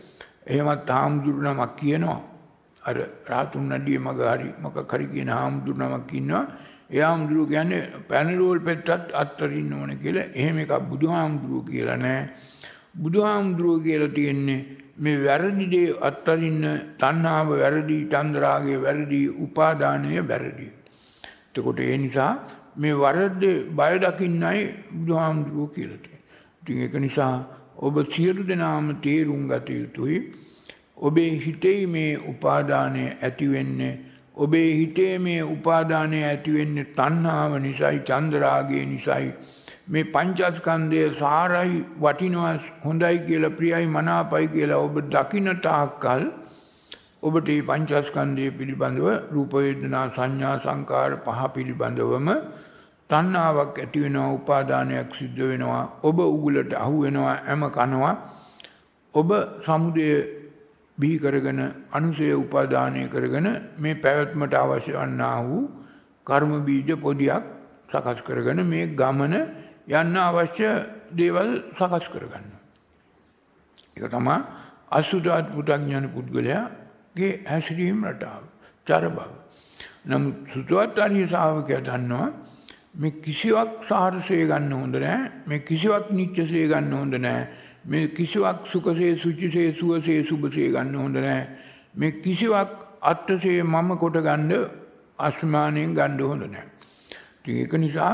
එහෙමත් 0.46 0.90
හාමුදුරු 0.90 1.38
නමක් 1.42 1.70
කියනවා. 1.76 2.20
අර 2.82 2.96
රාතුන් 3.30 3.68
නඩියේ 3.70 4.04
මග 4.06 4.20
හරි 4.32 4.50
මොකක් 4.62 4.92
හරි 4.92 5.06
කියන 5.14 5.30
හාමුදුරු 5.30 5.78
නමක් 5.78 6.12
ඉන්නවා. 6.12 6.44
ඒ 6.90 7.00
හාමුදුරුවෝ 7.00 7.46
කියන්නේ 7.46 7.82
පැනඩෝල් 8.08 8.60
පෙට්ටත් 8.60 9.14
අත්අරින්න 9.14 9.72
ඕන 9.72 9.92
කියලා. 9.98 10.28
එහෙම 10.34 10.58
එකක් 10.58 10.74
බුදුහාමුදුරුවෝ 10.90 11.64
කියලා 11.64 11.96
නැහැ. 11.96 12.28
බුදුහාමුදුරුවෝ 13.02 13.80
කියලා 13.80 14.08
තියෙන්නේ 14.10 14.60
මේ 14.98 15.18
වැරදි 15.24 15.66
දේ 15.70 15.88
අත්තරින්න 16.00 16.64
තණ්හාව 16.98 17.50
වැරදි, 17.54 17.98
චන්ද්‍රාගය 18.06 18.76
වැරදි, 18.82 19.20
උපාදානය 19.38 20.10
වැරදි. 20.22 20.68
එතකොට 21.50 21.80
ඒ 21.80 21.98
නිසා 21.98 22.32
මේ 22.76 22.94
වරද්දේ 22.94 23.56
බය 23.70 23.94
දකින්නයි 23.98 24.60
බුදුහාමුදුරුවෝ 24.96 25.68
කියලා 25.68 25.98
තියෙන්නේ. 25.98 26.26
ඉතින් 26.62 26.82
ඒක 26.82 26.94
නිසා 26.96 27.34
ඔබ 27.78 27.96
සියලු 28.06 28.42
දෙනාම 28.44 28.86
තේරුම් 28.96 29.48
ගත 29.48 29.68
යුතුයි. 29.70 30.18
ඔබේ 30.98 31.32
හිතේ 31.36 31.80
මේ 31.86 32.12
උපාදානය 32.28 33.04
ඇති 33.08 33.46
වෙන්නේ 33.52 33.94
ඔබේ 34.38 34.70
හිතේ 34.72 35.14
මේ 35.18 35.42
උපාදානය 35.48 36.18
ඇති 36.24 36.50
වෙන්නේ 36.52 36.90
තණ්හාව 36.92 37.54
නිසායි, 37.60 38.02
චන්ද්‍රාගය 38.02 38.84
නිසායි. 38.86 39.30
මේ 39.88 40.04
පංචස්කන්ධය 40.06 41.02
සාරයි 41.14 41.78
වටිනවා 42.00 42.52
හොඳයි 42.82 43.18
කියලා 43.26 43.52
ප්‍රියයි 43.52 43.86
මනාපයි 43.88 44.48
කියලා 44.48 44.80
ඔබ 44.80 44.96
දකින 45.08 45.50
තාක්කල් 45.62 46.24
ඔබට 47.22 47.48
මේ 47.48 47.62
පංචස්කන්ධය 47.62 48.48
පිළිබඳව 48.52 49.06
රූප 49.32 49.54
වේදනා 49.56 50.06
සංඥා 50.10 50.56
සංකාර 50.58 51.12
පහ 51.20 51.40
පිළිබඳවම 51.54 52.28
තණ්හාවක් 53.10 53.78
ඇති 53.78 54.04
වෙනවා 54.04 54.28
උපාදානයක් 54.32 55.14
සිද්ධ 55.14 55.40
වෙනවා 55.44 55.84
ඔබ 56.02 56.18
උගලට 56.26 56.74
අහු 56.76 57.00
වෙනවා 57.00 57.36
හැම 57.40 57.64
කනවා 57.70 58.14
ඔබ 59.14 59.30
සමුදය 59.62 60.08
බිහි 60.98 61.18
කරගෙන 61.18 61.60
අනුසය 61.90 62.32
උපාදානය 62.34 63.08
කරගෙන 63.08 63.46
මේ 63.76 63.94
පැවැත්මට 63.96 64.54
අවශ්‍ය 64.54 64.92
වන්නා 64.94 65.38
වූ 65.42 65.62
කර්ම 66.26 66.52
බීජ 66.60 66.90
පොදියක් 66.96 67.44
සකස් 67.88 68.20
කරගෙන 68.22 68.60
මේ 68.64 68.86
ගමන 68.92 69.34
යන්න 69.90 70.16
අවශ්‍ය 70.18 70.68
දේවල් 71.12 71.50
සකස් 71.72 72.06
කරගන්න. 72.08 72.46
එක 73.96 74.04
තමා 74.06 74.38
අසුදාත් 74.90 75.46
පුටඥාන 75.48 76.06
පුද්ගලයාගේ 76.08 77.32
හැසිරීම් 77.44 78.04
රටාව 78.04 78.42
චර 78.86 79.04
බව. 79.08 79.30
නම් 80.06 80.24
සුතුවත් 80.46 80.98
අරිය 80.98 81.26
ශාවකයා 81.26 81.80
දන්නවා 81.82 82.28
මේ 82.94 83.20
කිසිවක් 83.20 83.70
සාරසය 83.82 84.36
ගන්න 84.42 84.72
හොඳ 84.72 84.96
නෑ 84.96 85.18
මේ 85.46 85.60
කිසිවක් 85.60 86.06
නිච්චසේ 86.10 86.66
ගන්න 86.66 86.92
හොඳ 86.92 87.14
නෑ 87.16 87.40
මේ 87.88 88.08
කිසිවක් 88.08 88.66
සුකසේ 88.66 89.12
සුචිසේ 89.16 89.68
සුවසේ 89.74 90.20
සුභසේ 90.22 90.68
ගන්න 90.74 90.94
හොඳ 90.94 91.16
නෑ 91.18 91.42
මේ 91.94 92.12
කිසිවක් 92.20 92.72
අත්තසේ 93.02 93.62
මම 93.64 93.90
කොට 93.96 94.18
ගන්න 94.20 94.52
අස්මානයෙන් 95.18 95.94
ගණ්ඩ 95.94 96.20
හොඳ 96.22 96.44
නෑ. 96.48 96.66
ඒක 97.54 97.72
නිසා 97.74 98.12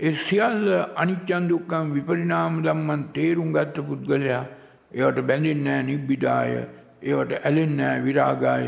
ඒ 0.00 0.14
සියල්ල 0.18 0.64
අනිත්‍යං 0.96 1.48
දුක්ඛං 1.48 1.92
විපරිණාම 1.96 2.62
ධම්මං 2.64 3.02
තේරුම් 3.12 3.52
ගත්ත 3.52 3.84
පුද්ගලයා 3.88 4.44
ඒවට 4.92 5.20
බැඳෙන්නේ 5.22 5.64
නැහැ 5.66 5.82
නිබ්බිදාය. 5.82 6.56
ඒවට 7.02 7.36
ඇලෙන්නේ 7.38 7.76
නැහැ 7.76 8.02
විරාගාය. 8.06 8.66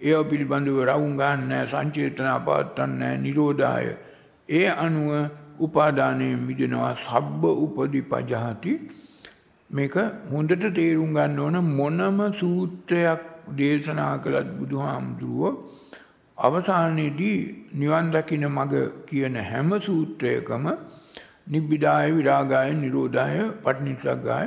ඒව 0.00 0.24
පිළිබඳව 0.30 0.80
රවුම් 0.84 1.14
ගන්න 1.20 1.46
නැහැ 1.48 1.68
සංචේතන 1.68 2.32
අපාත්තන් 2.32 2.98
නැහැ 2.98 3.22
නිරෝධාය. 3.26 3.86
ඒ 4.48 4.68
අනුව 4.78 5.10
උපාදානයේ 5.60 6.34
මිදෙනවා 6.38 6.92
සබ්බ 6.96 7.42
උපදීපජහති 7.64 8.72
මේක 9.72 9.94
හොඳට 10.30 10.64
තේරුම් 10.74 11.14
ගන්න 11.14 11.38
ඕන 11.40 11.56
මොනම 11.72 12.18
සූත්‍රයක් 12.34 13.22
දේශනා 13.56 14.14
කළත් 14.18 14.50
බුදුහාමුදුරුවෝ 14.58 15.52
අවසානයේදී 16.38 17.38
නිවන් 17.74 18.10
දකින 18.10 18.44
මඟ 18.48 18.74
කියන 19.06 19.38
හැම 19.42 19.70
සූත්‍රයකම 19.80 20.66
නිබ්බිදාය 21.48 22.10
විරාගාය 22.12 22.70
නිරෝධාය 22.74 23.40
පටිනිස්සග්ගාය 23.64 24.46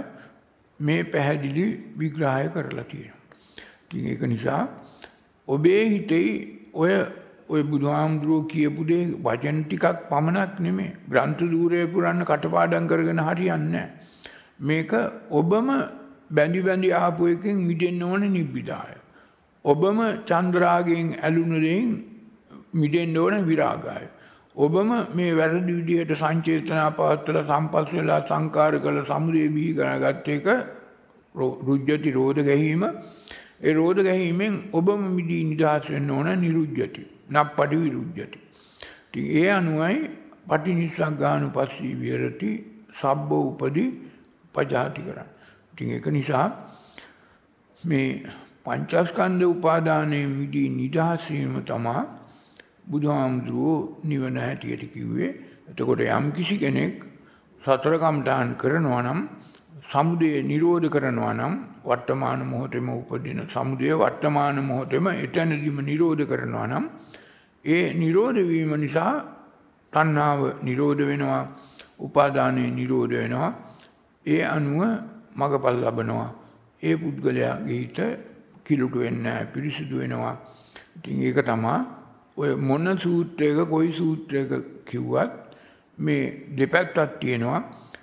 මේ 0.79 1.01
පැහැදිලි 1.05 1.65
විග්‍රහය 1.97 2.47
කරලා 2.49 2.85
තියෙනවා. 2.85 3.21
ඉතින් 3.83 4.07
ඒක 4.07 4.23
නිසා 4.27 4.63
ඔබේ 5.47 5.83
හිතේ 5.85 6.29
ඔය 6.75 6.93
ඔය 7.49 7.61
බුදුහාමුදුරුවෝ 7.65 8.47
කියපු 8.47 8.83
දේ 8.85 9.03
වචන 9.23 9.59
ටිකක් 9.63 10.09
පමණක් 10.09 10.53
නෙමෙයි 10.59 10.95
ග්‍රන්ථ 11.09 11.43
ධූරය 11.45 11.81
පුරන්න 11.87 12.21
කටපාඩම් 12.23 12.87
කරගෙන 12.87 13.21
හරියන්නේ 13.21 13.87
මේක 14.59 14.91
ඔබම 15.31 15.69
බැඳි 16.31 16.61
බැඳි 16.61 16.91
ආපු 16.93 17.27
එකෙන් 17.27 17.55
මිදෙන්න 17.61 18.03
ඕනේ 18.03 18.29
නිබ්බිදාය. 18.29 18.95
ඔබම 19.65 19.99
චන්ද්‍රාගෙන් 20.25 21.07
ඇලුණු 21.21 21.59
දෙයින් 21.61 21.89
මිදෙන්න 22.73 23.17
ඕන 23.17 23.45
විරාගාය. 23.45 24.05
ඔබම 24.57 24.89
මේ 25.15 25.33
වැරදි 25.33 25.73
විදිහට 25.79 26.11
සංචේතනා 26.13 26.89
පවත්වල 26.91 27.39
සම්පස් 27.43 27.91
වෙලා 27.93 28.21
සංකාර 28.21 28.73
කළ 28.79 28.99
සමුදේ 29.03 29.49
බිහි 29.49 29.71
කරගත්ත 29.73 30.27
එක 30.29 30.47
රුජ්ජති 31.35 32.11
රෝධ 32.11 32.41
ගැහිම 32.41 32.83
ඒ 33.61 33.73
රෝධ 33.73 34.01
ගැහිමෙන් 34.03 34.55
ඔබම 34.73 35.01
මිදී 35.17 35.43
නිදහස් 35.43 35.89
වෙන්න 35.89 36.09
ඕන 36.09 36.29
නිරුජ්ජති 36.39 37.03
නප්පටි 37.29 37.75
විරුජ්ජති. 37.75 38.39
ඉතින් 39.07 39.25
ඒ 39.37 39.49
අනුවයි 39.49 39.99
පටිනිස්සග්ගානුපස්සී 40.47 41.93
විහෙරති 42.01 42.51
සබ්බ 43.01 43.31
උපදී 43.31 43.89
පජාති 44.55 45.01
කරන්නේ. 45.01 45.29
ඉතින් 45.73 45.89
ඒක 45.91 46.07
නිසා 46.09 46.47
මේ 47.79 48.09
පංචස්කන්ධ 48.65 49.45
උපාදානයේ 49.47 50.27
මිදී 50.29 50.69
නිදහස් 50.71 51.25
වීම 51.29 51.57
තමා 51.63 52.01
බුදුහාමුදුරුවෝ 52.85 53.79
නිවන 54.03 54.37
හැටියට 54.37 54.85
කිව්වේ. 54.89 55.31
එතකොට 55.69 56.01
යම් 56.09 56.25
කිසි 56.31 56.57
කෙනෙක් 56.57 56.95
සතර 57.61 57.93
කම්ඨාන් 57.97 58.55
කරනවා 58.55 59.01
නම් 59.03 59.19
සමුදය 59.83 60.29
නිරෝධ 60.43 60.87
කරනවා 60.87 61.33
නම් 61.33 61.53
වර්තමාන 61.83 62.41
මොහොතේම 62.43 62.89
උපදින 62.91 63.39
සමුදය 63.47 63.91
වර්තමාන 63.95 64.57
මොහොතේම 64.63 65.07
එතනදිම 65.15 65.77
නිරෝධ 65.81 66.23
කරනවා 66.23 66.67
නම් 66.67 66.85
ඒ 67.65 67.85
නිරෝධ 67.93 68.39
වීම 68.43 68.71
නිසා 68.77 69.13
තණ්හාව 69.93 70.41
නිරෝධ 70.63 71.01
වෙනවා 71.03 71.43
උපාදානය 71.99 72.63
නිරෝධ 72.71 73.13
වෙනවා 73.13 73.49
ඒ 74.25 74.43
අනුව 74.45 74.81
මගපල් 75.35 75.77
ලබනවා 75.83 76.31
ඒ 76.83 76.95
පුද්ගලයාගේ 76.95 77.79
හිත 77.81 77.99
කිලුට 78.65 78.95
වෙන්නේ 78.95 79.39
පිරිසිදු 79.53 79.97
වෙනවා. 80.01 80.35
ඉතින් 80.97 81.21
ඒක 81.21 81.39
තමයි 81.45 81.75
ඔය 82.37 82.51
මොන 82.57 82.87
සූත්‍රයක 82.97 83.59
කොයි 83.69 83.91
සූත්‍රයක 83.93 84.51
කිව්වත් 84.85 85.31
මේ 85.97 86.23
දෙපැත්තක් 86.57 87.19
තියෙනවා. 87.19 87.61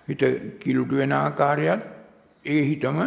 හිත 0.09 0.23
කිලුට 0.61 0.93
වෙන 0.93 1.13
ආකාරයත් 1.13 1.83
ඒ 2.45 2.63
හිතම 2.69 2.99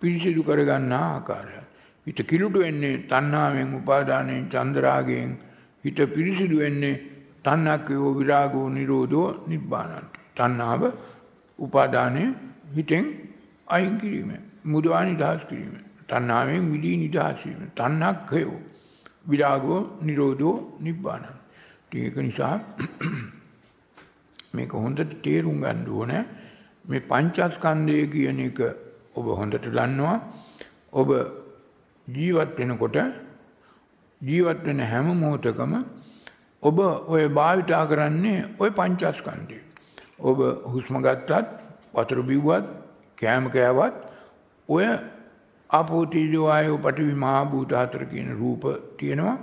පිරිසිදු 0.00 0.42
කරගන්න 0.42 0.92
ආකාරයත්. 0.92 1.66
හිත 2.06 2.20
කිලුට 2.26 2.54
වෙන්නේ 2.54 3.02
තණ්හාවෙන් 3.10 3.74
උපාදානයෙන් 3.74 4.46
චන්ද්‍රාගයෙන් 4.48 5.30
හිත 5.84 5.98
පිරිසිදු 6.14 6.56
වෙන්නේ 6.58 7.00
තණ්හක්කෝ 7.44 8.14
විරාගෝ 8.18 8.68
නිරෝධෝ 8.70 9.28
නිබ්බානන්ත. 9.48 10.12
තණ්හාව 10.36 10.82
උපාදානය 11.58 12.24
හිතෙන් 12.74 13.04
අයින් 13.68 13.94
කිරීම. 13.98 14.30
මුදවා 14.64 15.04
නිදහස් 15.04 15.44
කිරීම. 15.48 15.74
තණ්හාවෙන් 16.08 16.62
මිදී 16.64 16.96
නිදහස් 16.96 17.40
වීම. 17.46 17.62
තණ්හක්ඛයෝ 17.76 18.58
විරාගෝ 19.28 19.80
නිරෝධෝ 20.02 20.56
නිබ්බාන. 20.80 21.24
ඒක 21.94 22.16
නිසා 22.18 22.54
මේක 24.54 24.72
හොඳට 24.74 25.12
තේරුම් 25.22 25.58
ගන්න 25.60 25.84
ඕනේ. 25.90 26.22
මේ 26.88 27.02
පංචස්කන්ධය 27.10 28.06
කියන 28.06 28.40
එක 28.48 28.60
ඔබ 29.14 29.26
හොඳට 29.40 29.66
දන්නවා. 29.68 30.16
ඔබ 30.92 31.08
ජීවත් 32.08 32.58
වෙනකොට 32.58 32.96
ජීවත් 34.20 34.64
වෙන 34.66 34.80
හැම 34.82 35.06
මොහොතකම 35.20 35.74
ඔබ 36.62 36.78
ඔය 37.14 37.28
භාවිතා 37.28 37.84
කරන්නේ 37.86 38.40
ඔය 38.58 38.70
පංචස්කන්ධය. 38.70 39.58
ඔබ 40.20 40.38
හුස්ම 40.72 40.94
ගත්තත්, 41.02 41.71
වතුර 41.94 42.20
බිව්වත්, 42.22 42.66
කෑම 43.18 43.50
කෑවත් 43.50 43.96
ඔය 44.68 44.86
ආපෝ 45.70 46.04
තේජෝ 46.06 46.46
ආයෝ 46.48 46.78
පඨවි 46.78 47.14
මහා 47.24 47.44
භූත 47.44 47.72
හතර 47.72 48.04
කියන 48.04 48.30
රූප 48.38 48.64
තියෙනවා. 48.98 49.36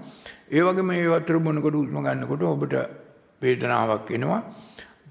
ඒ 0.51 0.61
වගේම 0.61 0.87
මේ 0.87 1.07
වතුර 1.07 1.37
බොනකොට 1.39 1.77
හුස්ම 1.79 1.97
ගන්නකොට 2.05 2.43
ඔබට 2.45 2.75
වේදනාවක් 3.41 4.11
එනවා. 4.11 4.41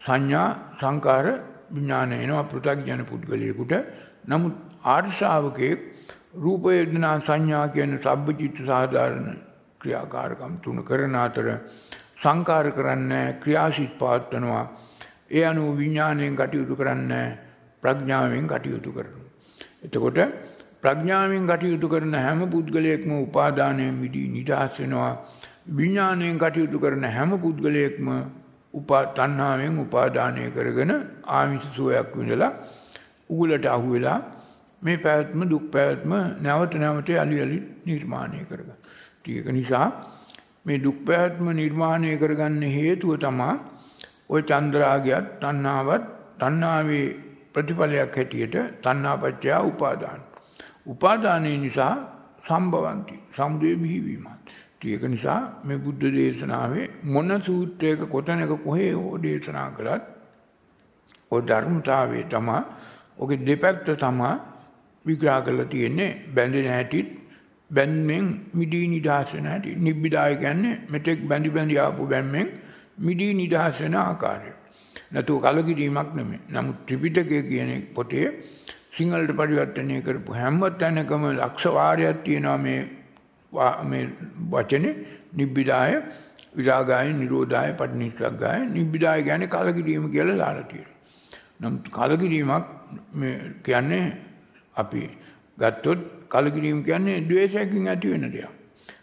සංඥා 0.00 0.48
සංකාර 0.80 1.26
විඥාන 1.70 2.12
එනවා 2.14 2.44
පෘථග්ජන 2.44 3.02
පුද්ගලයෙකුට. 3.04 3.72
නමුත් 4.28 4.54
ආර්ය 4.84 5.10
ශ්‍රාවකයේ 5.10 5.74
රූප 6.36 6.64
වේදනා 6.64 7.16
සංඥා 7.20 7.66
කියන 7.68 7.98
සබ්බචිත්ත 7.98 8.58
සාධාරණ 8.66 9.30
ක්‍රියාකාරකම් 9.80 10.54
තුන 10.64 10.78
කරන 10.84 11.16
අතර 11.16 11.48
සංකාර 12.22 12.66
කරන්නේ 12.72 13.26
ක්‍රියාසිත 13.42 13.92
පවත්වනවා. 13.98 14.64
ඒ 15.30 15.44
අනුව 15.44 15.76
විඥාණයෙන් 15.76 16.36
කටයුතු 16.36 16.74
කරන්නේ 16.76 17.26
ප්‍රඥාවෙන් 17.82 18.46
කටයුතු 18.46 18.90
කරනවා. 18.92 19.26
එතකොට 19.84 20.18
ප්‍රඥාවෙන් 20.80 21.44
කටයුතු 21.46 21.88
කරන 21.88 22.14
හැම 22.16 22.40
පුද්ගලයෙක්ම 22.50 23.10
උපාදානයෙන් 23.18 23.94
මිදී 23.94 24.28
නිදහස් 24.28 24.74
වෙනවා. 24.78 25.12
විඥාණයෙන් 25.70 26.38
කටයුතු 26.38 26.78
කරන 26.78 27.04
හැම 27.06 27.30
පුද්ගලයෙක්ම 27.38 28.08
උපා 28.74 29.04
තණ්හාවෙන් 29.12 29.78
උපාදානය 29.78 30.50
කරගෙන 30.50 30.92
ආමිෂ 31.28 31.66
සුවයක් 31.74 32.10
විඳලා 32.16 32.52
උගලට 33.30 33.66
අහු 33.66 33.88
වෙලා 33.92 34.18
මේ 34.82 34.96
පැවැත්ම 34.96 35.40
දුක් 35.44 35.64
පැවැත්ම 35.72 36.12
නැවත 36.42 36.74
නැවත 36.74 37.08
යලි 37.08 37.36
යලි 37.38 37.58
නිර්මාණය 37.86 38.40
කරගන්න. 38.44 38.78
ඒක 39.26 39.48
නිසා 39.50 39.86
මේ 40.66 40.78
දුක් 40.78 40.98
පැවැත්ම 41.04 41.46
නිර්මාණය 41.52 42.12
කරගන්න 42.16 42.62
හේතුව 42.70 43.12
තමයි 43.16 43.50
ওই 44.30 44.42
චන්ද්‍රාගයත් 44.42 45.26
තණ්හාවත් 45.40 46.04
තණ්හාවේ 46.38 47.06
ප්‍රතිඵලයක් 47.54 48.16
හැටියට 48.16 48.56
තණ්හාපච්චය 48.82 49.50
උපාදාන. 49.64 50.20
උපාදානයේ 50.86 51.58
නිසා 51.58 51.94
සම්භවಂತಿ 52.44 53.16
සමුදය 53.32 53.70
බිහිවීමත්. 53.76 54.46
ඒක 54.84 55.02
නිසා 55.04 55.40
මේ 55.64 55.78
බුද්ධ 55.78 56.06
දේශනාවේ 56.10 56.86
මොන 57.04 57.30
සූත්‍රයක 57.40 58.00
කොතැනක 58.08 58.52
කොහේ 58.58 58.92
හෝ 58.92 59.14
දේශනා 59.18 59.68
කළත් 59.70 60.04
ඔය 61.30 61.40
ධර්මතාවයේ 61.42 62.26
තමයි 62.26 62.58
ඔගේ 63.18 63.44
දෙපැත්ත 63.46 63.88
තමයි 63.96 64.30
විග්‍රහ 65.04 65.40
කරලා 65.44 65.66
තියෙන්නේ 65.66 66.10
බැඳෙන 66.34 66.66
හැටිත් 66.66 67.08
බැන්මෙන් 67.70 68.26
මිදී 68.54 68.86
නිදහස 68.88 69.34
නැටි 69.40 69.74
නිබ්බිදාය 69.78 70.34
කියන්නේ 70.36 70.80
මෙතෙක් 70.90 71.18
බැඳි 71.28 71.50
බැඳි 71.50 71.76
ආපු 71.78 72.06
බැන්මෙන් 72.06 72.48
මිදී 72.98 73.34
නිදහස් 73.34 73.80
වෙන 73.80 73.94
ආකාරය. 73.94 74.52
නැතුව 75.12 75.42
කලකිරීමක් 75.42 76.10
නෙමෙයි. 76.14 76.40
නමුත් 76.50 76.86
ත්‍රිපිටකය 76.86 77.42
කියන 77.42 77.70
පොතේ 77.94 78.26
සිංහලට 78.92 79.32
පරිවර්තනය 79.36 80.02
කරපු 80.02 80.32
හැම 80.32 80.60
තැනකම 80.78 81.24
ලක්ෂ 81.32 81.66
වාරයක් 81.66 82.24
තියෙනවා 82.24 82.58
මේ 82.58 82.80
මේ 83.84 84.04
වචනේ 84.50 84.94
නිබ්බිදාය 85.34 85.92
විරාගාය 86.56 87.12
නිරෝධාය 87.12 87.72
පටිනිස්සග්ගාය 87.72 88.60
නිබ්බිදාය 88.68 89.22
කියන්නේ 89.22 89.46
කලකිරීම 89.46 90.10
කියලා 90.10 90.36
දාලා 90.36 90.62
තියෙනවා. 90.62 90.96
නමුත් 91.60 91.84
කලකිරීමක් 91.90 92.66
මේ 93.14 93.34
කියන්නේ 93.64 94.04
අපි 94.74 95.02
ගත්තොත් 95.58 96.00
කලකිරීම 96.28 96.82
කියන්නේ 96.84 97.20
ද්වේෂයෙන් 97.20 97.88
ඇති 97.88 98.10
වෙන 98.10 98.32
දෙයක්. 98.32 98.52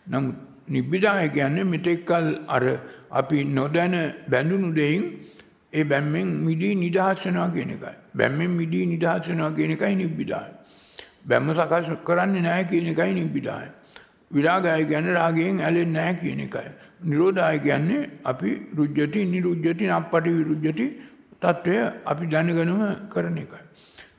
නමුත් 0.10 0.36
නිබ්බිදාය 0.68 1.30
කියන්නේ 1.30 1.64
මෙතෙක්කල් 1.64 2.28
අර 2.48 2.64
අපි 3.12 3.44
නොදැන 3.58 3.96
බැඳුණු 4.30 4.76
දෙයින් 4.76 5.04
ඒ 5.74 5.84
බැම්මෙන් 5.84 6.28
මිදී 6.48 6.76
නිදහස් 6.76 7.26
වෙනවා 7.26 7.50
කියන 7.50 7.70
එකයි. 7.70 7.96
බැම්මෙන් 8.16 8.52
මිදී 8.60 8.86
නිදහස් 8.86 9.30
වෙනවා 9.30 9.52
කියන 9.58 9.72
එකයි 9.72 9.96
නිබ්බිදාය. 9.96 10.50
බැම්ම 11.26 11.50
සකස් 11.54 11.90
කරන්නේ 12.04 12.42
නැහැ 12.42 12.64
කියන 12.72 12.88
එකයි 12.94 13.14
නිබ්බිදාය. 13.14 13.68
විරාගය 14.32 14.86
කියන්නේ 14.92 15.14
රාගයෙන් 15.14 15.60
ඇලෙන්නේ 15.62 15.94
නැහැ 15.94 16.16
කියන 16.22 16.40
එකයි. 16.40 16.70
නිරෝධය 17.04 17.58
කියන්නේ 17.60 18.10
අපි 18.24 18.50
රුජ්ජති 18.78 19.26
නිරුජ්ජති 19.26 19.86
නප්පටි 19.90 20.32
විරුජ්ජති 20.40 20.88
తත්වය 21.42 21.76
අපි 22.06 22.26
දැනගෙනම 22.28 22.82
කරන 23.10 23.38
එකයි. 23.38 23.62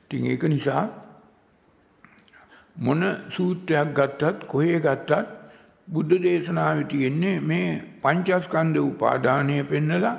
ඉතින් 0.03 0.25
ඒක 0.31 0.43
නිසා 0.53 0.83
මොන 2.77 3.01
සූත්‍රයක් 3.29 3.89
ගත්තත් 3.93 4.47
කොහේ 4.47 4.79
ගත්තත් 4.79 5.36
බුද්ධ 5.87 6.15
දේශනාවේ 6.21 6.85
තියෙන්නේ 6.85 7.35
මේ 7.41 7.67
පංචස්කන්ධ 8.01 8.79
උපාදානය 8.83 9.57
පෙන්නලා 9.63 10.15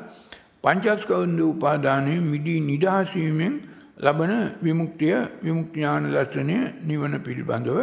පංචස්කන්ධ 0.64 1.42
උපාදානයේ 1.44 2.20
මිදී 2.24 2.60
නිදහස් 2.62 3.10
වීමෙන් 3.14 3.54
ලබන 3.98 4.32
විමුක්තිය 4.62 5.16
විමුක්ති 5.42 5.80
ඥාන 5.80 6.04
දර්ශනය 6.06 6.56
නිවන 6.82 7.14
පිළිබඳව 7.20 7.78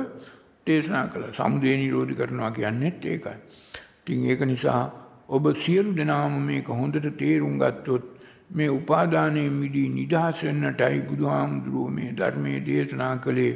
දේශනා 0.67 1.05
කළා. 1.07 1.31
සමුදය 1.31 1.75
නිරෝධ 1.75 2.13
කරනවා 2.13 2.51
කියන්නේත් 2.51 3.05
ඒකයි. 3.05 3.37
ඉතින් 3.99 4.25
ඒක 4.25 4.41
නිසා 4.43 4.81
ඔබ 5.29 5.45
සියලු 5.55 5.91
දෙනාම 5.93 6.37
මේක 6.41 6.67
හොඳට 6.71 7.07
තේරුම් 7.17 7.55
ගත්තොත් 7.57 8.05
මේ 8.51 8.69
උපාදානයේ 8.69 9.49
මිදී 9.51 9.89
නිදහස් 9.89 10.41
වෙන්නටයි 10.43 10.97
බුදුහාමුදුරුවෝ 11.01 11.89
මේ 11.89 12.09
ධර්මයේ 12.13 12.59
දේශනා 12.61 13.13
කළේ. 13.17 13.53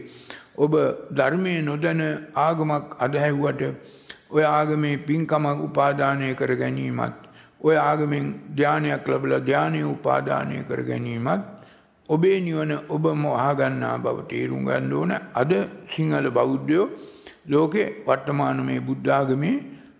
ඔබ 0.57 0.73
ධර්මයේ 1.11 1.61
නොදැන 1.61 2.03
ආගමක් 2.37 2.95
අදහැව්වට 2.99 3.97
ඔය 4.31 4.43
ආගමේ 4.45 4.97
පින්කමක් 4.99 5.59
උපාදානය 5.59 6.33
කර 6.35 6.51
ගැනීමත් 6.55 7.17
ඔය 7.61 7.75
ආගමෙන් 7.79 8.27
ධානයක් 8.55 9.07
ලැබලා 9.07 9.39
ධානය 9.41 9.81
උපාදානය 9.85 10.59
කර 10.63 10.81
ගැනීමත් 10.83 11.47
ඔබේ 12.09 12.37
නිවන 12.39 12.71
ඔබම 12.89 13.23
අහගන්නා 13.39 13.97
බව 13.97 14.17
තේරුම් 14.29 14.61
ගන්න 14.65 14.93
ඕන. 14.93 15.11
අද 15.33 15.51
සිංහල 15.89 16.29
බෞද්ධයෝ 16.29 16.85
ලෝකේ 17.47 17.87
වර්තමාන 18.07 18.61
මේ 18.65 18.79
බුද්ධ 18.79 19.11
ආගමේ 19.11 19.55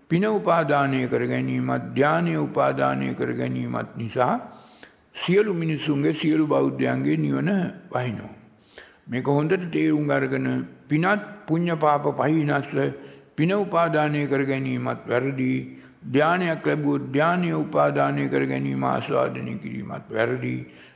පින 0.10 0.24
උපාදානය 0.30 1.02
කර 1.08 1.24
ගැනීමත් 1.26 1.92
ධානය 1.96 2.34
උපාදානය 2.38 3.10
කර 3.14 3.32
ගැනීමත් 3.34 3.98
නිසා 3.98 4.34
සියලු 5.16 5.54
මිනිසුන්ගේ 5.54 6.14
සියලු 6.14 6.46
බෞද්ධයන්ගේ 6.48 7.18
නිවන 7.18 7.50
වහිනවා. 7.92 8.34
මේක 9.08 9.28
හොඳට 9.28 9.70
තේරුම් 9.72 10.10
අරගෙන 10.12 10.48
පිනත් 10.88 11.22
පුඤ්ඤ 11.48 11.76
පාප 11.78 12.06
පහිනස්ස 12.16 12.74
පින 13.40 13.52
උපාදානය 13.56 14.22
කර 14.28 14.42
ගැනීමත් 14.46 15.04
වැරදි. 15.06 15.54
ධානයක් 16.10 16.66
ලැබුවොත් 16.66 17.06
ධානය 17.12 17.50
උපාදානය 17.56 18.24
කර 18.28 18.44
ගැනීම 18.46 18.84
ආස්වාදනය 18.86 19.54
කිරීමත් 19.58 20.08
වැරදි. 20.10 20.56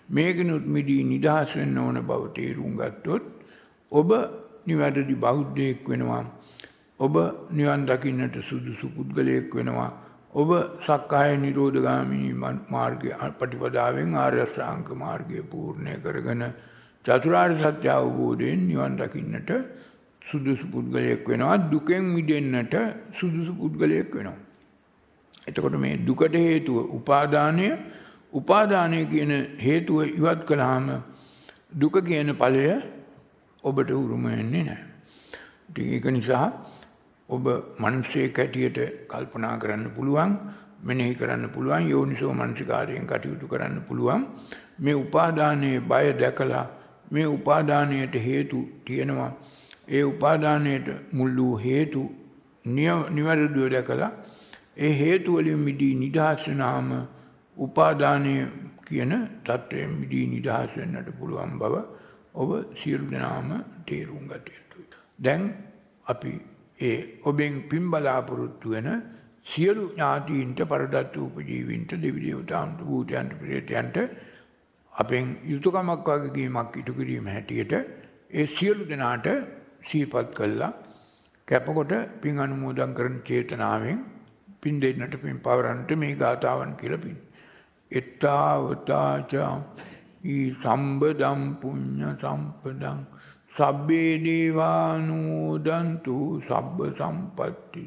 මේකනුත් 0.09 0.65
මිදී 0.67 1.03
නිදහස් 1.05 1.55
වෙන්න 1.55 1.77
ඕන 1.77 1.99
බව 2.03 2.21
තේරුම් 2.35 2.73
ගත්තොත් 2.75 3.23
ඔබ 3.91 4.09
නිවැරදි 4.67 5.15
බෞද්ධයෙක් 5.17 5.87
වෙනවා. 5.87 6.23
ඔබ 6.99 7.15
නිවන් 7.51 7.85
දකින්නට 7.85 8.35
සුදුසු 8.41 8.89
පුද්ගලයෙක් 8.89 9.53
වෙනවා. 9.53 9.91
ඔබ 10.35 10.49
සක්කාය 10.81 11.31
නිරෝධගාමිනී 11.37 12.53
මාර්ගය 12.69 13.09
ප්‍රතිපදාවෙන් 13.39 14.13
ආර්ය 14.17 14.45
ශ්‍රාංක 14.47 14.87
මාර්ගය 14.97 15.41
පූර්ණය 15.45 15.95
කරගෙන 16.01 16.43
චතුරාර්ය 17.05 17.57
සත්‍ය 17.61 17.89
අවබෝධයෙන් 17.89 18.61
නිවන් 18.67 18.95
දකින්නට 18.95 19.51
සුදුසු 20.23 20.65
පුද්ගලයෙක් 20.67 21.27
වෙනවා 21.27 21.57
දුකෙන් 21.65 22.03
මිදෙන්නට 22.07 22.75
සුදුසු 23.11 23.53
පුද්ගලයෙක් 23.53 24.11
වෙනවා. 24.11 24.37
එතකොට 25.47 25.75
මේ 25.75 25.97
දුකට 25.99 26.35
හේතුව 26.35 26.77
උපාදානය 26.91 27.67
උපාදානය 28.33 28.99
කියන 29.05 29.33
හේතුව 29.59 29.99
ඉවත් 30.11 30.41
කළාම 30.45 30.87
දුක 31.73 31.95
කියන 32.01 32.29
ඵලය 32.35 32.65
ඔබට 33.63 33.89
උරුම 33.93 34.23
වෙන්නේ 34.25 34.63
නැහැ. 34.63 34.85
ඉතින් 35.69 35.85
ඒක 35.89 36.05
නිසා 36.07 36.45
ඔබ 37.29 37.45
මිනිසෙක් 37.77 38.37
හැටියට 38.37 38.79
කල්පනා 39.07 39.55
කරන්න 39.57 39.85
පුළුවන් 39.91 40.31
මෙනෙහි 40.83 41.15
කරන්න 41.15 41.49
පුළුවන් 41.49 41.89
යෝනිසෝ 41.89 42.33
මනසිකාරයෙන් 42.33 43.05
කටයුතු 43.05 43.47
කරන්න 43.47 43.81
පුළුවන් 43.81 44.23
මේ 44.79 44.95
උපාදානයේ 44.95 45.79
බය 45.81 46.07
දැකලා 46.13 46.65
මේ 47.11 47.27
උපාදානයට 47.27 48.15
හේතු 48.21 48.59
තියෙනවා 48.85 49.31
ඒ 49.87 50.03
උපාදානයට 50.03 50.87
මුල් 51.11 51.31
වූ 51.35 51.55
හේතු 51.57 52.03
නිවැරදිව 52.65 53.65
දැකලා 53.71 54.11
ඒ 54.77 54.93
හේතු 54.93 55.33
වලින් 55.33 55.59
මිදී 55.59 55.93
නිදහස් 55.95 56.47
වෙනාම 56.47 56.89
උපාදානය 57.57 58.35
කියන 58.85 59.13
தත්වයෙන් 59.45 59.91
මිදී 59.99 60.25
නිදහස් 60.27 60.77
වෙන්නට 60.77 61.09
පුළුවන් 61.19 61.53
බව 61.59 61.75
ඔබ 62.33 62.51
සියලු 62.75 63.05
දෙනාම 63.07 63.49
තේරුම් 63.85 64.23
ගත 64.27 64.47
යුතුයි. 64.51 64.85
දැන් 65.19 65.41
අපි 66.05 66.33
ඒ 66.81 66.97
ඔබෙන් 67.23 67.53
පින් 67.69 67.91
බලාපොරොත්තු 67.91 68.69
වෙන 68.69 68.87
සියලු 69.45 69.83
ඥාතීන්ට 69.89 70.61
පරදත්ත 70.65 71.17
උපජීවින්ට 71.17 71.91
දෙවි 72.03 72.21
දේවතාවුන්ට 72.21 72.79
භූතයන්ට 72.81 73.33
ප්‍රේතයන්ට 73.41 73.97
අපෙන් 74.93 75.35
යුතුයකමක් 75.45 76.07
වගකීමක් 76.07 76.77
ඉටු 76.77 76.93
කිරීම 76.93 77.27
හැටියට 77.27 77.73
ඒ 78.31 78.47
සියලු 78.47 78.85
දෙනාට 78.85 79.27
සිහිපත් 79.83 80.29
කළා. 80.35 80.71
කැපකොට 81.47 81.93
පින් 82.21 82.35
අනුමෝදන් 82.37 82.91
කරන 82.93 83.15
චේතනාවෙන් 83.21 83.99
පින් 84.61 84.75
දෙන්නට 84.79 85.15
පින් 85.21 85.37
පවරන්නට 85.39 85.91
මේ 85.95 86.15
ගාතාවන් 86.15 86.71
කියලා 86.75 87.03
පින්. 87.05 87.17
එත්තාවතාචා 87.91 89.53
ඊ 90.25 90.45
සම්බදම් 90.53 91.41
පුඤ්ඤ 91.61 92.05
සම්පදං 92.13 92.99
සබ්බේ 93.55 94.13
දේවානුමෝදන්තු 94.25 96.15
සබ්බ 96.39 96.77
සම්පත්ති. 96.99 97.83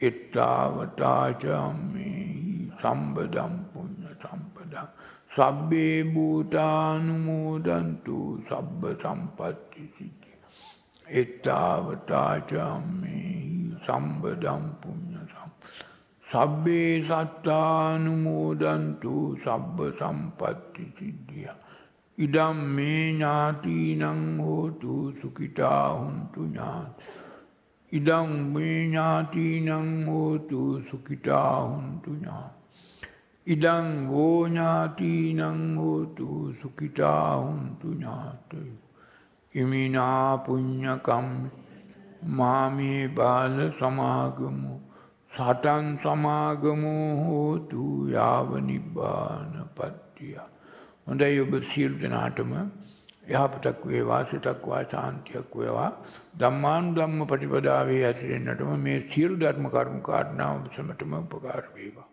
එත්තාවතාචාමේ 0.00 1.44
සම්බදම් 2.80 3.54
පුඤ්ඤ 3.72 4.10
සම්පදං 4.22 4.88
සබ්බේ 5.36 5.98
භූතානුමෝදන්තු 6.14 7.16
සබ්බ 8.48 8.82
සම්පත්ති. 9.02 9.84
සිද්ධි 11.06 11.20
එත්තාවතාචාමේ 11.20 13.30
සම්බදම් 13.86 14.64
පුඤ්ඤ 14.80 15.14
සබ්බේ 16.26 17.02
සත්තානුමෝදන්තු 17.02 19.14
සබ්බ 19.44 19.78
සම්පත්ති 19.98 20.84
සිද්ධිය. 20.98 21.48
ඉදම් 22.18 22.56
මේ 22.76 23.12
ඥාතිනං 23.12 24.38
හෝතු 24.38 25.12
සුඛිතා 25.20 25.88
හුන්තු 25.88 26.44
ඥාති. 26.44 27.04
ඉදං 27.92 28.30
මේ 28.52 28.86
ඥාතිනං 28.86 30.06
හෝතු 30.06 30.82
සුඛිතා 30.90 31.60
හුන්තු 31.60 32.10
ඥාති. 32.10 32.62
ඉදං 33.46 34.08
වෝ 34.08 34.48
ඥාතිනං 34.48 35.76
හෝතු 35.76 36.54
සුඛිතා 36.62 37.36
හුන්තු 37.36 37.88
ඥාතය. 37.88 38.83
ඉමිනා 39.54 40.38
පුඤ්ඤකම් 40.38 41.28
මාමේ 42.30 43.02
බාල 43.10 43.56
සමාගමු 43.72 44.74
සටන් 45.32 45.86
සමාගමෝ 45.98 47.06
හෝතු 47.20 47.84
යාව 48.08 48.50
නිබ්බාන 48.62 49.52
පත්තිය. 49.76 50.34
හොඳයි 51.06 51.38
ඔබ 51.40 51.54
සියලු 51.64 51.96
දෙනාටම 51.98 52.52
යහපතක් 53.26 53.84
වේවා 53.84 54.22
සිතක් 54.24 54.66
වා 54.66 54.82
ශාන්තියක් 54.86 55.54
වේවා 55.54 55.90
ධම්මාන් 56.38 56.90
ධම්ම 56.96 57.26
ප්‍රතිපදාවේ 57.26 58.02
ඇතිරෙන්නටම 58.04 58.74
මේ 58.80 58.98
සියලු 59.08 59.36
ධර්ම 59.36 59.70
කර්ම 59.70 59.96
කාරණා 60.02 60.50
ඔබ 60.56 60.66
සමටම 60.72 61.14
උපකාර 61.20 61.64
වේවා. 61.74 62.03